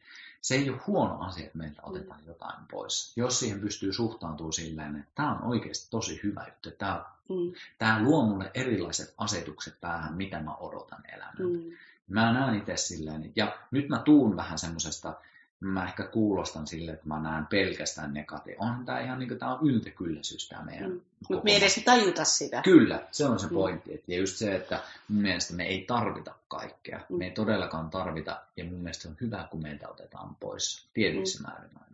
se 0.48 0.56
ei 0.56 0.70
ole 0.70 0.80
huono 0.88 1.20
asia, 1.20 1.46
että 1.46 1.58
meiltä 1.58 1.82
otetaan 1.84 2.20
jotain 2.28 2.66
pois. 2.72 3.14
Jos 3.16 3.40
siihen 3.40 3.60
pystyy 3.60 3.94
suhtautumaan 3.94 4.54
silleen, 4.54 4.96
että 4.96 5.12
tämä 5.16 5.36
on 5.36 5.44
oikeasti 5.44 5.88
tosi 5.90 6.20
hyvä 6.24 6.46
juttu. 6.48 6.72
Tämä, 6.72 7.06
mm. 7.30 7.54
tämä 7.78 8.04
luo 8.04 8.26
mulle 8.26 8.52
erilaiset 8.54 9.14
asetukset 9.18 9.82
päähän, 9.82 10.14
mitä 10.14 10.40
mä 10.40 10.56
odotan 10.56 11.04
elämältä. 11.14 11.66
Mm. 11.66 11.72
Mä 12.08 12.34
näen 12.34 12.58
itse 12.58 12.78
silleen, 12.78 13.32
ja 13.36 13.58
nyt 13.72 13.90
mä 13.90 14.00
tuun 14.00 14.36
vähän 14.36 14.60
semmoisesta 14.60 15.14
mä 15.60 15.88
ehkä 15.88 16.04
kuulostan 16.04 16.68
sille, 16.68 16.92
että 16.92 17.08
mä 17.08 17.20
näen 17.20 17.46
pelkästään 17.46 18.14
negatiivista. 18.14 18.66
On 18.66 18.86
tämä 18.86 19.00
ihan 19.00 19.20
niin 19.20 19.28
kuin, 19.30 19.40
tämä 19.40 19.56
on 19.56 19.70
yltäkylläisyys 19.70 20.50
tämä 20.50 20.64
meidän. 20.64 20.92
Mm. 20.92 21.02
Mutta 21.30 21.44
me 21.44 21.58
edes 21.58 21.82
tajuta 21.86 22.24
sitä. 22.24 22.62
Kyllä, 22.62 23.08
se 23.12 23.26
on 23.26 23.40
se 23.40 23.48
mm. 23.48 23.54
pointti. 23.54 23.92
Mm. 23.92 24.00
Ja 24.08 24.18
just 24.18 24.36
se, 24.36 24.56
että 24.56 24.84
mun 25.08 25.22
mielestä 25.22 25.54
me 25.54 25.66
ei 25.66 25.86
tarvita 25.88 26.34
kaikkea. 26.48 27.00
Mm. 27.10 27.18
Me 27.18 27.26
ei 27.26 27.32
todellakaan 27.32 27.90
tarvita, 27.90 28.42
ja 28.58 28.66
mun 28.66 28.80
mielestä 28.80 29.02
se 29.02 29.08
on 29.08 29.18
hyvä, 29.22 29.48
kun 29.52 29.62
meiltä 29.62 29.90
otetaan 29.90 30.36
pois 30.40 30.86
tietyissä 30.94 31.40
mm. 31.40 31.46
määrin 31.46 31.72
aina. 31.76 31.88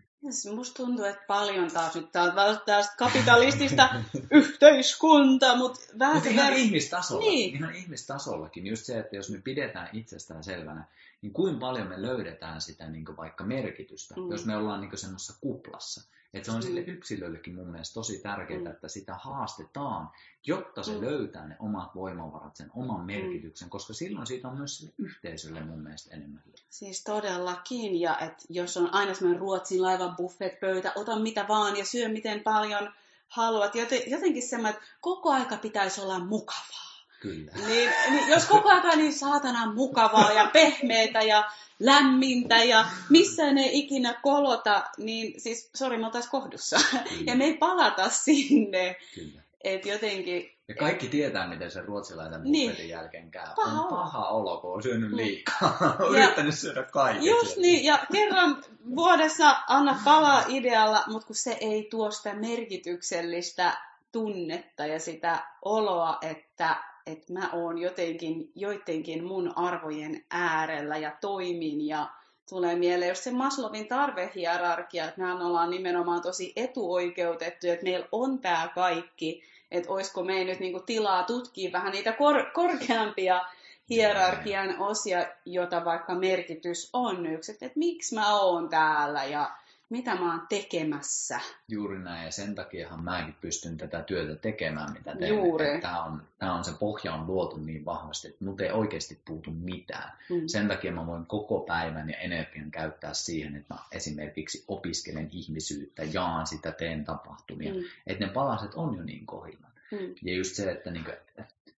Musta 0.56 0.84
tuntuu, 0.84 1.06
että 1.06 1.24
paljon 1.28 1.72
taas 1.72 1.96
nyt 1.96 2.12
tää 2.12 2.24
on 2.24 2.34
tästä 2.66 2.96
kapitalistista 2.98 3.90
yhteiskunta, 4.32 5.56
mutta 5.56 5.80
vähän... 6.00 6.16
Mutta 6.16 6.30
ihan 6.30 6.54
ihmistasolla, 6.54 7.22
niin. 7.22 7.56
ihan 7.56 7.76
ihmistasollakin, 7.76 8.68
just 8.68 8.86
se, 8.86 9.00
että 9.00 9.16
jos 9.16 9.30
me 9.30 9.42
pidetään 9.44 9.90
itsestään 9.94 10.44
selvänä, 10.44 10.86
niin 11.24 11.34
kuinka 11.34 11.60
paljon 11.60 11.88
me 11.88 12.02
löydetään 12.02 12.62
sitä 12.62 12.90
niin 12.90 13.18
vaikka 13.18 13.44
merkitystä, 13.44 14.16
mm. 14.16 14.32
jos 14.32 14.46
me 14.46 14.56
ollaan 14.56 14.82
niin 14.82 14.98
semmoisessa 14.98 15.34
kuplassa. 15.42 16.10
Että 16.34 16.46
se 16.46 16.52
on 16.52 16.58
mm. 16.58 16.62
sille 16.62 16.80
yksilöllekin 16.80 17.56
mun 17.56 17.72
mielestä 17.72 17.94
tosi 17.94 18.20
tärkeää, 18.20 18.60
mm. 18.60 18.68
että 18.68 18.88
sitä 18.88 19.16
haastetaan, 19.16 20.10
jotta 20.46 20.84
se 20.84 20.92
mm. 20.92 21.02
löytää 21.02 21.48
ne 21.48 21.56
omat 21.60 21.96
voimavarat, 21.96 22.56
sen 22.56 22.72
oman 22.76 23.00
mm. 23.00 23.06
merkityksen, 23.06 23.66
mm. 23.68 23.70
koska 23.70 23.94
silloin 23.94 24.28
siitä 24.28 24.48
on 24.48 24.58
myös 24.58 24.78
sille 24.78 24.94
yhteisölle 24.98 25.62
mun 25.62 25.80
mielestä 25.80 26.16
enemmän. 26.16 26.44
Siis 26.70 27.04
todellakin, 27.04 28.02
ja 28.02 28.18
että 28.20 28.46
jos 28.50 28.78
on 28.78 28.94
aina 28.94 29.14
semmoinen 29.14 29.42
Ruotsin 29.42 29.82
laivan 29.82 30.16
buffet-pöytä, 30.16 30.92
ota 30.96 31.20
mitä 31.20 31.46
vaan 31.48 31.78
ja 31.78 31.86
syö 31.86 32.10
miten 32.10 32.40
paljon 32.40 32.94
haluat, 33.28 33.76
jotenkin 34.08 34.44
semmoinen, 34.44 34.76
että 34.76 34.88
koko 35.02 35.32
aika 35.32 35.58
pitäisi 35.58 36.02
olla 36.02 36.20
mukavaa. 36.20 36.93
Kyllä. 37.24 37.52
Niin, 37.68 37.92
niin 38.10 38.30
jos 38.30 38.46
koko 38.46 38.70
ajan 38.70 38.98
niin 38.98 39.14
saatana 39.14 39.74
mukavaa 39.74 40.32
ja 40.32 40.50
pehmeitä 40.54 41.22
ja 41.22 41.50
lämmintä 41.80 42.64
ja 42.64 42.86
missään 43.10 43.58
ei 43.58 43.80
ikinä 43.80 44.14
kolota, 44.22 44.84
niin 44.98 45.42
siis, 45.42 45.70
sori, 45.76 45.98
me 45.98 46.06
oltaisiin 46.06 46.32
kohdussa. 46.32 46.80
Kyllä. 46.92 47.04
Ja 47.26 47.36
me 47.36 47.44
ei 47.44 47.58
palata 47.58 48.10
sinne. 48.10 48.96
Kyllä. 49.16 49.42
Et 49.64 49.86
jotenkin... 49.86 50.52
Ja 50.68 50.76
kaikki 50.76 51.08
tietää, 51.08 51.48
miten 51.48 51.72
se 51.72 51.82
ruotsilaisen 51.82 52.42
niin. 52.44 52.90
jälkeen 52.90 53.32
käy. 53.32 53.48
Paha 53.56 53.82
on 53.82 53.88
paha 53.90 54.28
olo, 54.28 54.58
kun 54.58 54.74
on 54.74 54.84
syönyt 54.84 55.12
niin. 55.12 55.28
liikaa. 55.28 55.78
on 56.00 56.16
yrittänyt 56.16 56.60
syödä 56.60 56.84
kaiken. 56.84 57.24
Just 57.24 57.58
niin, 57.58 57.86
ja 57.86 58.00
kerran 58.12 58.64
vuodessa 58.96 59.56
anna 59.68 60.00
palaa 60.06 60.44
idealla, 60.48 61.04
mutta 61.08 61.28
kun 61.28 61.36
se 61.36 61.58
ei 61.62 61.88
tuo 61.92 62.12
sitä 62.12 62.34
merkityksellistä 62.34 63.78
tunnetta 64.12 64.86
ja 64.86 65.00
sitä 65.00 65.44
oloa, 65.62 66.18
että 66.22 66.93
että 67.06 67.34
mä 67.34 67.50
oon 67.54 67.78
jotenkin 67.78 68.52
joidenkin 68.56 69.24
mun 69.24 69.58
arvojen 69.58 70.26
äärellä 70.30 70.98
ja 70.98 71.18
toimin 71.22 71.88
ja 71.88 72.10
tulee 72.50 72.76
mieleen 72.76 73.10
jos 73.10 73.24
se 73.24 73.32
Maslowin 73.32 73.88
tarvehierarkia, 73.88 75.06
että 75.06 75.22
mehän 75.22 75.42
ollaan 75.42 75.70
nimenomaan 75.70 76.22
tosi 76.22 76.54
etuoikeutettu, 76.56 77.68
että 77.68 77.84
meillä 77.84 78.08
on 78.12 78.40
tämä 78.40 78.70
kaikki, 78.76 79.44
että 79.72 79.92
olisiko 79.92 80.24
meillä 80.24 80.52
nyt 80.52 80.60
niinku 80.60 80.80
tilaa 80.80 81.24
tutkia 81.24 81.72
vähän 81.72 81.92
niitä 81.92 82.12
kor- 82.12 82.52
korkeampia 82.54 83.42
hierarkian 83.90 84.80
osia, 84.80 85.26
jota 85.46 85.86
vaikka 85.86 86.16
merkitys 86.16 86.90
on 86.94 87.26
yksi, 87.26 87.52
että, 87.52 87.66
että 87.66 87.80
miksi 87.80 88.16
mä 88.16 88.40
oon 88.40 88.70
täällä 88.70 89.24
ja 89.24 89.52
mitä 89.90 90.16
mä 90.16 90.32
oon 90.32 90.48
tekemässä. 90.50 91.40
Juuri 91.68 92.00
näin, 92.00 92.26
ja 92.26 92.32
sen 92.32 92.56
takiahan 92.56 93.04
mäkin 93.04 93.36
pystyn 93.42 93.78
tätä 93.78 94.02
työtä 94.02 94.36
tekemään, 94.36 94.94
mitä 94.94 95.16
teen. 95.16 95.36
Juuri. 95.36 95.82
Tämä 95.82 96.04
on, 96.04 96.24
tämä 96.38 96.56
on 96.56 96.64
se 96.64 96.72
pohja 96.80 97.14
on 97.14 97.28
luotu 97.28 97.58
niin 97.58 97.86
vahvasti, 97.86 98.28
että 98.28 98.46
mut 98.46 98.62
ei 98.62 98.72
oikeasti 98.72 99.22
puutu 99.26 99.52
mitään. 99.52 100.12
Mm. 100.30 100.48
Sen 100.48 100.68
takia 100.68 100.92
mä 100.92 101.08
voin 101.08 101.26
koko 101.26 101.60
päivän 101.60 102.10
ja 102.10 102.18
energian 102.18 102.72
käyttää 102.72 103.14
siihen, 103.14 103.56
että 103.56 103.74
mä 103.74 103.80
esimerkiksi 103.92 104.66
opiskelen 104.68 105.30
ihmisyyttä, 105.32 106.04
jaan 106.04 106.48
sitä, 106.48 106.72
teen 106.72 107.06
tapahtumia. 107.06 107.74
Mm. 107.74 107.80
Että 108.08 108.26
ne 108.26 108.32
palaset 108.32 108.74
on 108.74 108.98
jo 108.98 109.04
niin 109.04 109.26
kohdillaan. 109.26 109.74
Mm. 109.92 110.16
Ja 110.22 110.36
just 110.36 110.56
se, 110.56 110.72
että, 110.72 110.92
niin 110.92 111.06
kuin, 111.06 111.16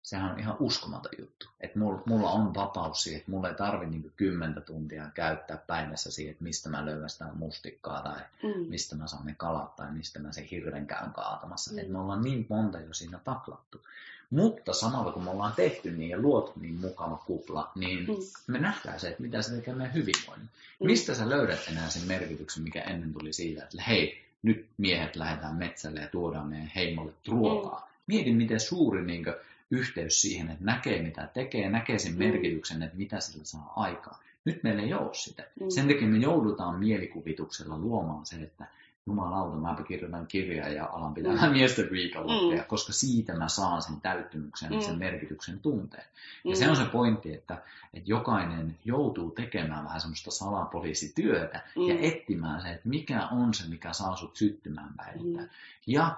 sehän 0.05 0.31
on 0.31 0.39
ihan 0.39 0.55
uskomaton 0.59 1.11
juttu. 1.19 1.47
Että 1.61 1.79
mulla, 1.79 2.01
mulla 2.05 2.31
on 2.31 2.53
vapaus 2.53 3.03
siihen, 3.03 3.19
että 3.19 3.31
mulla 3.31 3.49
ei 3.49 3.55
tarvi 3.55 3.85
niin 3.85 4.11
kymmentä 4.17 4.61
tuntia 4.61 5.09
käyttää 5.13 5.57
päivässä 5.57 6.11
siihen, 6.11 6.31
että 6.31 6.43
mistä 6.43 6.69
mä 6.69 6.85
löydän 6.85 7.09
sitä 7.09 7.25
mustikkaa 7.35 8.01
tai 8.01 8.19
mm. 8.43 8.69
mistä 8.69 8.95
mä 8.95 9.07
saan 9.07 9.25
ne 9.25 9.35
kalat 9.37 9.75
tai 9.75 9.91
mistä 9.91 10.19
mä 10.19 10.31
sen 10.31 10.43
hirven 10.43 10.87
käyn 10.87 11.11
kaatamassa. 11.11 11.71
Mm. 11.71 11.79
Että 11.79 11.91
me 11.91 11.99
ollaan 11.99 12.21
niin 12.21 12.45
monta 12.49 12.79
jo 12.79 12.93
siinä 12.93 13.19
taklattu. 13.23 13.81
Mutta 14.29 14.73
samalla 14.73 15.11
kun 15.11 15.23
me 15.23 15.29
ollaan 15.29 15.53
tehty 15.55 15.91
niin 15.91 16.09
ja 16.09 16.17
luotu 16.17 16.53
niin 16.59 16.75
mukava 16.75 17.23
kupla, 17.25 17.71
niin 17.75 17.99
mm. 17.99 18.15
me 18.47 18.59
nähdään 18.59 18.99
se, 18.99 19.07
että 19.07 19.21
mitä 19.21 19.41
se 19.41 19.55
tekee 19.55 19.73
meidän 19.73 19.93
hyvinvoinnin. 19.93 20.49
Mm. 20.79 20.87
Mistä 20.87 21.15
sä 21.15 21.29
löydät 21.29 21.67
enää 21.71 21.89
sen 21.89 22.07
merkityksen, 22.07 22.63
mikä 22.63 22.81
ennen 22.81 23.13
tuli 23.13 23.33
siitä, 23.33 23.63
että 23.63 23.81
hei, 23.81 24.25
nyt 24.43 24.65
miehet 24.77 25.15
lähdetään 25.15 25.55
metsälle 25.55 25.99
ja 25.99 26.07
tuodaan 26.07 26.47
meidän 26.47 26.71
heimolle 26.75 27.13
ruokaa. 27.27 27.79
Mm. 27.79 27.85
Mieti, 28.07 28.33
miten 28.33 28.59
suuri 28.59 29.05
niin 29.05 29.23
kuin, 29.23 29.35
yhteys 29.71 30.21
siihen, 30.21 30.49
että 30.49 30.65
näkee 30.65 31.01
mitä 31.01 31.29
tekee, 31.33 31.69
näkee 31.69 31.99
sen 31.99 32.11
mm. 32.11 32.19
merkityksen, 32.19 32.83
että 32.83 32.97
mitä 32.97 33.19
sillä 33.19 33.45
saa 33.45 33.73
aikaa. 33.75 34.19
Nyt 34.45 34.63
meillä 34.63 34.81
ei 34.81 34.93
ole 34.93 35.13
sitä. 35.13 35.43
Mm. 35.59 35.69
Sen 35.69 35.87
takia 35.87 36.07
me 36.07 36.17
joudutaan 36.17 36.79
mielikuvituksella 36.79 37.77
luomaan 37.77 38.25
se, 38.25 38.35
että 38.35 38.65
jumalauta, 39.07 39.57
mä 39.57 39.83
kirjoitan 39.87 40.27
kirjaa 40.27 40.69
ja 40.69 40.85
alan 40.85 41.13
pitämään 41.13 41.49
mm. 41.49 41.53
miesten 41.57 41.91
viikonloppuja, 41.91 42.61
mm. 42.61 42.67
koska 42.67 42.93
siitä 42.93 43.33
mä 43.33 43.49
saan 43.49 43.81
sen 43.81 44.01
täyttymyksen, 44.01 44.73
mm. 44.73 44.81
sen 44.81 44.97
merkityksen 44.97 45.59
tunteen. 45.59 46.03
Ja 46.43 46.51
mm. 46.51 46.55
se 46.55 46.69
on 46.69 46.75
se 46.75 46.85
pointti, 46.85 47.33
että, 47.33 47.57
että 47.93 48.09
jokainen 48.09 48.77
joutuu 48.85 49.31
tekemään 49.31 49.85
vähän 49.85 50.01
semmoista 50.01 50.31
salapoliisityötä 50.31 51.61
mm. 51.75 51.81
ja 51.81 51.95
etsimään 51.99 52.61
se, 52.61 52.69
että 52.69 52.89
mikä 52.89 53.27
on 53.27 53.53
se, 53.53 53.63
mikä 53.69 53.93
saa 53.93 54.15
sut 54.15 54.35
syttymään 54.35 54.93
päivältä. 54.97 55.41
Mm. 55.41 55.49
Ja 55.87 56.15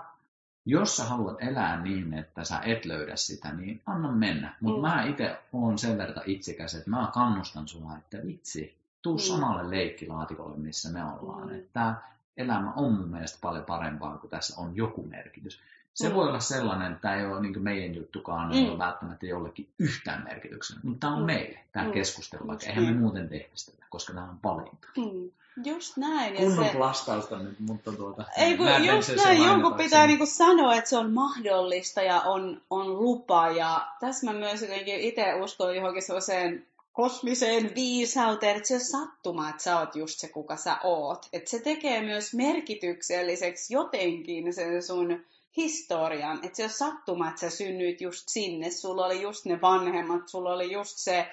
jos 0.69 0.97
sä 0.97 1.03
haluat 1.03 1.43
elää 1.43 1.81
niin, 1.81 2.13
että 2.13 2.43
sä 2.43 2.59
et 2.59 2.85
löydä 2.85 3.15
sitä, 3.15 3.53
niin 3.53 3.81
anna 3.85 4.11
mennä. 4.11 4.55
Mutta 4.61 4.77
mm. 4.77 4.87
mä 4.87 5.03
itse 5.03 5.37
oon 5.53 5.77
sen 5.77 5.97
verran 5.97 6.23
itsekäs, 6.25 6.75
että 6.75 6.89
mä 6.89 7.11
kannustan 7.13 7.67
sua, 7.67 7.97
että 7.97 8.17
vitsi, 8.25 8.77
tuu 9.01 9.17
mm. 9.17 9.21
samalle 9.21 9.69
leikkilaatikolle, 9.69 10.57
missä 10.57 10.89
me 10.89 11.03
ollaan. 11.03 11.47
Mm. 11.47 11.55
Että 11.55 11.93
elämä 12.37 12.73
on 12.73 12.93
mun 12.93 13.07
mielestä 13.07 13.37
paljon 13.41 13.65
parempaa, 13.65 14.17
kun 14.17 14.29
tässä 14.29 14.61
on 14.61 14.75
joku 14.75 15.03
merkitys. 15.03 15.61
Se 15.97 16.09
mm. 16.09 16.15
voi 16.15 16.27
olla 16.27 16.39
sellainen, 16.39 16.91
että 16.91 17.01
tämä 17.01 17.15
ei 17.15 17.25
ole 17.25 17.41
niin 17.41 17.63
meidän 17.63 17.95
juttukaan, 17.95 18.47
mm. 18.47 18.57
ei 18.57 18.69
ole 18.69 18.77
välttämättä 18.77 19.25
jollekin 19.25 19.67
yhtään 19.79 20.23
merkityksen, 20.23 20.77
mutta 20.83 20.99
tämä 20.99 21.13
on 21.13 21.19
mm. 21.19 21.25
meille, 21.25 21.59
tämä 21.71 21.85
mm. 21.85 21.91
keskustelu, 21.91 22.47
vaikka 22.47 22.65
eihän 22.65 22.83
me 22.83 22.99
muuten 22.99 23.29
tehtäisi 23.29 23.71
tätä, 23.71 23.85
koska 23.89 24.13
tämä 24.13 24.29
on 24.29 24.39
valinta. 24.43 24.87
Mm. 24.97 25.31
Just 25.65 25.97
näin. 25.97 26.33
Ja 26.33 26.39
Kunnon 26.39 26.65
se... 26.65 26.71
plastausta 26.71 27.39
nyt, 27.39 27.59
mutta 27.59 27.91
tuota... 27.91 28.23
Ei 28.37 28.57
kun 28.57 28.67
just 28.85 29.15
näin, 29.15 29.43
jonkun 29.43 29.73
pitää 29.73 30.07
niinku 30.07 30.25
sanoa, 30.25 30.75
että 30.75 30.89
se 30.89 30.97
on 30.97 31.13
mahdollista 31.13 32.01
ja 32.01 32.21
on, 32.21 32.61
on 32.69 32.99
lupa. 32.99 33.49
Ja 33.49 33.87
tässä 33.99 34.25
mä 34.25 34.39
myös 34.39 34.61
jotenkin 34.61 34.99
itse 34.99 35.33
uskon 35.33 35.75
johonkin 35.75 36.01
sellaiseen 36.01 36.65
kosmiseen 36.93 37.75
viisauteen, 37.75 38.55
että 38.55 38.67
se 38.67 38.73
on 38.73 38.81
sattuma, 38.81 39.49
että 39.49 39.63
sä 39.63 39.79
oot 39.79 39.95
just 39.95 40.19
se, 40.19 40.27
kuka 40.27 40.55
sä 40.55 40.77
oot. 40.83 41.27
Että 41.33 41.49
se 41.49 41.59
tekee 41.59 42.01
myös 42.01 42.33
merkitykselliseksi 42.33 43.73
jotenkin 43.73 44.53
sen 44.53 44.83
sun 44.83 45.25
historian. 45.57 46.39
Että 46.43 46.57
se 46.57 46.63
on 46.63 46.69
sattuma, 46.69 47.27
että 47.27 47.41
sä 47.41 47.49
synnyit 47.49 48.01
just 48.01 48.29
sinne. 48.29 48.69
Sulla 48.71 49.05
oli 49.05 49.21
just 49.21 49.45
ne 49.45 49.61
vanhemmat, 49.61 50.27
sulla 50.27 50.53
oli 50.53 50.71
just 50.71 50.97
se 50.97 51.27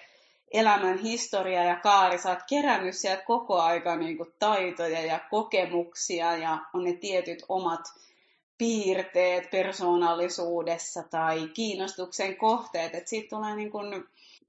elämän 0.53 0.99
historia 0.99 1.64
ja 1.64 1.77
kaari, 1.77 2.18
sä 2.18 2.31
oot 2.31 2.39
kerännyt 2.49 2.97
sieltä 2.97 3.22
koko 3.22 3.61
aika 3.61 3.97
niin 3.97 4.16
kuin, 4.16 4.33
taitoja 4.39 5.07
ja 5.07 5.20
kokemuksia 5.31 6.37
ja 6.37 6.59
on 6.75 6.85
ne 6.85 6.93
tietyt 6.93 7.45
omat 7.49 7.81
piirteet 8.59 9.51
persoonallisuudessa 9.51 11.03
tai 11.03 11.49
kiinnostuksen 11.55 12.37
kohteet, 12.37 12.95
että 12.95 13.11
siitä 13.11 13.37
tulee 13.37 13.57
niin 13.57 13.70
kuin 13.70 14.05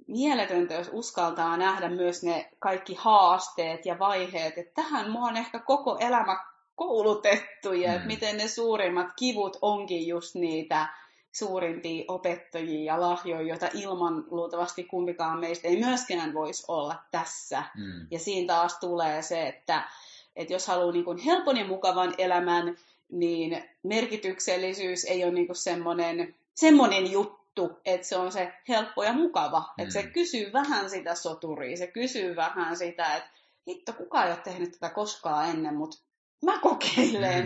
mieletöntä, 0.07 0.73
jos 0.73 0.89
uskaltaa 0.91 1.57
nähdä 1.57 1.89
myös 1.89 2.23
ne 2.23 2.49
kaikki 2.59 2.95
haasteet 2.99 3.85
ja 3.85 3.99
vaiheet, 3.99 4.57
että 4.57 4.81
tähän 4.81 5.11
mua 5.11 5.27
on 5.27 5.37
ehkä 5.37 5.59
koko 5.59 5.97
elämä 5.99 6.54
koulutettuja, 6.75 7.89
mm. 7.89 7.95
että 7.95 8.07
miten 8.07 8.37
ne 8.37 8.47
suurimmat 8.47 9.07
kivut 9.19 9.57
onkin 9.61 10.07
just 10.07 10.35
niitä 10.35 10.87
suurimpia 11.35 12.05
opettajia 12.07 12.93
ja 12.93 13.01
lahjoja, 13.01 13.47
joita 13.47 13.69
ilman 13.73 14.25
luultavasti 14.31 14.83
kumpikaan 14.83 15.39
meistä 15.39 15.67
ei 15.67 15.79
myöskään 15.79 16.33
voisi 16.33 16.65
olla 16.67 16.95
tässä. 17.11 17.63
Mm. 17.77 18.07
Ja 18.11 18.19
siinä 18.19 18.47
taas 18.47 18.77
tulee 18.79 19.21
se, 19.21 19.47
että, 19.47 19.83
että 20.35 20.53
jos 20.53 20.67
haluaa 20.67 20.91
niin 20.91 21.05
kuin 21.05 21.17
helpon 21.17 21.57
ja 21.57 21.65
mukavan 21.65 22.13
elämän, 22.17 22.77
niin 23.11 23.63
merkityksellisyys 23.83 25.03
ei 25.05 25.23
ole 25.23 25.33
niin 25.33 25.47
kuin 25.47 25.55
semmoinen, 25.55 26.35
semmoinen 26.53 27.11
juttu, 27.11 27.71
että 27.85 28.07
se 28.07 28.17
on 28.17 28.31
se 28.31 28.53
helppo 28.69 29.03
ja 29.03 29.13
mukava. 29.13 29.59
Mm. 29.59 29.83
Että 29.83 29.93
se 29.93 30.03
kysyy 30.03 30.53
vähän 30.53 30.89
sitä 30.89 31.15
soturia, 31.15 31.77
se 31.77 31.87
kysyy 31.87 32.35
vähän 32.35 32.77
sitä, 32.77 33.15
että 33.15 33.29
hitto, 33.67 33.93
kukaan 33.93 34.25
ei 34.25 34.31
ole 34.31 34.41
tehnyt 34.43 34.71
tätä 34.71 34.89
koskaan 34.89 35.49
ennen, 35.49 35.75
mutta 35.75 35.97
mä 36.41 36.59
kokeilen 36.59 37.45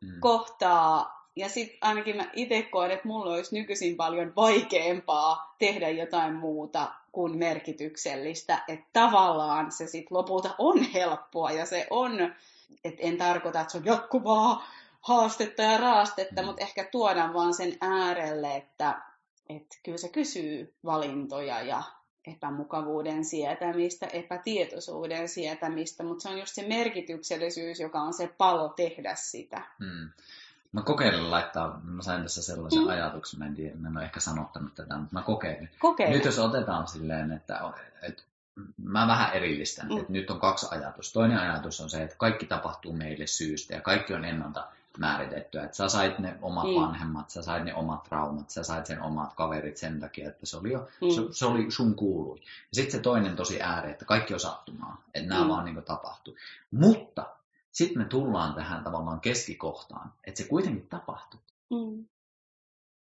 mm. 0.00 0.08
Mm. 0.08 0.20
kohtaa 0.20 1.14
ja 1.36 1.48
sitten 1.48 1.78
ainakin 1.80 2.16
mä 2.16 2.30
itse 2.32 2.62
koen, 2.62 2.90
että 2.90 3.08
mulla 3.08 3.34
olisi 3.34 3.58
nykyisin 3.58 3.96
paljon 3.96 4.32
vaikeampaa 4.36 5.54
tehdä 5.58 5.88
jotain 5.88 6.34
muuta 6.34 6.94
kuin 7.12 7.38
merkityksellistä. 7.38 8.64
Että 8.68 8.86
tavallaan 8.92 9.72
se 9.72 9.86
sitten 9.86 10.16
lopulta 10.18 10.54
on 10.58 10.82
helppoa 10.82 11.50
ja 11.50 11.66
se 11.66 11.86
on, 11.90 12.34
että 12.84 13.02
en 13.02 13.16
tarkoita, 13.16 13.60
että 13.60 13.72
se 13.72 13.78
on 13.78 13.84
jatkuvaa 13.84 14.64
haastetta 15.00 15.62
ja 15.62 15.78
raastetta, 15.78 16.42
mm. 16.42 16.46
mutta 16.46 16.62
ehkä 16.62 16.84
tuodaan 16.84 17.34
vaan 17.34 17.54
sen 17.54 17.76
äärelle, 17.80 18.56
että, 18.56 19.02
että 19.48 19.76
kyllä 19.82 19.98
se 19.98 20.08
kysyy 20.08 20.74
valintoja 20.84 21.62
ja 21.62 21.82
epämukavuuden 22.26 23.24
sietämistä, 23.24 24.06
epätietoisuuden 24.06 25.28
sietämistä, 25.28 26.02
mutta 26.02 26.22
se 26.22 26.28
on 26.28 26.38
just 26.38 26.54
se 26.54 26.68
merkityksellisyys, 26.68 27.80
joka 27.80 28.00
on 28.00 28.14
se 28.14 28.34
palo 28.38 28.68
tehdä 28.68 29.14
sitä. 29.14 29.62
Mm. 29.78 30.10
Mä 30.72 30.82
kokeilin 30.82 31.30
laittaa, 31.30 31.80
mä 31.84 32.02
sain 32.02 32.22
tässä 32.22 32.42
sellaisen 32.42 32.82
mm. 32.82 32.88
ajatuksen, 32.88 33.38
mä 33.38 33.46
en, 33.46 33.54
tiedä, 33.54 33.76
mä 33.76 33.88
en 33.88 33.96
ole 33.96 34.04
ehkä 34.04 34.20
sanottanut 34.20 34.74
tätä, 34.74 34.98
mutta 34.98 35.14
mä 35.14 35.22
kokeilin. 35.22 35.70
Kokeile. 35.78 36.14
Nyt 36.14 36.24
jos 36.24 36.38
otetaan 36.38 36.88
silleen, 36.88 37.32
että, 37.32 37.60
että 38.02 38.22
mä 38.84 39.06
vähän 39.06 39.32
erillistän, 39.32 39.88
mm. 39.88 39.96
että 39.96 40.12
nyt 40.12 40.30
on 40.30 40.40
kaksi 40.40 40.66
ajatusta. 40.70 41.12
Toinen 41.12 41.38
ajatus 41.38 41.80
on 41.80 41.90
se, 41.90 42.02
että 42.02 42.16
kaikki 42.18 42.46
tapahtuu 42.46 42.92
meille 42.92 43.26
syystä 43.26 43.74
ja 43.74 43.80
kaikki 43.80 44.14
on 44.14 44.24
ennalta 44.24 44.68
määritettyä. 44.98 45.64
Että 45.64 45.76
sä 45.76 45.88
sait 45.88 46.18
ne 46.18 46.38
omat 46.42 46.66
mm. 46.66 46.74
vanhemmat, 46.74 47.30
sä 47.30 47.42
sait 47.42 47.64
ne 47.64 47.74
omat 47.74 48.02
traumat, 48.02 48.50
sä 48.50 48.62
sait 48.62 48.86
sen 48.86 49.02
omat 49.02 49.34
kaverit 49.34 49.76
sen 49.76 50.00
takia, 50.00 50.28
että 50.28 50.46
se 50.46 50.56
oli, 50.56 50.72
jo, 50.72 50.88
mm. 51.00 51.10
se, 51.10 51.22
se 51.30 51.46
oli 51.46 51.70
sun 51.70 51.94
kuului. 51.94 52.38
Ja 52.40 52.72
sitten 52.72 52.92
se 52.92 52.98
toinen 52.98 53.36
tosi 53.36 53.62
ääri, 53.62 53.90
että 53.90 54.04
kaikki 54.04 54.34
on 54.34 54.40
sattumaa, 54.40 55.02
että 55.14 55.28
nämä 55.28 55.44
mm. 55.44 55.48
vaan 55.48 55.64
niin 55.64 55.82
tapahtuu. 55.82 56.36
Mutta 56.70 57.26
sitten 57.72 58.02
me 58.02 58.08
tullaan 58.08 58.54
tähän 58.54 58.84
tavallaan 58.84 59.20
keskikohtaan, 59.20 60.12
että 60.24 60.42
se 60.42 60.48
kuitenkin 60.48 60.88
tapahtuu. 60.88 61.40
Mm. 61.70 62.04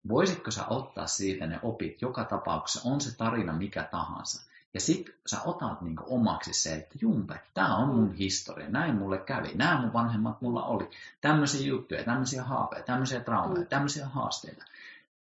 Voisitko 0.08 0.50
sä 0.50 0.66
ottaa 0.66 1.06
siitä 1.06 1.46
ne 1.46 1.60
opit 1.62 2.02
joka 2.02 2.24
tapauksessa, 2.24 2.88
on 2.90 3.00
se 3.00 3.16
tarina 3.16 3.52
mikä 3.52 3.82
tahansa. 3.82 4.47
Ja 4.74 4.80
sitten 4.80 5.14
sä 5.26 5.42
otat 5.42 5.82
niinku 5.82 6.04
omaksi 6.06 6.52
se, 6.52 6.74
että 6.74 6.98
jumpe, 7.00 7.40
tämä 7.54 7.76
on 7.76 7.88
mun 7.88 8.12
historia, 8.12 8.68
näin 8.68 8.94
mulle 8.94 9.18
kävi, 9.18 9.54
nämä 9.54 9.80
mun 9.80 9.92
vanhemmat 9.92 10.40
mulla 10.40 10.64
oli, 10.64 10.90
tämmöisiä 11.20 11.66
juttuja, 11.66 12.04
tämmöisiä 12.04 12.44
haaveja, 12.44 12.82
tämmöisiä 12.82 13.20
traumeja, 13.20 13.60
mm. 13.60 13.66
tämmöisiä 13.66 14.06
haasteita. 14.06 14.64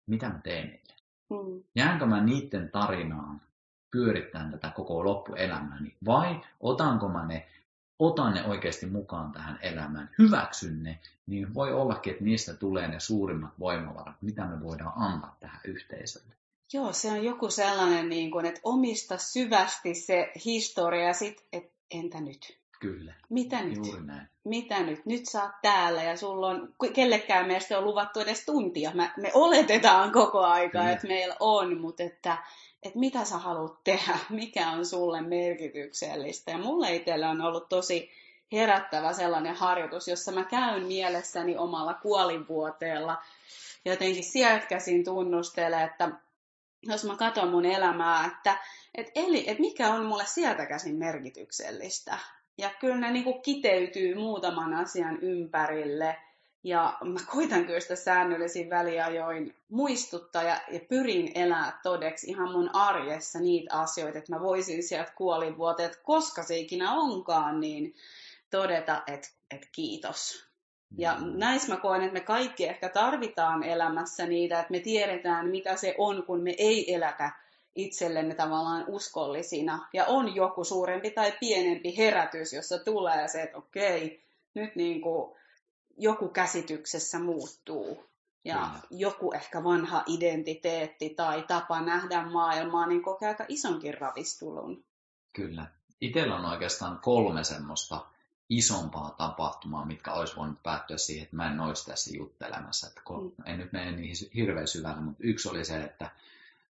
Mitä 0.07 0.29
mä 0.29 0.39
teen 0.43 0.67
niille? 0.67 0.93
Mm. 1.29 1.63
Jäänkö 1.75 2.05
mä 2.05 2.23
niiden 2.23 2.69
tarinaan 2.71 3.41
pyörittämään 3.91 4.51
tätä 4.51 4.69
koko 4.69 5.05
loppuelämäni 5.05 5.95
vai 6.05 6.41
otanko 6.59 7.09
mä 7.09 7.25
ne 7.25 7.47
otan 7.99 8.33
ne 8.33 8.43
oikeasti 8.45 8.85
mukaan 8.85 9.31
tähän 9.31 9.59
elämään, 9.61 10.09
hyväksyn 10.17 10.83
ne, 10.83 10.99
niin 11.27 11.53
voi 11.53 11.73
ollakin, 11.73 12.11
että 12.11 12.23
niistä 12.23 12.53
tulee 12.53 12.87
ne 12.87 12.99
suurimmat 12.99 13.59
voimavarat, 13.59 14.15
mitä 14.21 14.45
me 14.45 14.63
voidaan 14.63 14.93
antaa 14.95 15.37
tähän 15.39 15.61
yhteisölle. 15.63 16.38
Joo, 16.73 16.93
se 16.93 17.11
on 17.11 17.23
joku 17.23 17.49
sellainen, 17.49 18.09
niin 18.09 18.31
kuin, 18.31 18.45
että 18.45 18.61
omista 18.63 19.17
syvästi 19.17 19.95
se 19.95 20.31
historia 20.45 21.03
ja 21.03 21.13
sitten, 21.13 21.45
että 21.53 21.71
entä 21.91 22.21
nyt? 22.21 22.59
Kyllä. 22.79 23.13
Mitä 23.29 23.63
nyt? 23.63 23.85
Juuri 23.85 24.01
näin. 24.01 24.27
Mitä 24.43 24.79
nyt? 24.79 25.05
Nyt 25.05 25.25
sä 25.25 25.43
oot 25.43 25.51
täällä 25.61 26.03
ja 26.03 26.17
sulla 26.17 26.47
on, 26.47 26.73
kellekään 26.93 27.47
meistä 27.47 27.77
on 27.77 27.85
luvattu 27.85 28.19
edes 28.19 28.45
tuntia. 28.45 28.91
Me, 28.93 29.11
me 29.17 29.31
oletetaan 29.33 30.11
koko 30.11 30.39
aika, 30.39 30.83
mm. 30.83 30.89
että 30.89 31.07
meillä 31.07 31.35
on, 31.39 31.81
mutta 31.81 32.03
että 32.03 32.37
että 32.83 32.99
mitä 32.99 33.25
sä 33.25 33.37
haluat 33.37 33.83
tehdä, 33.83 34.17
mikä 34.29 34.69
on 34.69 34.85
sulle 34.85 35.21
merkityksellistä. 35.21 36.51
Ja 36.51 36.57
mulle 36.57 36.95
itselle 36.95 37.27
on 37.27 37.41
ollut 37.41 37.69
tosi 37.69 38.11
herättävä 38.51 39.13
sellainen 39.13 39.55
harjoitus, 39.55 40.07
jossa 40.07 40.31
mä 40.31 40.43
käyn 40.43 40.85
mielessäni 40.85 41.57
omalla 41.57 41.93
kuolinvuoteella 41.93 43.17
ja 43.85 43.91
jotenkin 43.91 44.23
sieltä 44.23 44.65
käsin 44.65 45.03
tunnustele, 45.03 45.83
että 45.83 46.09
jos 46.83 47.03
mä 47.03 47.15
katson 47.15 47.51
mun 47.51 47.65
elämää, 47.65 48.25
että 48.25 48.57
et 48.95 49.07
eli, 49.15 49.49
et 49.49 49.59
mikä 49.59 49.93
on 49.93 50.05
mulle 50.05 50.25
sieltä 50.25 50.65
käsin 50.65 50.95
merkityksellistä. 50.95 52.17
Ja 52.57 52.69
kyllä 52.79 52.95
ne 52.95 53.11
niin 53.11 53.41
kiteytyy 53.41 54.15
muutaman 54.15 54.73
asian 54.73 55.19
ympärille– 55.21 56.17
ja 56.63 56.97
mä 57.03 57.19
koitan 57.25 57.65
kyllä 57.65 57.79
sitä 57.79 57.95
säännöllisin 57.95 58.69
väliajoin 58.69 59.55
muistuttaa 59.69 60.43
ja, 60.43 60.61
ja 60.71 60.79
pyrin 60.89 61.31
elää 61.35 61.79
todeksi 61.83 62.27
ihan 62.29 62.51
mun 62.51 62.75
arjessa 62.75 63.39
niitä 63.39 63.75
asioita, 63.75 64.17
että 64.17 64.35
mä 64.35 64.41
voisin 64.41 64.83
sieltä 64.83 65.11
kuolinvuoteet, 65.15 65.99
koska 66.03 66.43
se 66.43 66.57
ikinä 66.57 66.91
onkaan, 66.91 67.59
niin 67.59 67.95
todeta, 68.49 69.03
että, 69.07 69.27
että 69.51 69.67
kiitos. 69.71 70.48
Ja 70.97 71.15
näissä 71.19 71.73
mä 71.73 71.79
koen, 71.79 72.01
että 72.01 72.13
me 72.13 72.19
kaikki 72.19 72.67
ehkä 72.67 72.89
tarvitaan 72.89 73.63
elämässä 73.63 74.25
niitä, 74.25 74.59
että 74.59 74.71
me 74.71 74.79
tiedetään, 74.79 75.47
mitä 75.47 75.75
se 75.75 75.95
on, 75.97 76.23
kun 76.23 76.43
me 76.43 76.55
ei 76.57 76.93
elätä 76.93 77.31
itsellemme 77.75 78.35
tavallaan 78.35 78.85
uskollisina. 78.87 79.87
Ja 79.93 80.05
on 80.05 80.35
joku 80.35 80.63
suurempi 80.63 81.11
tai 81.11 81.33
pienempi 81.39 81.97
herätys, 81.97 82.53
jossa 82.53 82.79
tulee 82.79 83.27
se, 83.27 83.41
että 83.41 83.57
okei, 83.57 84.23
nyt 84.53 84.75
niin 84.75 85.01
kuin 85.01 85.35
joku 85.97 86.27
käsityksessä 86.27 87.19
muuttuu. 87.19 88.09
Ja 88.45 88.55
Kyllä. 88.55 88.79
joku 88.89 89.31
ehkä 89.33 89.63
vanha 89.63 90.03
identiteetti 90.07 91.09
tai 91.09 91.43
tapa 91.47 91.81
nähdä 91.81 92.21
maailmaa, 92.21 92.87
niin 92.87 93.03
kokee 93.03 93.27
aika 93.27 93.45
isonkin 93.47 93.97
ravistulun. 93.97 94.83
Kyllä. 95.33 95.65
Itellä 96.01 96.35
on 96.35 96.45
oikeastaan 96.45 96.99
kolme 96.99 97.43
semmoista 97.43 98.05
isompaa 98.49 99.15
tapahtumaa, 99.17 99.85
mitkä 99.85 100.13
olisi 100.13 100.35
voinut 100.35 100.63
päättyä 100.63 100.97
siihen, 100.97 101.23
että 101.23 101.35
mä 101.35 101.51
en 101.51 101.59
olisi 101.59 101.85
tässä 101.85 102.17
juttelemassa. 102.17 102.87
Että 102.87 103.01
kol- 103.03 103.23
mm. 103.23 103.31
En 103.45 103.59
nyt 103.59 103.71
mene 103.71 103.91
niihin 103.91 104.15
hirveän 104.35 104.67
syvälle, 104.67 105.01
mutta 105.01 105.23
yksi 105.23 105.49
oli 105.49 105.65
se, 105.65 105.83
että 105.83 106.11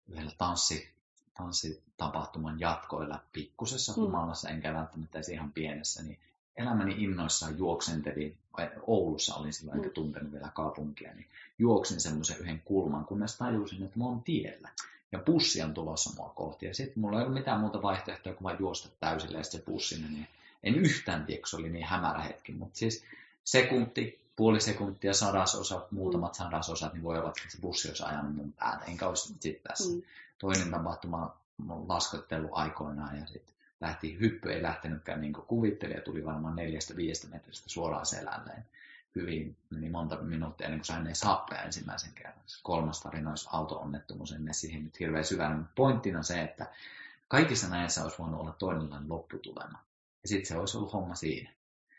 yhdellä 0.07 0.31
tanssi, 0.37 0.89
tanssitapahtuman 1.37 2.59
jatkoilla 2.59 3.19
pikkusessa 3.33 3.91
mm. 3.91 3.95
humalassa, 3.95 4.49
enkä 4.49 4.73
välttämättä 4.73 5.17
edes 5.17 5.29
ihan 5.29 5.51
pienessä, 5.51 6.03
niin 6.03 6.19
elämäni 6.57 7.03
innoissaan 7.03 7.57
juoksentelin, 7.57 8.37
Oulussa 8.87 9.35
olin 9.35 9.53
silloin, 9.53 9.77
enkä 9.77 9.89
mm. 9.89 9.93
tuntenut 9.93 10.31
vielä 10.31 10.49
kaupunkia, 10.53 11.13
niin 11.13 11.27
juoksin 11.59 12.01
semmoisen 12.01 12.37
yhden 12.37 12.61
kulman, 12.65 13.05
kunnes 13.05 13.37
tajusin, 13.37 13.83
että 13.83 13.99
mä 13.99 14.05
oon 14.05 14.23
tiellä. 14.23 14.69
Ja 15.11 15.19
pussi 15.19 15.61
on 15.61 15.73
tulossa 15.73 16.13
mua 16.17 16.29
kohti. 16.35 16.65
Ja 16.65 16.73
sitten 16.73 17.01
mulla 17.01 17.17
ei 17.17 17.23
ollut 17.23 17.33
mitään 17.39 17.59
muuta 17.59 17.81
vaihtoehtoa 17.81 18.33
kuin 18.33 18.43
vain 18.43 18.57
juosta 18.59 18.89
täysille 18.99 19.37
ja 19.37 19.43
sitten 19.43 19.59
se 19.59 19.65
pussi 19.65 20.01
niin 20.01 20.27
en 20.65 20.75
yhtään 20.75 21.25
tiedä, 21.25 21.41
kun 21.41 21.47
se 21.47 21.55
oli 21.55 21.69
niin 21.69 21.85
hämärä 21.85 22.21
hetki. 22.21 22.51
Mutta 22.51 22.77
siis 22.77 23.03
sekunti, 23.43 24.19
puoli 24.35 24.61
sekuntia, 24.61 25.13
sadasosa, 25.13 25.87
muutamat 25.91 26.31
mm. 26.31 26.37
sadasosat, 26.37 26.93
niin 26.93 27.03
voi 27.03 27.17
olla, 27.17 27.29
että 27.29 27.41
se 27.49 27.61
bussi 27.61 27.87
olisi 27.87 28.03
ajanut 28.03 28.35
mun 28.35 28.53
päätä. 28.53 28.85
Enkä 28.85 29.07
olisi 29.07 29.27
sitten 29.27 29.55
tässä. 29.67 29.93
Mm. 29.93 30.01
Toinen 30.39 30.71
tapahtuma, 30.71 31.37
laskettelu 31.87 32.49
aikoinaan 32.51 33.17
ja 33.19 33.25
sitten 33.25 33.55
lähti, 33.81 34.19
hyppy 34.19 34.51
ei 34.51 34.63
lähtenytkään 34.63 35.21
niin 35.21 35.33
kuin 35.33 35.47
kuvitteli 35.47 35.93
ja 35.93 36.01
tuli 36.01 36.25
varmaan 36.25 36.55
neljästä 36.55 36.95
viidestä 36.95 37.27
metristä 37.27 37.69
suoraan 37.69 38.05
selälleen. 38.05 38.65
Hyvin 39.15 39.55
meni 39.69 39.89
monta 39.89 40.15
minuuttia 40.15 40.65
ennen 40.65 40.79
kuin 40.79 40.85
sain 40.85 41.07
edes 41.07 41.23
happea 41.23 41.61
ensimmäisen 41.61 42.11
kerran. 42.15 42.33
Kolmas 42.63 43.01
tarina 43.01 43.29
olisi 43.29 43.49
auto-onnettomuus, 43.51 44.31
en 44.31 44.53
siihen 44.53 44.83
nyt 44.83 44.99
hirveän 44.99 45.25
mutta 45.57 45.73
pointtina 45.75 46.23
se, 46.23 46.41
että 46.41 46.65
kaikissa 47.27 47.69
näissä 47.69 48.03
olisi 48.03 48.17
voinut 48.17 48.39
olla 48.39 48.55
toinenlainen 48.59 49.09
lopputulema. 49.09 49.79
Ja 50.25 50.29
sitten 50.29 50.45
se 50.45 50.57
olisi 50.57 50.77
ollut 50.77 50.93
homma 50.93 51.15
siinä. 51.15 51.49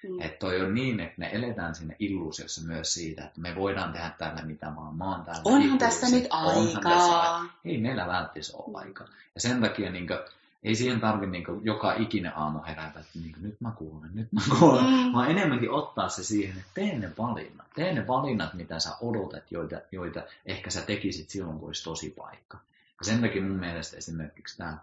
Mm. 0.08 0.20
Että 0.20 0.38
toi 0.38 0.60
on 0.60 0.74
niin, 0.74 1.00
että 1.00 1.14
me 1.16 1.30
eletään 1.32 1.74
sinne 1.74 1.96
illuusiossa 1.98 2.66
myös 2.66 2.94
siitä, 2.94 3.24
että 3.24 3.40
me 3.40 3.54
voidaan 3.54 3.92
tehdä 3.92 4.10
täällä 4.18 4.42
mitä 4.42 4.72
vaan, 4.76 4.96
mä 4.96 5.04
oon 5.04 5.24
täällä 5.24 5.42
Onhan 5.44 5.78
tässä 5.78 6.06
nyt 6.10 6.26
aikaa. 6.30 7.44
Ei 7.64 7.78
meillä 7.78 8.06
välttämättä 8.06 8.52
ole 8.56 8.78
aikaa. 8.78 9.06
Ja 9.34 9.40
sen 9.40 9.60
takia 9.60 9.90
niin 9.90 10.06
kuin, 10.06 10.18
ei 10.62 10.74
siihen 10.74 11.00
tarvitse 11.00 11.30
niin 11.30 11.44
joka 11.62 11.94
ikinen 11.94 12.36
aamu 12.36 12.58
herätä, 12.66 13.00
että 13.00 13.18
niin 13.18 13.34
nyt 13.40 13.60
mä 13.60 13.70
kuulen, 13.70 14.10
nyt 14.14 14.32
mä 14.32 14.40
kuulen, 14.58 14.84
mm. 14.84 15.12
vaan 15.12 15.30
enemmänkin 15.30 15.70
ottaa 15.70 16.08
se 16.08 16.24
siihen, 16.24 16.58
että 16.58 16.70
tee 16.74 16.98
ne 16.98 17.10
valinnat. 17.18 17.66
Tee 17.74 17.92
ne 17.94 18.06
valinnat, 18.06 18.54
mitä 18.54 18.80
sä 18.80 18.90
odotat, 19.00 19.52
joita, 19.52 19.76
joita 19.92 20.22
ehkä 20.46 20.70
sä 20.70 20.82
tekisit 20.82 21.30
silloin, 21.30 21.58
kun 21.58 21.68
olisi 21.68 21.84
tosi 21.84 22.10
paikka. 22.10 22.58
Ja 23.00 23.04
sen 23.04 23.20
takia 23.20 23.42
mun 23.42 23.56
mielestä 23.56 23.96
esimerkiksi 23.96 24.58
tämä 24.58 24.78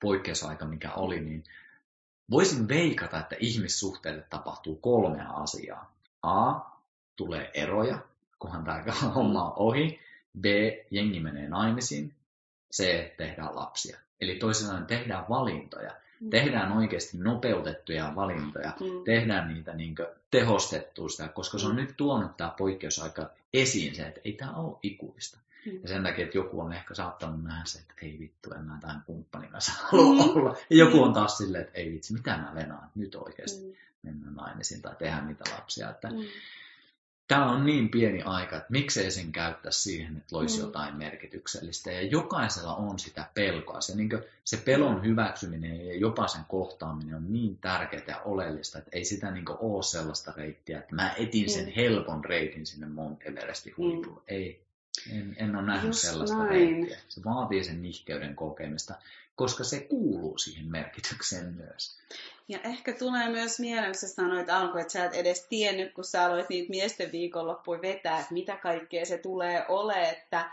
poikkeusaika, 0.00 0.64
mikä 0.64 0.92
oli, 0.92 1.20
niin 1.20 1.44
voisin 2.30 2.68
veikata, 2.68 3.18
että 3.18 3.36
ihmissuhteille 3.40 4.24
tapahtuu 4.30 4.76
kolmea 4.76 5.30
asiaa. 5.30 5.94
A. 6.22 6.60
Tulee 7.16 7.50
eroja, 7.54 7.98
kunhan 8.38 8.64
tämä 8.64 8.82
homma 9.14 9.44
on 9.44 9.52
ohi. 9.56 10.00
B. 10.40 10.44
Jengi 10.90 11.20
menee 11.20 11.48
naimisiin. 11.48 12.14
C. 12.72 12.84
Tehdään 13.16 13.56
lapsia. 13.56 13.98
Eli 14.20 14.34
toisin 14.34 14.86
tehdään 14.86 15.24
valintoja. 15.28 15.90
Mm. 16.20 16.30
Tehdään 16.30 16.72
oikeasti 16.72 17.18
nopeutettuja 17.18 18.12
valintoja. 18.16 18.72
Mm. 18.80 19.04
Tehdään 19.04 19.54
niitä 19.54 19.74
niin 19.74 19.94
tehostettua 20.30 21.08
sitä, 21.08 21.28
koska 21.28 21.58
se 21.58 21.66
on 21.66 21.72
mm. 21.72 21.80
nyt 21.80 21.94
tuonut 21.96 22.36
tämä 22.36 22.54
poikkeusaika 22.58 23.30
esiin 23.54 23.94
se, 23.94 24.02
että 24.02 24.20
ei 24.24 24.32
tämä 24.32 24.52
ole 24.52 24.78
ikuista. 24.82 25.38
Mm. 25.66 25.78
Ja 25.82 25.88
sen 25.88 26.02
takia, 26.02 26.24
että 26.24 26.38
joku 26.38 26.60
on 26.60 26.72
ehkä 26.72 26.94
saattanut 26.94 27.44
nähdä 27.44 27.64
se, 27.64 27.78
että 27.78 27.94
ei 28.02 28.16
vittu, 28.18 28.54
en 28.54 28.64
mä 28.64 28.78
tämän 28.80 29.02
kumppanin 29.06 29.50
kanssa 29.50 29.72
halua 29.82 30.14
mm. 30.14 30.20
olla. 30.20 30.56
Ja 30.70 30.76
joku 30.76 31.02
on 31.02 31.12
taas 31.12 31.38
silleen, 31.38 31.64
että 31.64 31.78
ei 31.78 31.92
vitsi, 31.92 32.12
mitä 32.12 32.36
mä 32.36 32.52
venaan 32.54 32.90
nyt 32.94 33.14
oikeasti 33.14 33.66
mm. 33.66 33.72
mennä 34.02 34.30
naimisiin 34.30 34.82
tai 34.82 34.96
tehdä 34.98 35.20
niitä 35.20 35.44
lapsia. 35.50 35.90
Että 35.90 36.08
mm. 36.08 36.16
Tämä 37.28 37.50
on 37.50 37.66
niin 37.66 37.88
pieni 37.88 38.22
aika, 38.22 38.56
että 38.56 38.72
miksei 38.72 39.10
sen 39.10 39.32
käyttää 39.32 39.72
siihen, 39.72 40.16
että 40.16 40.36
loisi 40.36 40.58
mm. 40.58 40.64
jotain 40.64 40.96
merkityksellistä. 40.96 41.92
Ja 41.92 42.02
jokaisella 42.02 42.74
on 42.74 42.98
sitä 42.98 43.26
pelkoa. 43.34 43.80
Se, 43.80 43.96
niin 43.96 44.10
se 44.44 44.56
pelon 44.56 45.04
hyväksyminen 45.04 45.86
ja 45.86 45.96
jopa 45.96 46.28
sen 46.28 46.44
kohtaaminen 46.48 47.14
on 47.14 47.32
niin 47.32 47.58
tärkeää 47.58 48.02
ja 48.06 48.20
oleellista, 48.20 48.78
että 48.78 48.90
ei 48.92 49.04
sitä 49.04 49.30
niin 49.30 49.44
ole 49.48 49.82
sellaista 49.82 50.32
reittiä, 50.36 50.78
että 50.78 50.94
mä 50.94 51.14
etin 51.18 51.50
sen 51.50 51.64
mm. 51.64 51.72
helpon 51.76 52.24
reitin 52.24 52.66
sinne 52.66 52.86
Mount 52.86 53.26
Everestin 53.26 53.74
huipulle. 53.76 54.20
Mm. 54.20 54.24
Ei, 54.28 54.63
en, 55.12 55.36
en 55.38 55.56
ole 55.56 55.66
nähnyt 55.66 55.86
Just 55.86 56.00
sellaista 56.00 56.38
näin. 56.38 56.50
reittiä. 56.50 56.98
Se 57.08 57.24
vaatii 57.24 57.64
sen 57.64 57.82
nihkeyden 57.82 58.36
kokemista, 58.36 58.94
koska 59.36 59.64
se 59.64 59.80
kuuluu 59.80 60.38
siihen 60.38 60.66
merkitykseen 60.70 61.54
myös. 61.54 61.98
Ja 62.48 62.58
ehkä 62.64 62.92
tulee 62.92 63.28
myös 63.28 63.60
mieleen, 63.60 63.92
kun 63.92 64.00
sä 64.00 64.08
sanoit 64.08 64.50
alkuun, 64.50 64.80
että 64.80 64.92
sä 64.92 65.04
et 65.04 65.14
edes 65.14 65.46
tiennyt, 65.48 65.94
kun 65.94 66.04
sä 66.04 66.24
aloit 66.24 66.48
niitä 66.48 66.70
miesten 66.70 67.12
viikonloppuja 67.12 67.82
vetää, 67.82 68.20
että 68.20 68.34
mitä 68.34 68.56
kaikkea 68.56 69.06
se 69.06 69.18
tulee 69.18 69.64
ole, 69.68 70.08
että 70.08 70.50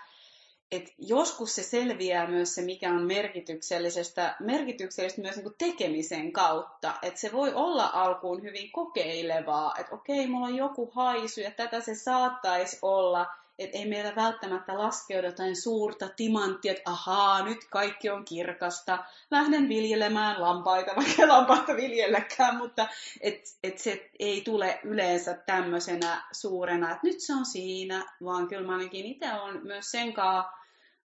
et 0.71 0.93
joskus 0.97 1.55
se 1.55 1.63
selviää 1.63 2.27
myös 2.27 2.55
se, 2.55 2.61
mikä 2.61 2.89
on 2.89 3.01
merkityksellisestä, 3.01 4.35
merkityksellistä 4.39 5.21
myös 5.21 5.35
niin 5.35 5.55
tekemisen 5.57 6.31
kautta. 6.31 6.93
Että 7.01 7.19
se 7.19 7.31
voi 7.31 7.53
olla 7.53 7.89
alkuun 7.93 8.43
hyvin 8.43 8.71
kokeilevaa, 8.71 9.75
että 9.79 9.95
okei, 9.95 10.27
mulla 10.27 10.47
on 10.47 10.55
joku 10.55 10.91
haisu 10.95 11.39
ja 11.39 11.51
tätä 11.51 11.81
se 11.81 11.95
saattaisi 11.95 12.79
olla– 12.81 13.27
että 13.59 13.77
ei 13.77 13.89
meillä 13.89 14.15
välttämättä 14.15 14.77
laskeudu 14.77 15.27
jotain 15.27 15.55
suurta 15.55 16.09
timanttia, 16.15 16.71
että 16.71 16.91
ahaa, 16.91 17.45
nyt 17.45 17.57
kaikki 17.69 18.09
on 18.09 18.25
kirkasta, 18.25 19.03
lähden 19.31 19.69
viljelemään 19.69 20.41
lampaita, 20.41 20.91
vaikka 21.01 21.27
lampaita 21.27 21.75
viljelläkään, 21.75 22.57
mutta 22.57 22.87
et, 23.21 23.41
et 23.63 23.77
se 23.77 24.09
ei 24.19 24.41
tule 24.41 24.79
yleensä 24.83 25.33
tämmöisenä 25.33 26.23
suurena, 26.31 26.91
että 26.91 27.07
nyt 27.07 27.19
se 27.19 27.33
on 27.33 27.45
siinä, 27.45 28.15
vaan 28.23 28.47
kyllä 28.47 28.67
mä 28.67 28.73
ainakin 28.73 29.05
itse 29.05 29.33
on 29.33 29.59
myös 29.63 29.91
sen 29.91 30.13
kanssa, 30.13 30.51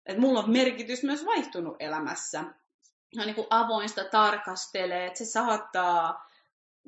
että 0.05 0.21
mulla 0.21 0.39
on 0.39 0.51
merkitys 0.51 1.03
myös 1.03 1.25
vaihtunut 1.25 1.75
elämässä. 1.79 2.43
No 3.15 3.25
niin 3.25 3.35
kuin 3.35 3.47
avoinsta 3.49 4.03
tarkastelee, 4.03 5.05
että 5.05 5.17
se 5.17 5.25
saattaa 5.25 6.30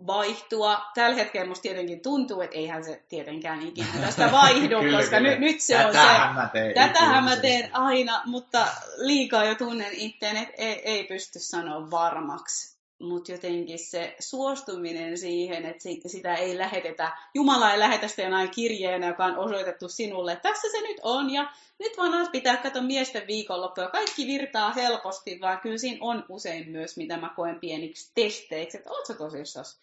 vaihtua. 0.08 0.82
Tällä 0.94 1.16
hetkellä 1.16 1.48
musta 1.48 1.62
tietenkin 1.62 2.02
tuntuu, 2.02 2.42
että 2.42 2.56
eihän 2.56 2.84
se 2.84 3.04
tietenkään 3.10 3.62
ikinä 3.62 3.88
tästä 4.06 4.32
vaihdu, 4.32 4.80
kyllä, 4.80 4.98
koska 4.98 5.18
kyllä. 5.18 5.30
Nyt, 5.30 5.40
nyt 5.40 5.62
se 5.62 5.74
tätähän 5.74 6.30
on 6.30 6.36
se. 6.36 6.42
Mä 6.42 6.50
teen, 6.54 6.74
tätähän 6.74 7.24
mä 7.24 7.36
teen 7.36 7.76
aina, 7.76 8.22
mutta 8.26 8.68
liikaa 8.98 9.46
jo 9.46 9.56
tunnen 9.56 9.94
itteen, 9.94 10.38
että 10.38 10.54
ei, 10.58 10.82
ei 10.84 11.04
pysty 11.04 11.40
sanoa 11.40 11.92
varmaksi 11.92 12.73
mutta 13.04 13.32
jotenkin 13.32 13.80
se 13.80 14.16
suostuminen 14.20 15.18
siihen, 15.18 15.66
että 15.66 15.84
sitä 16.06 16.36
ei 16.36 16.58
lähetetä, 16.58 17.12
Jumala 17.34 17.74
ei 17.74 17.80
lähetä 17.80 18.08
sitä 18.08 18.22
jonain 18.22 18.50
kirjeenä, 18.50 19.08
joka 19.08 19.26
on 19.26 19.38
osoitettu 19.38 19.90
sinulle, 19.90 20.36
tässä 20.36 20.72
se 20.72 20.82
nyt 20.82 20.98
on, 21.04 21.30
ja 21.30 21.54
nyt 21.80 21.98
vaan 21.98 22.32
pitää 22.32 22.58
katsoa 22.58 22.82
miesten 22.82 23.28
viikonloppua, 23.28 23.88
kaikki 23.88 24.28
virtaa 24.28 24.72
helposti, 24.72 25.42
vaan 25.42 25.60
kyllä 25.60 25.78
siinä 25.78 25.98
on 26.02 26.26
usein 26.30 26.70
myös, 26.70 26.98
mitä 26.98 27.18
mä 27.18 27.30
koen 27.36 27.60
pieniksi 27.60 28.12
testeiksi, 28.16 28.78
että 28.78 28.92
ootko 28.92 29.14
tosissas? 29.14 29.80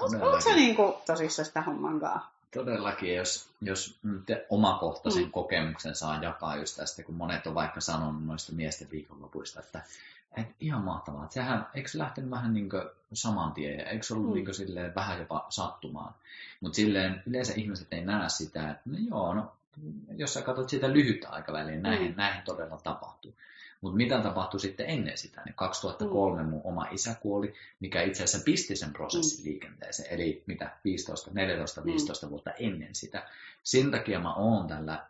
Ootko 0.00 0.40
sä 0.40 0.54
niin 0.54 0.76
tosissas 1.06 1.50
tämän 1.50 1.66
homman 1.66 2.00
kanssa? 2.00 2.35
Todellakin, 2.56 3.14
jos, 3.14 3.48
jos 3.60 3.98
omakohtaisen 4.50 5.24
mm. 5.24 5.30
kokemuksen 5.30 5.94
saa 5.94 6.22
jakaa 6.22 6.56
just 6.56 6.76
tästä, 6.76 7.02
kun 7.02 7.14
monet 7.14 7.46
on 7.46 7.54
vaikka 7.54 7.80
sanonut 7.80 8.26
noista 8.26 8.52
miesten 8.52 8.90
viikonlopuista, 8.90 9.60
että 9.60 9.82
et 10.36 10.46
ihan 10.60 10.84
mahtavaa. 10.84 11.24
Et 11.24 11.32
sehän, 11.32 11.66
eikö 11.74 11.88
se 11.88 11.98
lähtenyt 11.98 12.30
vähän 12.30 12.54
niin 12.54 12.68
saman 13.12 13.52
tien, 13.52 13.78
ja 13.78 13.90
eikö 13.90 14.06
ollut 14.14 14.28
mm. 14.28 14.34
niin 14.34 14.54
silleen 14.54 14.94
vähän 14.94 15.18
jopa 15.18 15.46
sattumaan. 15.48 16.14
Mutta 16.60 16.76
silleen 16.76 17.22
yleensä 17.26 17.52
ihmiset 17.56 17.88
ei 17.90 18.04
näe 18.04 18.28
sitä, 18.28 18.70
että 18.70 18.82
no 18.84 18.98
joo, 19.08 19.34
no, 19.34 19.52
jos 20.16 20.34
sä 20.34 20.42
katsot 20.42 20.68
sitä 20.68 20.92
lyhyttä 20.92 21.28
aikaväliä, 21.28 21.80
näin, 21.80 22.10
mm. 22.10 22.16
näin 22.16 22.42
todella 22.42 22.76
tapahtuu. 22.76 23.34
Mutta 23.80 23.96
mitä 23.96 24.20
tapahtui 24.20 24.60
sitten 24.60 24.86
ennen 24.86 25.18
sitä? 25.18 25.42
Niin 25.44 25.54
2003 25.54 26.42
mm. 26.42 26.48
mun 26.48 26.60
oma 26.64 26.86
isä 26.90 27.14
kuoli, 27.20 27.54
mikä 27.80 28.02
itse 28.02 28.24
asiassa 28.24 28.44
pisti 28.44 28.76
sen 28.76 28.92
prosessin 28.92 29.44
mm. 29.44 29.50
liikenteeseen. 29.50 30.14
Eli 30.14 30.42
mitä 30.46 30.70
15, 30.84 31.30
14, 31.34 31.84
15 31.84 32.26
mm. 32.26 32.30
vuotta 32.30 32.50
ennen 32.50 32.94
sitä. 32.94 33.28
Sen 33.64 33.90
takia 33.90 34.20
mä 34.20 34.34
oon 34.34 34.66
tällä 34.66 35.06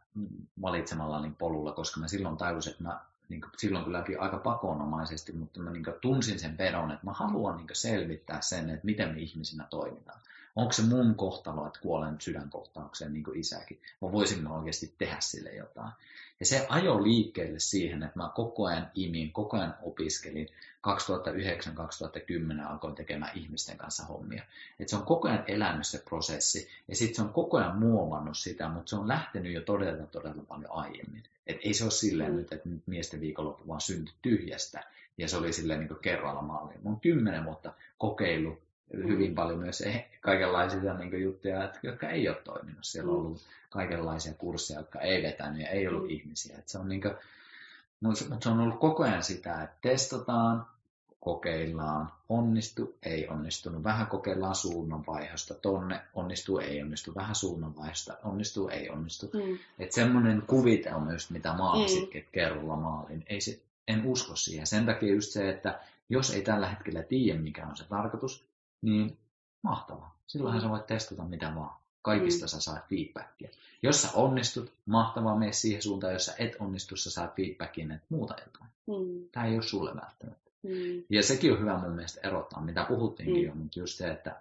valitsemallani 0.63 1.33
polulla, 1.39 1.73
koska 1.73 2.01
mä 2.01 2.09
silloin 2.09 2.37
tajusin, 2.37 2.71
että 2.71 2.83
mä 2.83 3.01
niin 3.29 3.41
kuin, 3.41 3.51
silloin 3.57 3.85
kylläkin 3.85 4.21
aika 4.21 4.39
pakonomaisesti, 4.39 5.33
mutta 5.33 5.61
mä 5.61 5.71
niin 5.71 5.85
kuin, 5.85 5.97
tunsin 6.01 6.39
sen 6.39 6.59
vedon, 6.59 6.91
että 6.91 7.07
mä 7.07 7.13
haluan 7.13 7.57
niin 7.57 7.67
kuin, 7.67 7.77
selvittää 7.77 8.41
sen, 8.41 8.71
että 8.71 8.87
miten 8.87 9.15
me 9.15 9.21
ihmisinä 9.21 9.67
toimitaan. 9.71 10.21
Onko 10.57 10.73
se 10.73 10.83
mun 10.83 11.15
kohtalo, 11.15 11.67
että 11.67 11.81
kuolen 11.81 12.17
sydänkohtaukseen 12.21 13.13
niin 13.13 13.25
kuin 13.25 13.41
isäkin, 13.41 13.81
vai 14.03 14.13
voisinko 14.13 14.55
oikeasti 14.55 14.95
tehdä 14.99 15.17
sille 15.21 15.51
jotain. 15.51 15.93
Ja 16.41 16.47
se 16.47 16.67
ajo 16.69 17.03
liikkeelle 17.03 17.59
siihen, 17.59 18.03
että 18.03 18.19
mä 18.19 18.31
koko 18.35 18.65
ajan 18.67 18.91
imin, 18.95 19.33
koko 19.33 19.57
ajan 19.57 19.75
opiskelin. 19.83 20.49
2009-2010 20.87 22.67
alkoin 22.69 22.95
tekemään 22.95 23.39
ihmisten 23.39 23.77
kanssa 23.77 24.05
hommia. 24.05 24.43
Et 24.81 24.89
se 24.89 24.97
on 24.97 25.03
koko 25.03 25.29
ajan 25.29 25.45
elänyt 25.47 25.87
se 25.87 25.99
prosessi, 25.99 26.69
ja 26.89 26.97
sitten 26.97 27.17
se 27.17 27.23
on 27.23 27.33
koko 27.33 27.57
ajan 27.57 27.79
muovannut 27.79 28.39
sitä, 28.39 28.69
mutta 28.69 28.91
se 28.91 28.97
on 28.97 29.09
lähtenyt 29.09 29.53
jo 29.53 29.61
todella, 29.61 30.07
todella 30.07 30.43
paljon 30.49 30.73
aiemmin. 30.73 31.23
Et 31.47 31.57
ei 31.63 31.75
se 31.75 31.85
ole 31.85 31.91
silleen 31.91 32.31
mm. 32.31 32.37
nyt, 32.37 32.53
että 32.53 32.69
nyt 32.69 32.87
miesten 32.87 33.21
viikonloppu 33.21 33.69
vaan 33.69 33.81
syntyi 33.81 34.15
tyhjästä, 34.23 34.85
ja 35.19 35.29
se 35.29 35.37
oli 35.37 35.53
silleen 35.53 35.81
niin 35.81 35.99
kerralla 36.03 36.43
maaliin. 36.43 36.81
Mä 36.85 36.91
oon 36.91 37.01
kymmenen 37.01 37.45
vuotta 37.45 37.73
kokeillut 37.99 38.66
hyvin 38.95 39.35
paljon 39.35 39.59
myös 39.59 39.83
kaikenlaisia 40.21 40.95
niin 40.95 41.23
juttuja, 41.23 41.73
jotka 41.83 42.09
ei 42.09 42.29
ole 42.29 42.37
toiminut. 42.45 42.85
Siellä 42.85 43.13
on 43.13 43.19
ollut 43.19 43.43
kaikenlaisia 43.71 44.35
kursseja, 44.35 44.81
jotka 44.81 45.01
ei 45.01 45.23
vetänyt 45.23 45.61
ja 45.61 45.69
ei 45.69 45.89
ollut 45.89 46.03
mm. 46.03 46.11
ihmisiä. 46.11 46.59
Et 46.59 46.69
se 46.69 46.79
on 46.79 46.89
niin 46.89 47.01
kuin, 47.01 47.15
mutta 48.01 48.25
se 48.41 48.49
on 48.49 48.61
ollut 48.61 48.81
koko 48.81 49.03
ajan 49.03 49.23
sitä, 49.23 49.63
että 49.63 49.77
testataan, 49.81 50.67
kokeillaan, 51.21 52.13
onnistu, 52.29 52.97
ei 53.03 53.29
onnistunut, 53.29 53.85
vähän 53.85 54.07
kokeillaan 54.07 54.55
suunnanvaihosta, 54.55 55.55
tonne 55.55 56.01
onnistuu, 56.15 56.59
ei 56.59 56.83
onnistu, 56.83 57.15
vähän 57.15 57.35
suunnanvaihosta, 57.35 58.17
onnistuu, 58.25 58.69
ei 58.69 58.91
onnistu. 58.91 59.27
Mm. 59.27 59.59
Että 59.79 59.95
semmoinen 59.95 60.43
kuvite 60.47 60.95
on 60.95 61.03
myös, 61.03 61.31
mitä 61.31 61.53
maalasit 61.53 62.15
mm. 62.15 62.21
kerralla 62.33 62.77
maalin. 62.77 63.25
Ei 63.27 63.41
se, 63.41 63.61
en 63.89 64.07
usko 64.07 64.37
siihen. 64.37 64.67
Sen 64.67 64.87
takia 64.87 65.15
just 65.15 65.33
se, 65.33 65.49
että 65.49 65.81
jos 66.09 66.31
ei 66.31 66.43
tällä 66.43 66.69
hetkellä 66.69 67.03
tiedä, 67.03 67.39
mikä 67.39 67.67
on 67.67 67.77
se 67.77 67.85
tarkoitus, 67.85 68.45
niin 68.83 69.19
mahtavaa. 69.63 70.19
Silloinhan 70.27 70.63
sä 70.63 70.69
voit 70.69 70.87
testata 70.87 71.23
mitä 71.23 71.53
vaan. 71.55 71.77
Kaikista 72.03 72.45
mm. 72.45 72.49
sä 72.49 72.61
saat 72.61 72.89
feedbackia. 72.89 73.49
Jos 73.83 74.03
sä 74.03 74.09
onnistut, 74.15 74.73
mahtavaa 74.87 75.37
mene 75.37 75.53
siihen 75.53 75.83
suuntaan. 75.83 76.13
Jos 76.13 76.27
sä 76.27 76.35
et 76.39 76.57
onnistu, 76.59 76.97
sä 76.97 77.11
saat 77.11 77.37
feedbackin, 77.37 77.91
että 77.91 78.07
muuta 78.09 78.35
jotain. 78.47 78.71
Mm. 78.87 79.29
Tämä 79.33 79.47
ei 79.47 79.55
ole 79.55 79.63
sulle 79.63 79.91
välttämättä. 79.95 80.51
Mm. 80.63 81.05
Ja 81.11 81.23
sekin 81.23 81.53
on 81.53 81.61
hyvä 81.61 81.79
mun 81.79 81.93
mielestä 81.93 82.29
erottaa, 82.29 82.61
mitä 82.61 82.85
puhuttiinkin 82.89 83.43
mm. 83.43 83.49
jo, 83.49 83.55
mutta 83.55 83.79
just 83.79 83.99
se, 83.99 84.11
että 84.11 84.37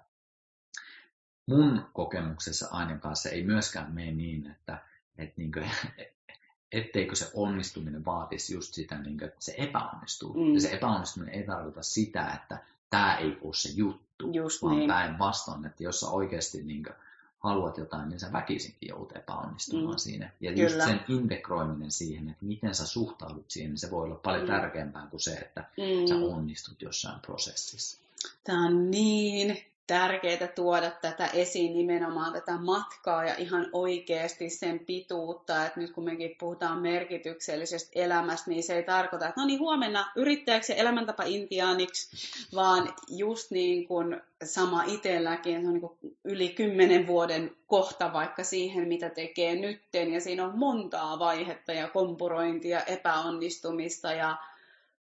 mun 1.46 1.86
kokemuksessa 1.94 2.68
ainakaan 2.72 3.16
se 3.16 3.30
ei 3.30 3.44
myöskään 3.44 3.92
mene 3.92 4.12
niin, 4.12 4.52
että, 4.52 4.78
että 5.18 5.34
niin 5.38 5.52
kuin, 5.52 5.72
etteikö 6.72 7.16
se 7.16 7.32
onnistuminen 7.34 8.06
vaatisi 8.06 8.54
just 8.54 8.74
sitä, 8.74 8.98
niin 8.98 9.18
kuin, 9.18 9.28
että 9.28 9.42
se 9.44 9.56
epäonnistuu. 9.58 10.34
Mm. 10.34 10.54
Ja 10.54 10.62
se 10.62 10.72
epäonnistuminen 10.72 11.36
ei 11.36 11.44
tarkoita 11.44 11.84
sitä, 11.84 12.40
että 12.44 12.58
tämä 12.90 13.18
ei 13.18 13.38
ole 13.42 13.54
se 13.54 13.70
juttu, 13.76 14.32
just 14.32 14.64
vaan 14.64 14.78
niin. 14.78 14.88
päinvastoin, 14.90 15.66
että 15.66 15.84
jos 15.84 16.00
sä 16.00 16.08
oikeasti 16.10 16.64
niin 16.64 16.84
kuin, 16.84 16.96
haluat 17.40 17.78
jotain, 17.78 18.10
niin 18.10 18.20
sä 18.20 18.34
väkisinkin 18.34 18.90
joudut 18.90 19.16
epäonnistumaan 19.16 19.96
mm. 19.96 20.00
siinä. 20.00 20.32
Ja 20.42 20.52
Kyllä. 20.52 20.64
just 20.64 20.82
sen 20.84 21.00
integroiminen 21.08 21.92
siihen, 21.92 22.30
että 22.30 22.46
miten 22.46 22.76
sä 22.76 22.86
suhtaudut 22.86 23.52
siihen, 23.52 23.72
niin 23.72 23.80
se 23.80 23.92
voi 23.92 24.04
olla 24.04 24.16
paljon 24.16 24.44
mm. 24.44 24.48
tärkeämpää 24.48 25.08
kuin 25.08 25.22
se, 25.22 25.34
että 25.34 25.62
mm. 25.62 26.08
sä 26.08 26.16
onnistut 26.16 26.82
jossain 26.82 27.20
prosessissa. 27.20 28.00
Tämä 28.44 28.66
on 28.66 28.92
niin 28.92 29.66
tärkeää 29.88 30.48
tuoda 30.56 30.92
tätä 30.92 31.28
esiin 31.28 31.74
nimenomaan 31.74 32.34
tätä 32.34 32.58
matkaa 32.58 33.26
ja 33.26 33.36
ihan 33.38 33.68
oikeasti 33.74 34.50
sen 34.50 34.80
pituutta, 34.80 35.66
että 35.66 35.80
nyt 35.80 35.92
kun 35.92 36.04
mekin 36.04 36.36
puhutaan 36.40 36.82
merkityksellisestä 36.82 37.92
elämästä, 37.96 38.50
niin 38.50 38.64
se 38.64 38.76
ei 38.76 38.84
tarkoita, 38.84 39.28
että 39.28 39.42
no 39.42 39.48
niin 39.48 39.60
huomenna 39.60 40.12
yrittäjäksi 40.16 40.72
ja 40.72 40.78
elämäntapa 40.78 41.24
intiaaniksi, 41.24 42.30
vaan 42.56 42.94
just 43.10 43.52
niin 43.52 43.88
kuin 43.88 44.22
sama 44.44 44.84
itselläkin, 44.84 45.56
että 45.56 45.68
on 45.68 45.74
niin 45.74 45.82
kuin 45.82 46.18
yli 46.24 46.50
kymmenen 46.50 47.08
vuoden 47.08 47.56
kohta 47.68 48.14
vaikka 48.14 48.44
siihen, 48.44 48.88
mitä 48.88 49.10
tekee 49.10 49.56
nytten, 49.56 50.14
ja 50.14 50.22
siinä 50.22 50.46
on 50.46 50.58
montaa 50.60 51.20
vaihetta 51.20 51.74
ja 51.74 51.88
kompurointia, 51.88 52.82
epäonnistumista 52.84 54.12
ja 54.14 54.38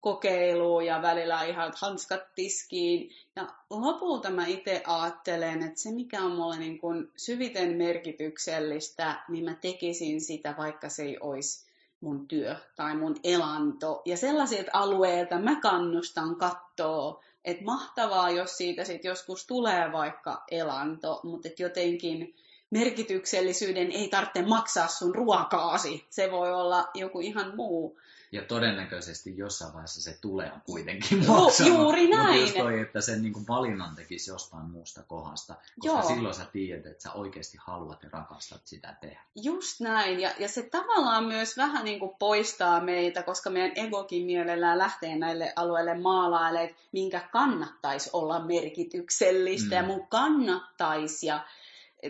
kokeilua 0.02 0.84
ja 0.84 1.02
välillä 1.02 1.44
ihan 1.44 1.74
hanskat 1.76 2.36
tiskiin. 2.36 3.10
Ja 3.36 3.48
lopulta 3.70 4.30
mä 4.30 4.46
itse 4.46 4.84
ajattelen, 4.88 5.64
että 5.64 5.80
se 5.80 5.92
mikä 5.92 6.22
on 6.22 6.32
mulle 6.32 6.60
niin 6.60 6.80
kuin 6.80 7.12
syviten 7.18 7.78
merkityksellistä, 7.78 9.24
niin 9.30 9.46
mä 9.46 9.54
tekisin 9.54 10.22
sitä, 10.22 10.56
vaikka 10.58 10.90
se 10.90 11.04
ei 11.04 11.18
olisi 11.20 11.70
mun 12.02 12.28
työ 12.28 12.56
tai 12.76 12.96
mun 12.96 13.16
elanto. 13.24 14.02
Ja 14.06 14.18
sellaisilta 14.18 14.72
alueilta 14.74 15.40
mä 15.40 15.62
kannustan 15.62 16.36
katsoa, 16.36 17.24
että 17.46 17.64
mahtavaa, 17.64 18.30
jos 18.30 18.58
siitä 18.58 18.84
sitten 18.84 19.10
joskus 19.10 19.48
tulee 19.48 19.92
vaikka 19.92 20.44
elanto, 20.52 21.20
mutta 21.24 21.48
että 21.48 21.64
jotenkin 21.64 22.36
merkityksellisyyden 22.70 23.92
ei 23.92 24.08
tarvitse 24.08 24.42
maksaa 24.42 24.88
sun 24.88 25.16
ruokaasi. 25.16 26.06
Se 26.10 26.32
voi 26.32 26.54
olla 26.54 26.90
joku 26.94 27.20
ihan 27.20 27.56
muu 27.56 28.00
ja 28.32 28.42
todennäköisesti 28.42 29.38
jossain 29.38 29.74
vaiheessa 29.74 30.02
se 30.02 30.18
tulee 30.22 30.52
kuitenkin 30.66 31.28
maksamaan. 31.28 31.82
Juuri 31.82 32.08
näin. 32.08 32.28
Mutta 32.28 32.42
just 32.42 32.58
toi, 32.58 32.80
että 32.80 33.02
sen 33.02 33.22
niin 33.22 33.34
kuin 33.34 33.48
valinnan 33.48 33.96
tekisi 33.96 34.32
jostain 34.32 34.66
muusta 34.66 35.04
kohdasta, 35.04 35.56
koska 35.80 36.00
Joo. 36.00 36.08
silloin 36.08 36.34
sä 36.36 36.46
tiedät, 36.52 36.86
että 36.86 37.04
sä 37.04 37.12
oikeasti 37.12 37.58
haluat 37.62 38.04
ja 38.04 38.10
rakastat 38.14 38.62
sitä 38.66 38.96
tehdä. 39.02 39.20
Just 39.36 39.80
näin, 39.80 40.20
ja, 40.20 40.32
ja 40.40 40.48
se 40.48 40.62
tavallaan 40.62 41.26
myös 41.26 41.58
vähän 41.58 41.86
niin 41.86 42.00
kuin 42.00 42.16
poistaa 42.20 42.82
meitä, 42.82 43.24
koska 43.24 43.50
meidän 43.50 43.72
egokin 43.76 44.26
mielellään 44.26 44.78
lähtee 44.78 45.16
näille 45.16 45.54
alueille 45.56 45.98
maalailemaan, 45.98 46.76
minkä 46.92 47.20
kannattaisi 47.32 48.10
olla 48.14 48.40
merkityksellistä, 48.40 49.76
mm. 49.76 49.82
ja 49.82 49.84
mun 49.84 50.08
kannattaisi, 50.08 51.28
ja 51.28 51.46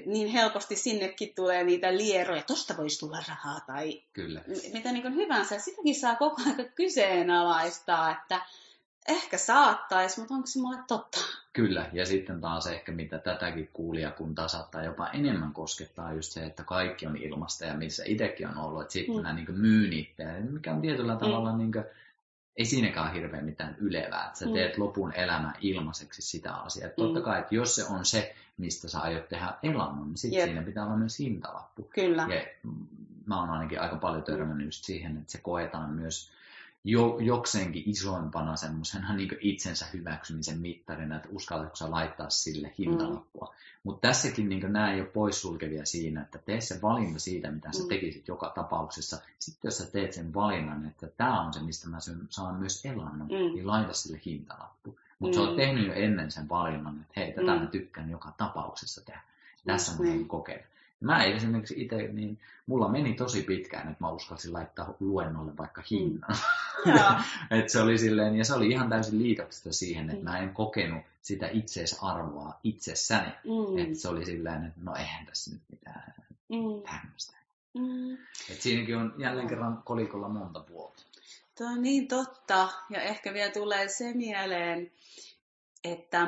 niin 0.05 0.27
helposti 0.27 0.75
sinnekin 0.75 1.35
tulee 1.35 1.63
niitä 1.63 1.97
lieroja, 1.97 2.43
tosta 2.43 2.77
voisi 2.77 2.99
tulla 2.99 3.23
rahaa 3.27 3.59
tai 3.59 4.03
Kyllä. 4.13 4.41
mitä 4.73 4.91
niin 4.91 5.15
hyvänsä. 5.15 5.59
Sitäkin 5.59 5.95
saa 5.95 6.15
koko 6.15 6.41
ajan 6.45 6.69
kyseenalaistaa, 6.75 8.11
että 8.11 8.41
ehkä 9.07 9.37
saattaisi, 9.37 10.19
mutta 10.19 10.33
onko 10.33 10.47
se 10.47 10.59
mulle 10.59 10.77
totta? 10.87 11.19
Kyllä, 11.53 11.89
ja 11.93 12.05
sitten 12.05 12.41
taas 12.41 12.67
ehkä 12.67 12.91
mitä 12.91 13.17
tätäkin 13.17 13.69
kuulia, 13.73 14.11
kun 14.11 14.35
saattaa 14.47 14.83
jopa 14.83 15.07
enemmän 15.07 15.53
koskettaa 15.53 16.13
just 16.13 16.31
se, 16.31 16.45
että 16.45 16.63
kaikki 16.63 17.07
on 17.07 17.17
ilmasta 17.17 17.65
ja 17.65 17.73
missä 17.73 18.03
itsekin 18.05 18.47
on 18.47 18.57
ollut, 18.57 18.81
että 18.81 18.93
sitten 18.93 19.15
mm. 19.15 19.21
nämä 19.21 19.35
niin 19.35 19.59
myyn 19.59 19.93
itseään, 19.93 20.51
mikä 20.53 20.73
on 20.73 20.81
tietyllä 20.81 21.13
mm. 21.13 21.19
tavalla 21.19 21.57
niin 21.57 21.71
kuin, 21.71 21.85
ei 22.57 22.65
siinäkään 22.65 23.13
hirveän 23.13 23.45
mitään 23.45 23.75
ylevää, 23.79 24.25
että 24.25 24.39
sä 24.39 24.45
mm. 24.45 24.53
teet 24.53 24.77
lopun 24.77 25.13
elämä 25.13 25.53
ilmaiseksi 25.61 26.21
sitä 26.21 26.53
asiaa. 26.53 26.87
Mm. 26.87 26.93
Totta 26.95 27.21
kai, 27.21 27.39
että 27.39 27.55
jos 27.55 27.75
se 27.75 27.85
on 27.85 28.05
se, 28.05 28.35
mistä 28.57 28.87
sä 28.87 28.99
aiot 28.99 29.29
tehdä 29.29 29.53
elannon, 29.63 30.07
niin 30.07 30.17
sitten 30.17 30.43
siinä 30.43 30.61
pitää 30.61 30.85
olla 30.85 30.97
myös 30.97 31.19
hintalappu. 31.19 31.89
Kyllä. 31.93 32.27
Ja 32.29 32.41
mä 33.25 33.39
oon 33.39 33.49
ainakin 33.49 33.81
aika 33.81 33.95
paljon 33.95 34.23
törmännyt 34.23 34.67
just 34.67 34.83
siihen, 34.83 35.17
että 35.17 35.31
se 35.31 35.37
koetaan 35.37 35.89
myös 35.89 36.31
jo, 36.91 37.17
jokseenkin 37.19 37.83
isoimpana 37.85 38.55
semmoisena 38.55 39.13
niin 39.13 39.37
itsensä 39.39 39.85
hyväksymisen 39.93 40.59
mittarina, 40.59 41.15
että 41.15 41.29
uskallatko 41.31 41.75
sä 41.75 41.91
laittaa 41.91 42.29
sille 42.29 42.73
hintalappua. 42.79 43.45
Mm. 43.45 43.59
Mutta 43.83 44.07
tässäkin 44.07 44.49
niin 44.49 44.73
nämä 44.73 44.93
ei 44.93 45.01
ole 45.01 45.09
poissulkevia 45.09 45.85
siinä, 45.85 46.21
että 46.21 46.37
tee 46.37 46.61
se 46.61 46.81
valinta 46.81 47.19
siitä, 47.19 47.51
mitä 47.51 47.71
sä 47.71 47.83
mm. 47.83 47.89
tekisit 47.89 48.27
joka 48.27 48.51
tapauksessa. 48.55 49.17
Sitten 49.39 49.67
jos 49.67 49.77
sä 49.77 49.91
teet 49.91 50.13
sen 50.13 50.33
valinnan, 50.33 50.85
että 50.85 51.07
tämä 51.17 51.41
on 51.41 51.53
se, 51.53 51.59
mistä 51.59 51.89
mä 51.89 51.97
saan 52.29 52.55
myös 52.55 52.85
elannon, 52.85 53.27
mm. 53.27 53.53
niin 53.53 53.67
laita 53.67 53.93
sille 53.93 54.21
hintalappu. 54.25 54.99
Mutta 55.19 55.37
mm. 55.37 55.43
sä 55.43 55.49
oot 55.49 55.57
tehnyt 55.57 55.87
jo 55.87 55.93
ennen 55.93 56.31
sen 56.31 56.49
valinnan, 56.49 57.01
että 57.01 57.13
hei, 57.15 57.31
tätä 57.31 57.55
mm. 57.55 57.61
mä 57.61 57.67
tykkään 57.67 58.09
joka 58.09 58.33
tapauksessa 58.37 59.05
tehdä. 59.05 59.21
Tässä 59.65 59.91
mä 59.91 60.03
niin. 60.03 60.27
kokeilla. 60.27 60.65
Mä 60.99 61.23
esimerkiksi 61.23 61.81
itse, 61.81 61.95
niin 61.95 62.39
mulla 62.65 62.87
meni 62.87 63.13
tosi 63.13 63.41
pitkään, 63.41 63.91
että 63.91 64.03
mä 64.03 64.11
uskalsin 64.11 64.53
laittaa 64.53 64.93
luennolle 64.99 65.57
vaikka 65.57 65.83
hinnan. 65.91 66.35
Mm. 66.85 66.93
et 67.59 67.69
se 67.69 67.81
oli 67.81 67.97
silleen, 67.97 68.35
ja 68.35 68.45
se 68.45 68.53
oli 68.53 68.67
ihan 68.67 68.89
täysin 68.89 69.23
liitoksesta 69.23 69.73
siihen, 69.73 70.09
että 70.09 70.23
mm. 70.23 70.29
mä 70.29 70.39
en 70.39 70.53
kokenut 70.53 71.03
sitä 71.21 71.49
itseisarvoa 71.51 72.59
itsessäni. 72.63 73.27
Mm. 73.43 73.77
Että 73.77 73.99
se 73.99 74.07
oli 74.07 74.25
silleen, 74.25 74.65
että 74.65 74.79
no 74.83 74.95
eihän 74.95 75.25
tässä 75.25 75.51
nyt 75.51 75.61
mitään 75.71 76.13
mm. 76.49 76.81
tämmöistä. 76.91 77.37
Mm. 77.73 78.13
Et 78.51 78.61
siinäkin 78.61 78.97
on 78.97 79.13
jälleen 79.17 79.47
kerran 79.47 79.81
kolikolla 79.85 80.29
monta 80.29 80.59
puolta. 80.59 81.03
Tuo 81.57 81.67
on 81.67 81.81
niin 81.81 82.07
totta. 82.07 82.69
Ja 82.89 83.01
ehkä 83.01 83.33
vielä 83.33 83.51
tulee 83.51 83.87
se 83.87 84.13
mieleen, 84.13 84.91
että 85.83 86.27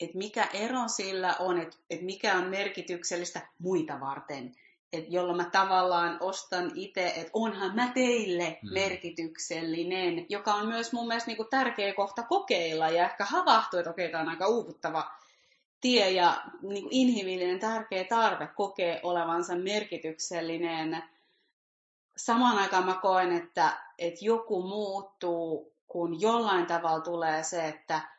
että 0.00 0.18
mikä 0.18 0.48
ero 0.52 0.88
sillä 0.88 1.36
on, 1.38 1.60
että, 1.60 1.76
että 1.90 2.04
mikä 2.04 2.34
on 2.34 2.44
merkityksellistä 2.44 3.40
muita 3.58 4.00
varten. 4.00 4.54
Että 4.92 5.10
jolloin 5.10 5.36
mä 5.36 5.44
tavallaan 5.44 6.16
ostan 6.20 6.72
itse, 6.74 7.06
että 7.06 7.30
onhan 7.32 7.74
mä 7.74 7.90
teille 7.94 8.58
mm. 8.62 8.72
merkityksellinen, 8.72 10.26
joka 10.28 10.54
on 10.54 10.66
myös 10.66 10.92
mun 10.92 11.08
mielestä 11.08 11.28
niin 11.28 11.36
kuin 11.36 11.48
tärkeä 11.50 11.94
kohta 11.94 12.22
kokeilla 12.22 12.88
ja 12.88 13.04
ehkä 13.04 13.24
havahtua, 13.24 13.80
että 13.80 13.90
okei, 13.90 14.10
tämä 14.10 14.22
on 14.22 14.28
aika 14.28 14.46
uuvuttava 14.46 15.10
tie 15.80 16.10
ja 16.10 16.42
niin 16.62 16.82
kuin 16.82 16.92
inhimillinen 16.92 17.58
tärkeä 17.58 18.04
tarve 18.04 18.46
kokee 18.46 19.00
olevansa 19.02 19.56
merkityksellinen. 19.56 21.04
Samaan 22.16 22.58
aikaan 22.58 22.86
mä 22.86 22.94
koen, 23.02 23.32
että, 23.32 23.72
että 23.98 24.24
joku 24.24 24.62
muuttuu, 24.62 25.72
kun 25.86 26.20
jollain 26.20 26.66
tavalla 26.66 27.00
tulee 27.00 27.42
se, 27.42 27.68
että 27.68 28.15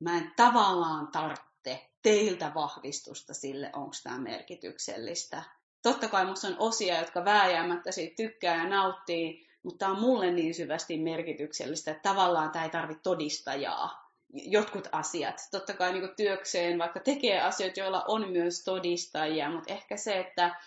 mä 0.00 0.16
en 0.18 0.32
tavallaan 0.36 1.08
tarvitse 1.08 1.88
teiltä 2.02 2.52
vahvistusta 2.54 3.34
sille, 3.34 3.70
onko 3.72 3.94
tämä 4.02 4.18
merkityksellistä. 4.18 5.42
Totta 5.82 6.08
kai 6.08 6.24
minussa 6.24 6.48
on 6.48 6.56
osia, 6.58 6.98
jotka 6.98 7.24
vääjäämättä 7.24 7.92
siitä 7.92 8.16
tykkää 8.16 8.56
ja 8.56 8.68
nauttii, 8.68 9.46
mutta 9.62 9.78
tämä 9.78 9.92
on 9.92 10.00
mulle 10.00 10.30
niin 10.30 10.54
syvästi 10.54 10.98
merkityksellistä, 10.98 11.90
että 11.90 12.08
tavallaan 12.08 12.50
tämä 12.50 12.64
ei 12.64 12.70
tarvitse 12.70 13.02
todistajaa. 13.02 14.12
Jotkut 14.32 14.88
asiat. 14.92 15.48
Totta 15.50 15.74
kai 15.74 15.92
niin 15.92 16.16
työkseen, 16.16 16.78
vaikka 16.78 17.00
tekee 17.00 17.40
asioita, 17.40 17.80
joilla 17.80 18.04
on 18.08 18.30
myös 18.30 18.64
todistajia, 18.64 19.50
mutta 19.50 19.72
ehkä 19.72 19.96
se, 19.96 20.18
että 20.18 20.60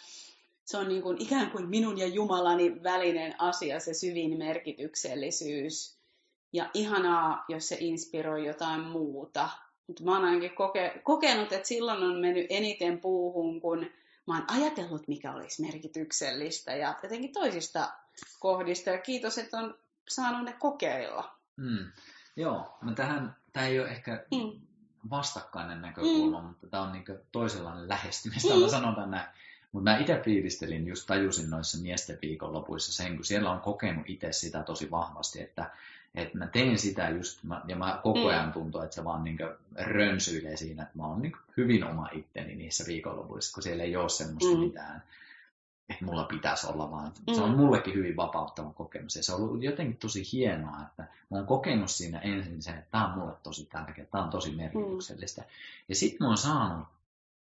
se 0.65 0.77
on 0.77 0.87
niin 0.87 1.01
kuin 1.01 1.21
ikään 1.21 1.51
kuin 1.51 1.69
minun 1.69 1.97
ja 1.97 2.07
Jumalani 2.07 2.83
välinen 2.83 3.41
asia, 3.41 3.79
se 3.79 3.93
syvin 3.93 4.37
merkityksellisyys 4.37 5.98
ja 6.53 6.69
ihanaa, 6.73 7.45
jos 7.49 7.67
se 7.67 7.77
inspiroi 7.79 8.47
jotain 8.47 8.81
muuta. 8.81 9.49
Mutta 9.87 10.03
mä 10.03 10.15
oon 10.15 10.25
ainakin 10.25 10.55
koke, 10.55 11.01
kokenut, 11.03 11.51
että 11.51 11.67
silloin 11.67 12.03
on 12.03 12.15
mennyt 12.15 12.47
eniten 12.49 12.99
puuhun, 12.99 13.61
kun 13.61 13.89
mä 14.27 14.37
oon 14.37 14.45
ajatellut, 14.47 15.07
mikä 15.07 15.33
olisi 15.33 15.61
merkityksellistä 15.61 16.75
ja 16.75 16.95
jotenkin 17.03 17.33
toisista 17.33 17.91
kohdista. 18.39 18.89
Ja 18.89 18.97
kiitos, 18.97 19.37
että 19.37 19.57
on 19.57 19.75
saanut 20.09 20.45
ne 20.45 20.55
kokeilla. 20.59 21.35
Mm. 21.57 21.91
Joo, 22.35 22.77
no 22.81 22.93
tähän, 22.93 23.35
tämä 23.53 23.65
ei 23.65 23.79
ole 23.79 23.89
ehkä 23.89 24.25
mm. 24.31 24.61
vastakkainen 25.09 25.81
näkökulma, 25.81 26.41
mm. 26.41 26.47
mutta 26.47 26.67
tämä 26.67 26.83
on 26.83 26.91
niin 26.91 27.05
toisenlainen 27.31 27.89
lähestymistä, 27.89 28.53
mm. 28.55 28.69
sanotaan 28.69 29.11
näin. 29.11 29.27
Mutta 29.71 29.91
mä 29.91 29.97
itse 29.97 30.21
fiilistelin, 30.25 30.87
just 30.87 31.07
tajusin 31.07 31.49
noissa 31.49 31.77
miesten 31.77 32.17
viikonlopuissa 32.21 32.93
sen, 32.93 33.15
kun 33.15 33.25
siellä 33.25 33.51
on 33.51 33.61
kokenut 33.61 34.09
itse 34.09 34.31
sitä 34.31 34.63
tosi 34.63 34.91
vahvasti, 34.91 35.41
että 35.41 35.71
että 36.15 36.37
mä 36.37 36.47
teen 36.47 36.79
sitä 36.79 37.09
just, 37.09 37.39
ja 37.67 37.75
mä 37.75 37.99
koko 38.03 38.19
mm. 38.19 38.25
ajan 38.25 38.53
tuntuu, 38.53 38.81
että 38.81 38.95
se 38.95 39.03
vaan 39.03 39.23
niin 39.23 39.37
rönsyilee 39.75 40.57
siinä, 40.57 40.83
että 40.83 40.97
mä 40.97 41.05
oon 41.05 41.21
niin 41.21 41.33
hyvin 41.57 41.83
oma 41.83 42.09
itteni 42.11 42.55
niissä 42.55 42.83
viikonlopuissa, 42.87 43.53
kun 43.53 43.63
siellä 43.63 43.83
ei 43.83 43.95
ole 43.95 44.09
semmoista 44.09 44.55
mm. 44.55 44.59
mitään, 44.59 45.03
että 45.89 46.05
mulla 46.05 46.23
pitäisi 46.23 46.67
olla 46.67 46.91
vaan. 46.91 47.11
Mm. 47.27 47.33
Se 47.33 47.41
on 47.41 47.57
mullekin 47.57 47.93
hyvin 47.93 48.15
vapauttava 48.15 48.73
kokemus, 48.73 49.15
ja 49.15 49.23
se 49.23 49.33
on 49.33 49.41
ollut 49.41 49.63
jotenkin 49.63 49.97
tosi 49.97 50.23
hienoa, 50.31 50.81
että 50.87 51.03
mä 51.29 51.37
oon 51.37 51.47
kokenut 51.47 51.91
siinä 51.91 52.19
ensin 52.19 52.63
sen, 52.63 52.77
että 52.77 52.91
tämä 52.91 53.07
on 53.07 53.19
mulle 53.19 53.33
tosi 53.43 53.65
tärkeä, 53.65 54.05
tämä 54.05 54.23
on 54.23 54.29
tosi 54.29 54.51
merkityksellistä. 54.51 55.41
Mm. 55.41 55.47
Ja 55.89 55.95
sitten 55.95 56.17
mä 56.19 56.27
oon 56.27 56.37
saanut 56.37 56.87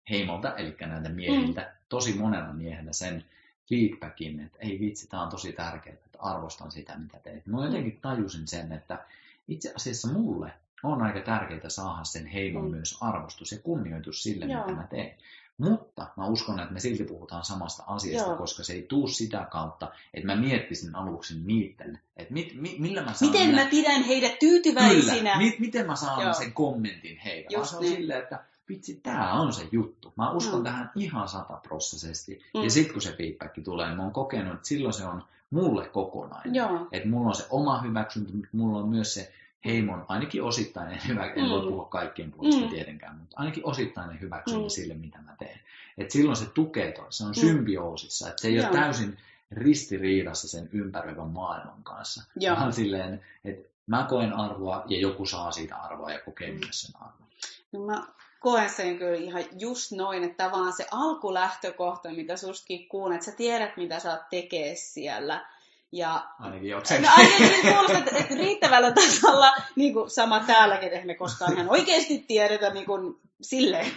heimolta, 0.10 0.55
eli 0.55 0.76
näiltä 0.82 1.10
miehiltä, 1.10 1.62
mm. 1.62 1.68
tosi 1.89 2.14
monella 2.14 2.53
miehellä 2.53 2.93
sen 2.93 3.26
feedbackin, 3.70 4.40
että 4.40 4.58
ei 4.60 4.80
vitsi, 4.80 5.08
tämä 5.08 5.24
on 5.24 5.30
tosi 5.30 5.54
tärkeää, 5.54 5.96
että 6.06 6.18
arvostan 6.22 6.72
sitä, 6.72 6.98
mitä 6.98 7.20
teet. 7.24 7.46
Mä 7.46 7.66
jotenkin 7.66 8.00
tajusin 8.02 8.48
sen, 8.48 8.72
että 8.72 9.06
itse 9.48 9.74
asiassa 9.76 10.08
mulle 10.08 10.52
on 10.84 11.02
aika 11.02 11.22
tärkeää 11.22 11.70
saada 11.70 12.04
sen 12.04 12.26
heimon 12.26 12.66
mm. 12.66 12.72
myös 12.72 12.98
arvostus 13.02 13.52
ja 13.52 13.58
kunnioitus 13.60 14.24
sille, 14.24 14.46
Joo. 14.46 14.62
mitä 14.62 14.76
mä 14.76 14.88
teen. 14.88 15.16
Mutta 15.58 16.08
mä 16.18 16.28
uskon, 16.28 16.60
että 16.60 16.74
me 16.74 16.80
silti 16.80 17.04
puhutaan 17.04 17.46
samasta 17.46 17.84
asiasta, 17.88 18.30
Joo. 18.30 18.38
koska 18.38 18.64
se 18.64 18.74
ei 18.74 18.82
tuu 18.82 19.08
sitä 19.08 19.48
kautta, 19.52 19.92
että 20.14 20.28
mä 20.28 20.36
miettisin 20.36 20.96
aluksi 20.96 21.40
niiden, 21.46 22.00
että 22.18 22.34
mit, 22.34 22.54
mi, 22.56 22.76
millä 22.80 23.02
mä 23.02 23.14
saan... 23.14 23.32
Miten 23.32 23.56
mä 23.56 23.66
pidän 23.66 24.04
heidät 24.04 24.40
tyytyväisinä. 24.40 25.14
Kyllä, 25.16 25.38
mi, 25.38 25.56
miten 25.60 25.88
mä 25.88 25.96
saan 25.96 26.24
Joo. 26.24 26.34
sen 26.34 26.54
kommentin 26.54 27.18
heille. 27.18 27.48
Just 27.50 27.56
Vaan 27.58 27.68
se 27.68 27.76
on 27.76 27.82
niin. 27.82 27.96
silleen, 27.96 28.20
että 28.20 28.40
vitsi, 28.70 29.00
tämä 29.04 29.34
on 29.34 29.54
se 29.54 29.68
juttu. 29.72 30.14
Mä 30.16 30.32
uskon 30.32 30.60
Mm. 30.60 30.64
tähän 30.64 30.92
ihan 30.96 31.28
sataprosessisesti. 31.30 32.42
Mm. 32.54 32.64
Ja 32.64 32.70
sitten 32.70 32.94
kun 32.94 33.02
se 33.02 33.16
feedback 33.18 33.64
tulee, 33.64 33.88
niin 33.88 33.98
mä 33.98 34.04
oon 34.04 34.12
kokenut, 34.14 34.54
että 34.54 34.68
silloin 34.68 34.94
se 34.94 35.06
on 35.06 35.24
mulle 35.50 35.88
kokonainen. 35.88 36.54
Että 36.92 37.10
mulla 37.10 37.30
on 37.30 37.36
se 37.36 37.46
oma 37.50 37.82
hyväksyntä, 37.82 38.34
mutta 38.34 38.50
mulla 38.52 38.80
on 38.80 38.90
myös 38.90 39.14
se 39.14 39.32
heimon, 39.66 40.06
ainakin 40.08 40.44
osittainen 40.44 41.00
hyvä, 41.08 41.26
en 41.26 41.50
voi 41.50 41.62
Mm. 41.62 41.68
puhua 41.68 41.86
kaikkien 41.86 42.32
puolesta 42.32 42.62
Mm. 42.62 42.70
tietenkään, 42.70 43.16
mutta 43.18 43.36
ainakin 43.40 43.66
osittainen 43.66 44.22
hyväksyntä 44.22 44.64
Mm. 44.64 44.70
sille, 44.70 44.94
mitä 44.94 45.22
mä 45.22 45.36
teen. 45.40 45.60
Että 45.98 46.14
silloin 46.14 46.38
se 46.38 46.46
tukee 46.46 46.92
toi, 46.92 47.06
se 47.10 47.24
on 47.24 47.30
Mm. 47.30 47.34
symbioosissa, 47.42 48.30
että 48.30 48.42
se 48.42 48.48
ei 48.48 48.56
Joo. 48.56 48.70
ole 48.70 48.78
täysin 48.78 49.18
ristiriidassa 49.52 50.48
sen 50.48 50.70
ympäröivän 50.74 51.28
maailman 51.30 51.84
kanssa. 51.84 52.24
Joo. 52.36 52.56
Vaan 52.56 52.74
silleen, 52.74 53.26
että 53.46 53.70
mä 53.88 54.06
koen 54.10 54.34
arvoa 54.34 54.84
ja 54.88 55.00
joku 55.00 55.26
saa 55.26 55.52
siitä 55.52 55.76
arvoa 55.76 56.12
ja 56.12 56.20
kokee 56.20 56.52
myös 56.52 56.82
sen 56.82 56.92
arvon. 57.02 57.28
No 57.72 57.80
mä 57.86 58.08
koen 58.40 58.70
sen 58.70 58.98
kyllä 58.98 59.18
ihan 59.18 59.44
just 59.60 59.92
noin, 59.92 60.24
että 60.24 60.52
vaan 60.52 60.74
se 60.74 60.86
alkulähtökohta, 60.92 62.10
mitä 62.10 62.38
sustakin 62.38 62.88
kuulen, 62.90 63.16
että 63.16 63.26
sä 63.26 63.38
tiedät, 63.38 63.78
mitä 63.78 64.00
sä 64.00 64.12
oot 64.12 64.30
tekee 64.30 64.76
siellä. 64.76 65.46
Ja 65.92 66.24
Ainakin 66.40 66.70
jokseenkin. 66.70 67.10
No 67.10 67.16
ainakin 67.18 67.62
kuulostaa, 67.62 67.98
että, 67.98 68.18
että 68.18 68.36
riittävällä 68.36 68.92
tasolla, 68.92 69.54
niin 69.76 69.94
kuin 69.94 70.10
sama 70.10 70.40
täälläkin, 70.40 70.94
että 70.94 71.08
me 71.08 71.16
koskaan 71.16 71.54
ihan 71.54 71.70
oikeasti 71.70 72.26
tiedetä 72.28 72.70
niin 72.70 72.86
kuin 72.86 73.20
silleen. 73.42 73.92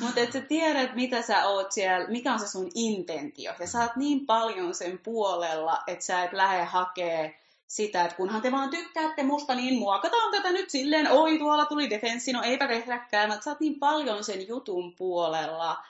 Mutta 0.00 0.20
että 0.20 0.38
sä 0.38 0.44
tiedät, 0.44 0.94
mitä 0.94 1.22
sä 1.22 1.46
oot 1.46 1.72
siellä, 1.72 2.08
mikä 2.08 2.32
on 2.32 2.40
se 2.40 2.48
sun 2.48 2.70
intentio. 2.74 3.52
Ja 3.58 3.66
sä 3.66 3.80
oot 3.80 3.96
niin 3.96 4.26
paljon 4.26 4.74
sen 4.74 4.98
puolella, 4.98 5.82
että 5.86 6.04
sä 6.04 6.24
et 6.24 6.32
lähde 6.32 6.64
hakee 6.64 7.38
sitä, 7.68 8.04
että 8.04 8.16
kunhan 8.16 8.42
te 8.42 8.52
vaan 8.52 8.70
tykkäätte 8.70 9.22
musta, 9.22 9.54
niin 9.54 9.78
muokataan 9.78 10.32
tätä 10.32 10.52
nyt 10.52 10.70
silleen, 10.70 11.12
oi 11.12 11.38
tuolla 11.38 11.66
tuli 11.66 11.90
defenssi, 11.90 12.32
no 12.32 12.42
eipä 12.42 12.68
tehdäkään. 12.68 13.28
Mutta 13.28 13.44
sä 13.44 13.50
oot 13.50 13.60
niin 13.60 13.78
paljon 13.78 14.24
sen 14.24 14.48
jutun 14.48 14.94
puolella, 14.94 15.84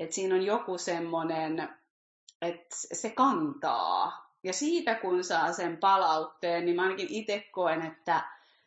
että 0.00 0.14
siinä 0.14 0.34
on 0.34 0.46
joku 0.46 0.78
semmoinen, 0.78 1.68
että 2.42 2.76
se 2.92 3.10
kantaa. 3.10 4.30
Ja 4.42 4.52
siitä 4.52 4.94
kun 4.94 5.24
saa 5.24 5.52
sen 5.52 5.76
palautteen, 5.76 6.64
niin 6.64 6.76
mä 6.76 6.82
ainakin 6.82 7.06
itse 7.10 7.40
koen, 7.52 7.86
että 7.86 8.24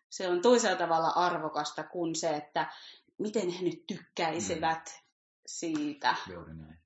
se 0.10 0.28
on 0.28 0.42
toisella 0.42 0.78
tavalla 0.78 1.08
arvokasta 1.08 1.84
kuin 1.84 2.16
se, 2.16 2.30
että 2.30 2.66
miten 3.18 3.50
he 3.50 3.62
nyt 3.62 3.88
tykkäisivät 3.88 5.02
siitä 5.46 6.16
Juuri 6.34 6.54
näin. 6.54 6.80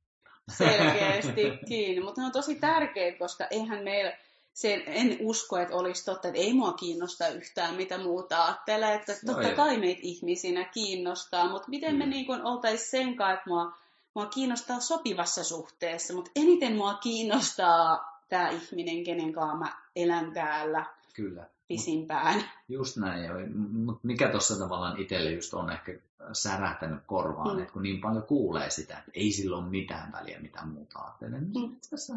selkeästikin. 0.57 2.01
Mutta 2.05 2.21
ne 2.21 2.25
on 2.25 2.31
tosi 2.31 2.55
tärkeitä, 2.55 3.17
koska 3.19 3.47
eihän 3.51 3.83
meillä, 3.83 4.13
se, 4.57 4.83
en 4.87 5.17
usko, 5.21 5.57
että 5.57 5.75
olisi 5.75 6.05
totta, 6.05 6.27
että 6.27 6.39
ei 6.39 6.53
mua 6.53 6.73
kiinnosta 6.73 7.27
yhtään, 7.27 7.75
mitä 7.75 7.97
muuta 7.97 8.45
ajattelee. 8.45 8.93
Että 8.95 9.13
No 9.25 9.33
totta 9.33 9.49
ei. 9.49 9.55
kai 9.55 9.77
meitä 9.77 9.99
ihmisinä 10.03 10.63
kiinnostaa, 10.63 11.49
mutta 11.49 11.69
miten 11.69 11.95
me 11.95 12.03
Mm. 12.05 12.09
niin 12.09 12.25
kuin 12.25 12.41
oltaisiin 12.45 12.89
sen 12.89 13.15
kanssa, 13.15 13.33
että 13.33 13.49
mua, 13.49 13.73
mua 14.13 14.25
kiinnostaa 14.25 14.79
sopivassa 14.79 15.43
suhteessa, 15.43 16.13
mutta 16.13 16.31
eniten 16.35 16.75
mua 16.75 16.93
kiinnostaa 16.93 18.19
tämä 18.29 18.49
ihminen, 18.49 19.03
kenen 19.03 19.33
kanssa 19.33 19.57
mä 19.57 19.75
elän 19.95 20.31
täällä 20.33 20.85
Kyllä. 21.13 21.41
Mut 21.41 21.51
pisimpään. 21.67 22.43
Just 22.69 22.97
näin, 22.97 23.57
mutta 23.59 24.07
mikä 24.07 24.29
tuossa 24.29 24.59
tavallaan 24.59 25.01
itselle 25.01 25.31
just 25.31 25.53
on 25.53 25.71
ehkä 25.71 25.91
särähtänyt 26.33 26.99
korvaan, 27.07 27.55
Mm. 27.55 27.61
että 27.61 27.73
kun 27.73 27.83
niin 27.83 28.01
paljon 28.01 28.23
kuulee 28.23 28.69
sitä, 28.69 28.97
että 28.97 29.11
ei 29.13 29.31
sillä 29.31 29.57
ole 29.57 29.65
mitään 29.65 30.11
väliä, 30.11 30.39
mitä 30.39 30.65
muuta 30.65 30.99
ajattelee, 30.99 31.39
niin 31.41 31.69
Mm. 31.69 31.75
asiassa 31.93 32.13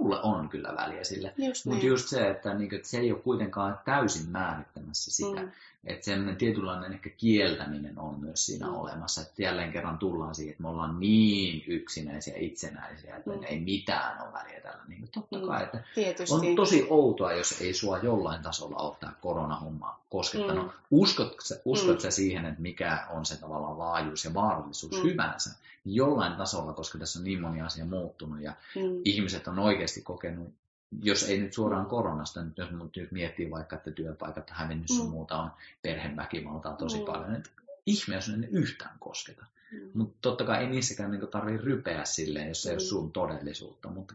mulle 0.00 0.20
on 0.22 0.48
kyllä 0.48 0.74
väliä 0.76 1.04
sille. 1.04 1.34
Mutta 1.64 1.70
niin. 1.80 1.86
just 1.86 2.08
se, 2.08 2.30
että, 2.30 2.54
niinku, 2.54 2.74
että 2.74 2.88
se 2.88 2.98
ei 2.98 3.12
ole 3.12 3.20
kuitenkaan 3.20 3.78
täysin 3.84 4.30
määrittämässä 4.30 5.10
sitä. 5.10 5.40
Mm. 5.42 5.50
Että 5.84 6.04
semmoinen 6.04 6.36
tietynlainen 6.36 6.92
ehkä 6.92 7.10
kieltäminen 7.10 7.98
on 7.98 8.20
myös 8.20 8.46
siinä 8.46 8.66
Mm. 8.66 8.74
olemassa. 8.74 9.20
Että 9.20 9.42
jälleen 9.42 9.72
kerran 9.72 9.98
tullaan 9.98 10.34
siihen, 10.34 10.50
että 10.50 10.62
me 10.62 10.68
ollaan 10.68 11.00
niin 11.00 11.64
yksinäisiä, 11.66 12.34
itsenäisiä, 12.36 13.16
että 13.16 13.30
Mm. 13.30 13.42
ei 13.42 13.60
mitään 13.60 14.22
ole 14.22 14.32
väliä 14.32 14.60
tällä. 14.60 14.82
Niin 14.88 15.08
totta 15.14 15.38
Mm. 15.38 15.46
kai, 15.46 15.62
että 15.62 15.82
Tietysti. 15.94 16.34
on 16.34 16.56
tosi 16.56 16.86
outoa, 16.90 17.32
jos 17.32 17.60
ei 17.60 17.74
sua 17.74 17.98
jollain 17.98 18.42
tasolla 18.42 18.76
ole 18.76 18.96
tämä 19.00 19.12
koronahomma 19.20 20.00
koskettanut. 20.10 20.66
Mm. 20.66 20.70
Mm. 20.72 20.78
Uskot, 20.90 21.36
sä, 21.42 21.60
uskot 21.64 21.96
Mm. 21.96 22.00
sä 22.00 22.10
siihen, 22.10 22.44
että 22.44 22.62
mikä 22.62 23.06
on 23.10 23.26
se 23.28 23.40
tavallaan 23.40 23.78
laajuus 23.78 24.24
ja 24.24 24.34
vaarallisuus 24.34 24.92
Mm. 24.92 24.98
mm. 24.98 25.04
hyvänsä? 25.04 25.50
Niin 25.84 25.94
jollain 25.96 26.36
tasolla, 26.36 26.72
koska 26.72 26.98
tässä 26.98 27.18
on 27.18 27.24
niin 27.24 27.40
moni 27.40 27.62
asia 27.62 27.84
muuttunut 27.84 28.40
ja 28.40 28.52
Mm. 28.74 29.00
ihmiset 29.04 29.48
on 29.48 29.58
oikeasti 29.58 30.02
kokenut, 30.02 30.54
jos 31.02 31.22
ei 31.22 31.40
nyt 31.40 31.52
suoraan 31.52 31.86
koronasta, 31.86 32.42
nyt 32.44 32.58
jos 32.58 32.70
mut 32.70 32.96
nyt 32.96 33.12
miettii 33.12 33.50
vaikka, 33.50 33.76
että 33.76 33.90
työpaikat 33.90 34.50
hävinnyt 34.50 34.88
sun 34.88 35.06
Mm. 35.06 35.10
muuta 35.10 35.38
on 35.38 35.50
perheväkivaltaa 35.82 36.72
tosi 36.76 36.98
Mm. 36.98 37.04
paljon, 37.04 37.34
että 37.34 37.50
ihme, 37.86 38.14
jos 38.14 38.28
ne 38.28 38.48
yhtään 38.50 38.96
kosketa. 38.98 39.46
Mm. 39.72 39.78
Mutta 39.94 40.16
totta 40.22 40.44
kai 40.44 40.58
ei 40.64 40.70
niissäkään 40.70 41.10
niinku 41.10 41.26
tarvitse 41.26 41.64
rypeä 41.64 42.04
silleen, 42.04 42.48
jos 42.48 42.62
se 42.62 42.68
ei 42.70 42.74
ole 42.76 42.82
Mm. 42.82 42.86
sun 42.86 43.12
todellisuutta. 43.12 43.88
Mutta, 43.88 44.14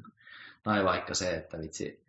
tai 0.63 0.83
vaikka 0.83 1.13
se, 1.15 1.35
että 1.35 1.59
vitsi, 1.59 2.02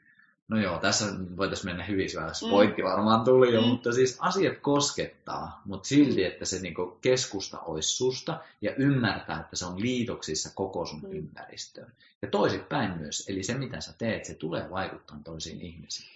no 0.48 0.58
joo, 0.58 0.78
tässä 0.78 1.04
voitaisiin 1.36 1.66
mennä 1.70 1.84
hyvin 1.84 2.10
syvällä, 2.10 2.32
Mm. 2.42 2.50
pointti 2.50 2.82
varmaan 2.82 3.24
tuli 3.24 3.54
jo, 3.54 3.60
Mm. 3.60 3.66
mutta 3.66 3.92
siis 3.92 4.16
asiat 4.20 4.58
koskettaa, 4.58 5.62
mutta 5.64 5.88
silti, 5.88 6.24
että 6.24 6.44
se 6.44 6.58
niinku 6.58 6.98
keskusta 7.00 7.58
olisi 7.58 7.88
susta 7.88 8.40
ja 8.60 8.74
ymmärtää, 8.74 9.40
että 9.40 9.56
se 9.56 9.66
on 9.66 9.80
liitoksissa 9.80 10.50
koko 10.54 10.86
sun 10.86 11.00
Mm. 11.02 11.12
ympäristöön. 11.12 11.92
Ja 12.22 12.28
toisinpäin 12.30 12.98
myös, 12.98 13.28
eli 13.28 13.42
se 13.42 13.54
mitä 13.54 13.80
sä 13.80 13.92
teet, 13.98 14.24
se 14.24 14.34
tulee 14.34 14.70
vaikuttaa 14.70 15.18
toisiin 15.24 15.60
ihmisiin. 15.60 16.08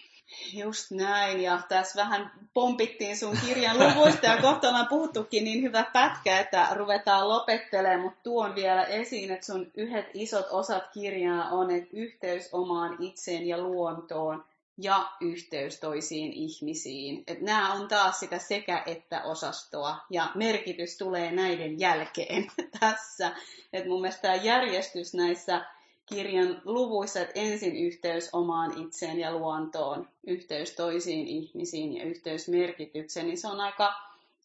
Just 0.53 0.91
näin, 0.91 1.41
ja 1.41 1.61
tässä 1.69 2.03
vähän 2.03 2.31
pompittiin 2.55 3.17
sun 3.17 3.37
kirjan 3.47 3.79
luvuista, 3.79 4.27
ja 4.27 4.43
kohta 4.43 4.69
ollaan 4.69 4.89
puhuttukin 4.89 5.45
niin 5.45 5.63
hyvä 5.63 5.85
pätkä, 5.93 6.41
että 6.41 6.69
ruvetaan 6.75 7.29
lopettelemaan, 7.29 8.01
mutta 8.01 8.21
tuon 8.23 8.55
vielä 8.55 8.85
esiin, 8.85 9.31
että 9.31 9.47
sun 9.47 9.71
yhdet 9.75 10.07
isot 10.15 10.47
osat 10.51 10.85
kirjaa 10.93 11.49
on, 11.49 11.71
että 11.71 11.89
yhteys 11.93 12.49
omaan 12.53 12.97
itseen 13.01 13.47
ja 13.47 13.59
luontoon, 13.59 14.45
ja 14.79 15.13
yhteys 15.21 15.81
toisiin 15.81 16.33
ihmisiin. 16.33 17.25
Että 17.27 17.45
nämä 17.45 17.73
on 17.73 17.89
taas 17.89 18.21
sitä 18.21 18.39
sekä-että-osastoa, 18.39 19.97
ja 20.11 20.31
merkitys 20.35 20.99
tulee 20.99 21.33
näiden 21.33 21.81
jälkeen 21.81 22.47
tässä. 22.81 23.33
Että 23.73 23.89
mun 23.89 24.01
mielestä 24.01 24.23
tämä 24.23 24.35
järjestys 24.35 25.15
näissä 25.15 25.65
kirjan 26.09 26.63
luvuissa, 26.65 27.21
että 27.21 27.41
ensin 27.41 27.77
yhteys 27.77 28.31
omaan 28.33 28.83
itseen 28.87 29.19
ja 29.21 29.33
luontoon, 29.33 30.09
yhteys 30.27 30.71
toisiin 30.71 31.27
ihmisiin 31.27 31.97
ja 31.97 32.05
yhteys 32.05 32.49
merkitykseen, 32.49 33.27
niin 33.27 33.39
se 33.39 33.49
on 33.49 33.61
aika 33.61 33.95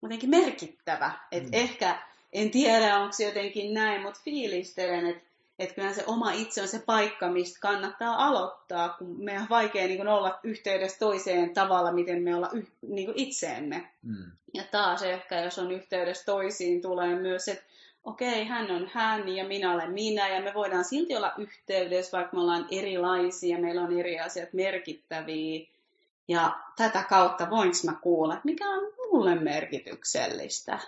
jotenkin 0.01 0.29
merkittävä. 0.29 1.11
Et 1.31 1.43
Mm. 1.43 1.49
ehkä, 1.51 1.99
en 2.33 2.51
tiedä 2.51 2.97
onko 2.97 3.13
se 3.13 3.25
jotenkin 3.25 3.73
näin, 3.73 4.01
mutta 4.01 4.19
fiilistelen, 4.23 5.05
että 5.05 5.23
et 5.59 5.73
kyllä 5.73 5.93
se 5.93 6.03
oma 6.07 6.31
itse 6.31 6.61
on 6.61 6.67
se 6.67 6.79
paikka, 6.79 7.27
mistä 7.31 7.59
kannattaa 7.61 8.25
aloittaa, 8.27 8.89
kun 8.89 9.23
meidän 9.23 9.41
on 9.41 9.49
vaikea 9.49 9.87
niin 9.87 9.97
kun 9.97 10.07
olla 10.07 10.39
yhteydessä 10.43 10.99
toiseen 10.99 11.53
tavalla, 11.53 11.91
miten 11.91 12.23
me 12.23 12.35
olla 12.35 12.49
yh, 12.53 12.67
niin 12.81 13.13
itseemme. 13.15 13.89
Mm. 14.01 14.31
Ja 14.53 14.63
taas 14.71 15.03
ehkä, 15.03 15.39
jos 15.39 15.59
on 15.59 15.71
yhteydessä 15.71 16.25
toisiin, 16.25 16.81
tulee 16.81 17.15
myös, 17.15 17.47
että 17.47 17.63
okei, 18.03 18.45
hän 18.45 18.71
on 18.71 18.89
hän 18.93 19.29
ja 19.29 19.47
minä 19.47 19.73
olen 19.73 19.91
minä, 19.91 20.29
ja 20.29 20.41
me 20.41 20.53
voidaan 20.53 20.85
silti 20.85 21.15
olla 21.15 21.33
yhteydessä, 21.37 22.17
vaikka 22.17 22.35
me 22.37 22.41
ollaan 22.41 22.67
erilaisia, 22.71 23.59
meillä 23.59 23.81
on 23.81 23.99
eri 23.99 24.19
asiat 24.19 24.53
merkittäviä. 24.53 25.67
Ja 26.27 26.59
tätä 26.77 27.03
kautta 27.09 27.49
voinko 27.49 27.77
mä 27.85 27.93
kuulla, 28.01 28.41
mikä 28.43 28.69
on 28.69 28.93
mulle 29.11 29.35
merkityksellistä. 29.35 30.79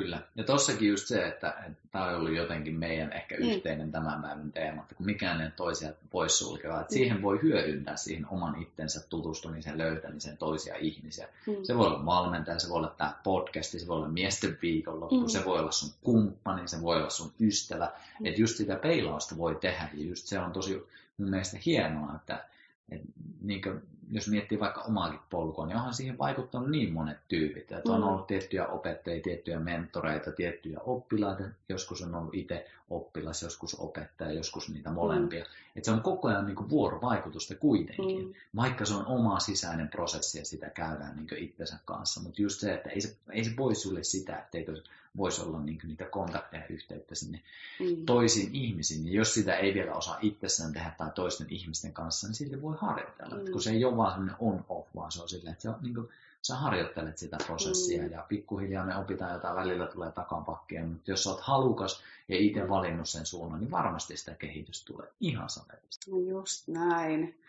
Kyllä. 0.00 0.20
Ja 0.36 0.44
tossakin 0.44 0.88
just 0.88 1.06
se, 1.06 1.26
että, 1.28 1.54
että 1.66 1.82
tämä 1.92 2.04
on 2.04 2.14
ollut 2.14 2.34
jotenkin 2.34 2.74
meidän 2.74 3.12
ehkä 3.12 3.34
Mm. 3.36 3.42
yhteinen 3.50 3.92
tämän 3.92 4.22
päivän 4.22 4.52
teema, 4.52 4.82
että 4.82 4.94
kun 4.94 5.06
mikään 5.06 5.40
ei 5.40 5.50
toisia 5.56 5.92
poissulkeva, 6.10 6.80
että 6.80 6.94
Mm. 6.94 6.98
siihen 6.98 7.22
voi 7.22 7.42
hyödyntää 7.42 7.96
siihen 7.96 8.26
oman 8.28 8.62
itsensä 8.62 9.00
tutustumisen, 9.08 9.78
löytämisen 9.78 10.36
toisia 10.36 10.76
ihmisiä. 10.76 11.28
Mm. 11.46 11.54
Se 11.62 11.76
voi 11.76 11.86
olla 11.86 12.06
valmentaja, 12.06 12.58
se 12.58 12.68
voi 12.68 12.76
olla 12.76 12.94
tämä 12.98 13.14
podcasti, 13.24 13.78
se 13.78 13.86
voi 13.86 13.96
olla 13.96 14.08
miesten 14.08 14.58
viikonloppu, 14.62 15.20
Mm. 15.20 15.28
se 15.28 15.44
voi 15.44 15.58
olla 15.58 15.72
sun 15.72 15.90
kumppani, 16.02 16.68
se 16.68 16.82
voi 16.82 16.96
olla 16.96 17.10
sun 17.10 17.32
ystävä. 17.40 17.92
Mm. 18.20 18.26
Että 18.26 18.40
just 18.40 18.56
sitä 18.56 18.76
peilausta 18.76 19.36
voi 19.38 19.54
tehdä 19.54 19.88
ja 19.94 20.04
just 20.04 20.26
se 20.26 20.38
on 20.38 20.52
tosi 20.52 20.86
mun 21.18 21.30
mielestä 21.30 21.56
hienoa, 21.66 22.12
että 22.16 22.44
et, 22.90 23.00
niin 23.42 23.62
kuin, 23.62 23.82
jos 24.10 24.28
miettii 24.28 24.60
vaikka 24.60 24.80
omaakin 24.80 25.20
polkua, 25.30 25.66
niin 25.66 25.76
onhan 25.76 25.94
siihen 25.94 26.18
vaikuttanut 26.18 26.70
niin 26.70 26.92
monet 26.92 27.18
tyypit. 27.28 27.72
Että 27.72 27.92
on 27.92 28.00
Mm. 28.00 28.06
ollut 28.06 28.26
tiettyjä 28.26 28.66
opettajia, 28.66 29.22
tiettyjä 29.22 29.58
mentoreita, 29.60 30.32
tiettyjä 30.32 30.78
oppilaita. 30.86 31.42
Joskus 31.68 32.02
on 32.02 32.14
ollut 32.14 32.34
itse 32.34 32.66
oppilas, 32.90 33.42
joskus 33.42 33.80
opettaja, 33.80 34.32
joskus 34.32 34.68
niitä 34.68 34.90
molempia. 34.90 35.44
Että 35.76 35.84
se 35.84 35.90
on 35.90 36.02
koko 36.02 36.28
ajan 36.28 36.46
niin 36.46 36.56
kuin 36.56 36.70
vuorovaikutusta 36.70 37.54
kuitenkin. 37.54 38.26
Mm. 38.26 38.34
Vaikka 38.56 38.84
se 38.84 38.94
on 38.94 39.06
oma 39.06 39.40
sisäinen 39.40 39.88
prosessi 39.88 40.38
ja 40.38 40.44
sitä 40.44 40.70
käydään 40.70 41.16
niin 41.16 41.44
itsensä 41.44 41.78
kanssa. 41.84 42.20
Mutta 42.20 42.42
just 42.42 42.60
se, 42.60 42.74
että 42.74 42.90
ei 42.90 43.00
se, 43.00 43.16
ei 43.30 43.44
se 43.44 43.56
voi 43.56 43.74
sulle 43.74 44.04
sitä, 44.04 44.38
etteikö 44.38 44.82
voisi 45.16 45.42
olla 45.42 45.60
niin 45.60 45.78
niitä 45.84 46.04
kontakteja 46.04 46.62
ja 46.62 46.68
yhteyttä 46.68 47.14
sinne 47.14 47.40
Mm. 47.80 48.06
toisiin 48.06 48.54
ihmisiin. 48.54 49.06
Ja 49.06 49.12
jos 49.12 49.34
sitä 49.34 49.56
ei 49.56 49.74
vielä 49.74 49.94
osaa 49.94 50.18
itsessään 50.22 50.72
tehdä 50.72 50.92
tai 50.98 51.10
toisten 51.14 51.46
ihmisten 51.50 51.92
kanssa, 51.92 52.26
niin 52.26 52.34
silti 52.34 52.62
voi 52.62 52.76
harjoitella. 52.78 53.34
Mm. 53.34 53.52
Kun 53.52 53.62
se 53.62 53.70
ei 53.70 53.84
ole 53.84 53.96
vaan 53.96 54.36
on-off, 54.38 54.88
vaan 54.94 55.12
se 55.12 55.22
on 55.22 55.28
silleen, 55.28 55.52
että 55.52 55.62
se 55.62 55.68
on, 55.68 55.76
niin 55.82 55.94
kuin, 55.94 56.08
sä 56.46 56.54
harjoittelet 56.54 57.18
sitä 57.18 57.36
prosessia 57.46 58.02
mm. 58.02 58.10
ja 58.10 58.24
pikkuhiljaa 58.28 58.86
me 58.86 58.96
opitaan 58.96 59.32
jotain, 59.32 59.56
välillä 59.56 59.86
tulee 59.86 60.12
takapakkia, 60.12 60.84
mutta 60.84 61.10
jos 61.10 61.24
sä 61.24 61.30
oot 61.30 61.40
halukas 61.40 62.02
ja 62.28 62.36
itse 62.36 62.68
valinnut 62.68 63.08
sen 63.08 63.26
suunnan, 63.26 63.60
niin 63.60 63.70
varmasti 63.70 64.16
sitä 64.16 64.34
kehitystä 64.34 64.86
tulee 64.86 65.08
ihan 65.20 65.50
sateellista. 65.50 66.10
No 66.10 66.16
just 66.16 66.68
näin. 66.68 67.40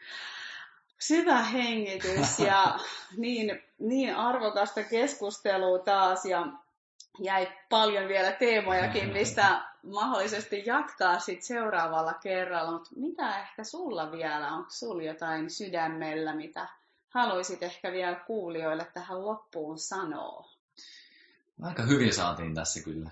Syvä 1.00 1.44
hengitys 1.44 2.40
ja 2.48 2.80
niin, 3.18 3.62
niin 3.80 4.16
arvokasta 4.16 4.84
keskustelua 4.84 5.80
taas 5.80 6.26
ja 6.26 6.48
jäi 7.20 7.48
paljon 7.70 8.08
vielä 8.08 8.32
teemojakin, 8.32 9.14
mistä 9.14 9.62
mahdollisesti 9.84 10.64
jatkaa 10.66 11.20
sit 11.20 11.44
seuraavalla 11.44 12.14
kerralla, 12.14 12.72
mutta 12.72 12.90
mitä 12.96 13.40
ehkä 13.40 13.64
sulla 13.64 14.12
vielä, 14.12 14.52
onko 14.52 14.70
sulla 14.70 15.04
jotain 15.04 15.50
sydämellä, 15.50 16.36
mitä 16.36 16.68
haluaisit 17.16 17.64
ehkä 17.64 17.92
vielä 17.92 18.16
kuulijoille 18.16 18.88
tähän 18.94 19.26
loppuun 19.26 19.80
sanoa? 19.80 20.50
Aika 21.62 21.84
hyvin 21.84 22.14
saatiin 22.14 22.56
tässä 22.56 22.84
kyllä 22.84 23.12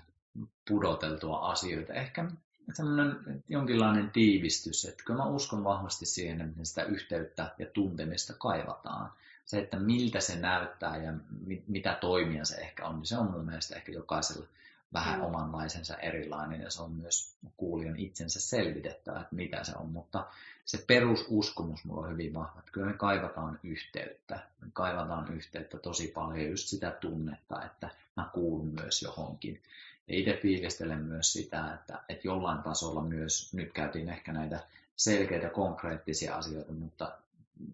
pudoteltua 0.68 1.38
asioita. 1.38 1.92
Ehkä 1.92 2.24
semmoinen 2.72 3.44
jonkinlainen 3.48 4.10
tiivistys, 4.10 4.84
että 4.84 5.04
kyllä 5.04 5.18
mä 5.18 5.28
uskon 5.28 5.64
vahvasti 5.64 6.06
siihen, 6.06 6.40
että 6.40 6.64
sitä 6.64 6.82
yhteyttä 6.82 7.54
ja 7.58 7.66
tuntemista 7.66 8.34
kaivataan. 8.38 9.12
Se, 9.44 9.58
että 9.58 9.78
miltä 9.78 10.20
se 10.20 10.36
näyttää 10.36 10.96
ja 10.96 11.12
mitä 11.66 11.98
toimia 12.00 12.44
se 12.44 12.56
ehkä 12.56 12.86
on, 12.86 12.96
niin 12.96 13.06
se 13.06 13.18
on 13.18 13.30
mun 13.30 13.44
mielestä 13.44 13.76
ehkä 13.76 13.92
jokaisella 13.92 14.46
vähän 14.94 15.18
mm. 15.18 15.24
omanlaisensa 15.24 15.96
erilainen 15.96 16.60
ja 16.60 16.70
se 16.70 16.82
on 16.82 16.92
myös 16.92 17.36
kuulijan 17.56 17.98
itsensä 17.98 18.40
selvitettävä, 18.40 19.20
että 19.20 19.34
mitä 19.34 19.64
se 19.64 19.72
on, 19.76 19.88
mutta 19.88 20.26
se 20.64 20.84
perususkomus 20.86 21.84
mulla 21.84 22.06
on 22.06 22.12
hyvin 22.12 22.34
vahva, 22.34 22.58
että 22.58 22.72
kyllä 22.72 22.86
me 22.86 22.92
kaivataan 22.92 23.60
yhteyttä, 23.62 24.34
me 24.60 24.68
kaivataan 24.72 25.34
yhteyttä 25.34 25.78
tosi 25.78 26.08
paljon, 26.08 26.50
just 26.50 26.68
sitä 26.68 26.90
tunnetta, 26.90 27.64
että 27.64 27.90
mä 28.16 28.30
kuulun 28.32 28.74
myös 28.80 29.02
johonkin. 29.02 29.62
Ja 30.08 30.14
itse 30.16 30.38
fiilistelen 30.42 31.04
myös 31.04 31.32
sitä, 31.32 31.74
että, 31.74 32.00
että 32.08 32.28
jollain 32.28 32.62
tasolla 32.62 33.02
myös, 33.02 33.54
nyt 33.54 33.72
käytiin 33.72 34.08
ehkä 34.08 34.32
näitä 34.32 34.60
selkeitä 34.96 35.48
konkreettisia 35.48 36.36
asioita, 36.36 36.72
mutta 36.72 37.18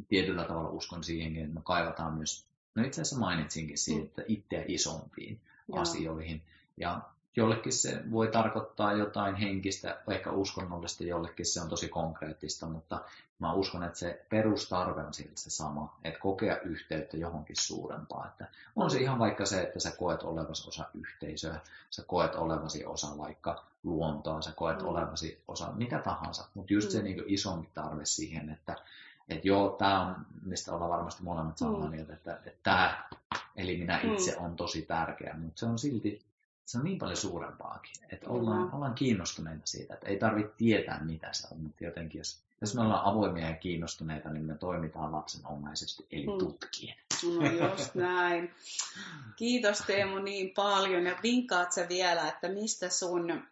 tietyllä 0.09 0.45
tavalla 0.45 0.71
uskon 0.71 1.05
siihenkin, 1.05 1.43
että 1.43 1.55
me 1.55 1.61
kaivataan 1.65 2.15
myös, 2.15 2.47
no 2.75 2.85
itse 2.85 3.03
asiassa 3.03 3.21
mainitsinkin 3.21 3.79
siitä, 3.79 4.01
mm. 4.01 4.07
että 4.07 4.23
itseä 4.27 4.65
isompiin 4.69 5.41
Joo. 5.69 5.81
asioihin. 5.81 6.43
Ja 6.81 7.01
jollekin 7.37 7.73
se 7.73 8.03
voi 8.11 8.29
tarkoittaa 8.29 8.93
jotain 8.93 9.35
henkistä, 9.35 9.99
ehkä 10.09 10.31
uskonnollista, 10.31 11.05
jollekin 11.05 11.47
se 11.47 11.61
on 11.61 11.69
tosi 11.69 11.89
konkreettista, 11.89 12.67
mutta 12.67 13.01
mä 13.39 13.53
uskon, 13.53 13.83
että 13.83 13.99
se 13.99 14.25
perustarve 14.29 15.01
on 15.01 15.15
silti 15.15 15.33
se 15.35 15.51
sama, 15.51 15.97
että 16.05 16.21
kokea 16.21 16.59
yhteyttä 16.59 17.17
johonkin 17.17 17.57
suurempaan. 17.57 18.29
Että 18.29 18.47
on 18.77 18.91
se 18.91 18.99
ihan 18.99 19.19
vaikka 19.19 19.47
se, 19.47 19.63
että 19.63 19.81
sä 19.81 19.91
koet 19.91 20.23
olevasi 20.23 20.69
osa 20.69 20.85
yhteisöä, 20.95 21.61
sä 21.91 22.03
koet 22.07 22.35
olevasi 22.35 22.85
osa 22.85 23.19
vaikka 23.19 23.65
luontoa, 23.83 24.43
sä 24.43 24.53
koet 24.53 24.83
mm. 24.83 24.89
olevasi 24.89 25.43
osa 25.49 25.73
mitä 25.73 25.99
tahansa, 25.99 26.49
mutta 26.55 26.73
just 26.73 26.89
mm. 26.89 26.93
se 26.93 27.03
niin 27.03 27.23
isompi 27.27 27.69
tarve 27.75 28.05
siihen, 28.05 28.51
että 28.51 28.77
että 29.29 29.49
joo, 29.49 29.69
tämä 29.69 30.07
on, 30.07 30.17
mistä 30.43 30.75
ollaan 30.75 30.91
varmasti 30.91 31.23
molemmat 31.23 31.59
samaa 31.59 31.85
mm. 31.85 31.91
mieltä, 31.91 32.13
että, 32.13 32.35
että 32.35 32.61
tämä, 32.63 33.09
eli 33.57 33.77
minä 33.77 34.01
itse, 34.03 34.37
mm. 34.39 34.45
on 34.45 34.57
tosi 34.57 34.83
tärkeä, 34.83 35.35
mutta 35.35 35.59
se 35.61 35.67
on 35.67 35.79
silti 35.79 36.23
se 36.71 36.79
on 36.79 36.85
niin 36.85 36.99
paljon 36.99 37.17
suurempaakin, 37.17 37.93
että 38.11 38.31
ollaan, 38.31 38.63
mm. 38.63 38.75
ollaan 38.75 38.95
kiinnostuneita 38.95 39.67
siitä, 39.67 39.95
että 39.95 40.09
ei 40.09 40.19
tarvitse 40.19 40.53
tietää 40.57 41.05
mitä 41.05 41.33
se 41.33 41.49
on, 41.51 41.61
mutta 41.61 41.85
jotenkin 41.85 42.19
jos, 42.19 42.39
jos 42.61 42.75
me 42.75 42.81
ollaan 42.81 43.05
avoimia 43.05 43.49
ja 43.49 43.57
kiinnostuneita, 43.57 44.31
niin 44.31 44.45
me 44.45 44.55
toimitaan 44.55 45.13
lapsenomaisesti, 45.13 46.07
eli 46.11 46.27
mm. 46.27 46.39
tutkien. 46.39 46.97
No 47.39 47.69
just 47.69 47.95
näin. 47.95 48.55
Kiitos 49.37 49.79
Teemu 49.79 50.19
niin 50.19 50.51
paljon 50.51 51.07
ja 51.07 51.19
vinkkaat 51.23 51.73
sä 51.73 51.87
vielä, 51.89 52.29
että 52.29 52.49
mistä 52.49 52.89
sun, 52.89 53.43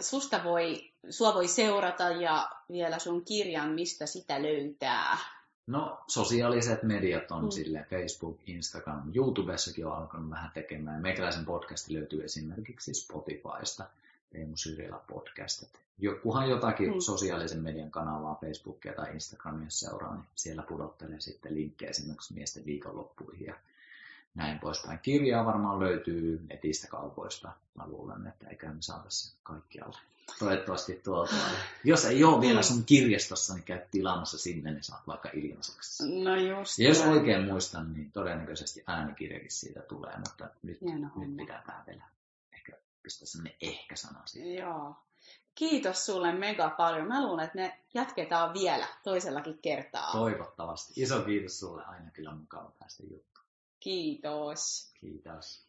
susta 0.00 0.44
voi, 0.44 0.92
sua 1.10 1.34
voi 1.34 1.48
seurata 1.48 2.10
ja 2.10 2.50
vielä 2.72 2.98
sun 2.98 3.24
kirjan, 3.24 3.70
mistä 3.70 4.06
sitä 4.06 4.42
löytää? 4.42 5.18
No, 5.66 6.04
sosiaaliset 6.06 6.82
mediat 6.82 7.30
on 7.30 7.44
mm. 7.44 7.50
sille 7.50 7.86
Facebook, 7.90 8.38
Instagram, 8.46 9.02
YouTubessakin 9.14 9.86
on 9.86 9.96
alkanut 9.96 10.30
vähän 10.30 10.50
tekemään. 10.54 11.02
Meikäläisen 11.02 11.44
podcasti 11.44 11.94
löytyy 11.94 12.24
esimerkiksi 12.24 12.94
Spotifysta, 12.94 13.84
Teemu 14.30 14.56
Syrjälä 14.56 15.00
podcast. 15.08 15.64
Jokuhan 15.98 16.50
jotakin 16.50 16.92
mm. 16.92 17.00
sosiaalisen 17.00 17.62
median 17.62 17.90
kanavaa, 17.90 18.38
Facebookia 18.40 18.92
tai 18.92 19.12
Instagramia 19.12 19.70
seuraa, 19.70 20.14
niin 20.14 20.26
siellä 20.34 20.62
pudottelee 20.62 21.20
sitten 21.20 21.54
linkkejä 21.54 21.90
esimerkiksi 21.90 22.34
miesten 22.34 22.64
viikonloppuihin 22.64 23.46
ja 23.46 23.54
näin 24.34 24.58
poispäin. 24.58 24.98
Kirjaa 24.98 25.44
varmaan 25.44 25.80
löytyy 25.80 26.40
netistä 26.48 26.88
kaupoista. 26.88 27.52
Mä 27.74 27.86
luulen, 27.86 28.26
että 28.26 28.48
eikä 28.48 28.72
me 28.72 28.82
saataisiin 28.82 29.36
kaikkialle 29.42 29.98
toivottavasti 30.38 31.00
tuolta. 31.04 31.34
Jos 31.84 32.04
ei 32.04 32.24
ole 32.24 32.40
vielä 32.40 32.62
sun 32.62 32.84
kirjastossa, 32.84 33.54
niin 33.54 33.64
käy 33.64 33.80
tilaamassa 33.90 34.38
sinne, 34.38 34.70
niin 34.70 34.84
saat 34.84 35.06
vaikka 35.06 35.30
ilmaiseksi. 35.34 36.22
No 36.24 36.36
just. 36.36 36.78
Ja 36.78 36.88
jos 36.88 37.00
oikein 37.00 37.44
muistan, 37.44 37.92
niin 37.92 38.12
todennäköisesti 38.12 38.84
äänikirjakin 38.86 39.50
siitä 39.50 39.80
tulee, 39.80 40.16
mutta 40.18 40.48
nyt, 40.62 40.78
nyt 40.80 41.36
pitää 41.36 41.62
tää 41.66 41.84
vielä 41.86 42.02
ehkä 42.52 42.72
pistää 43.02 43.26
sellainen 43.26 43.56
ehkä-sana 43.60 44.22
siihen. 44.24 44.54
Joo. 44.54 44.96
Kiitos 45.54 46.06
sulle 46.06 46.32
mega 46.32 46.70
paljon. 46.70 47.08
Mä 47.08 47.26
luulen, 47.26 47.44
että 47.44 47.58
me 47.58 47.78
jatketaan 47.94 48.54
vielä 48.54 48.86
toisellakin 49.04 49.58
kertaa. 49.58 50.12
Toivottavasti. 50.12 51.02
Iso 51.02 51.22
kiitos 51.22 51.60
sulle. 51.60 51.84
Aina 51.84 52.10
kyllä 52.10 52.34
mukava 52.34 52.72
päästä 52.78 53.02
juttuun. 53.02 53.33
Kiitos. 53.84 54.92
Kiitos. 54.98 55.63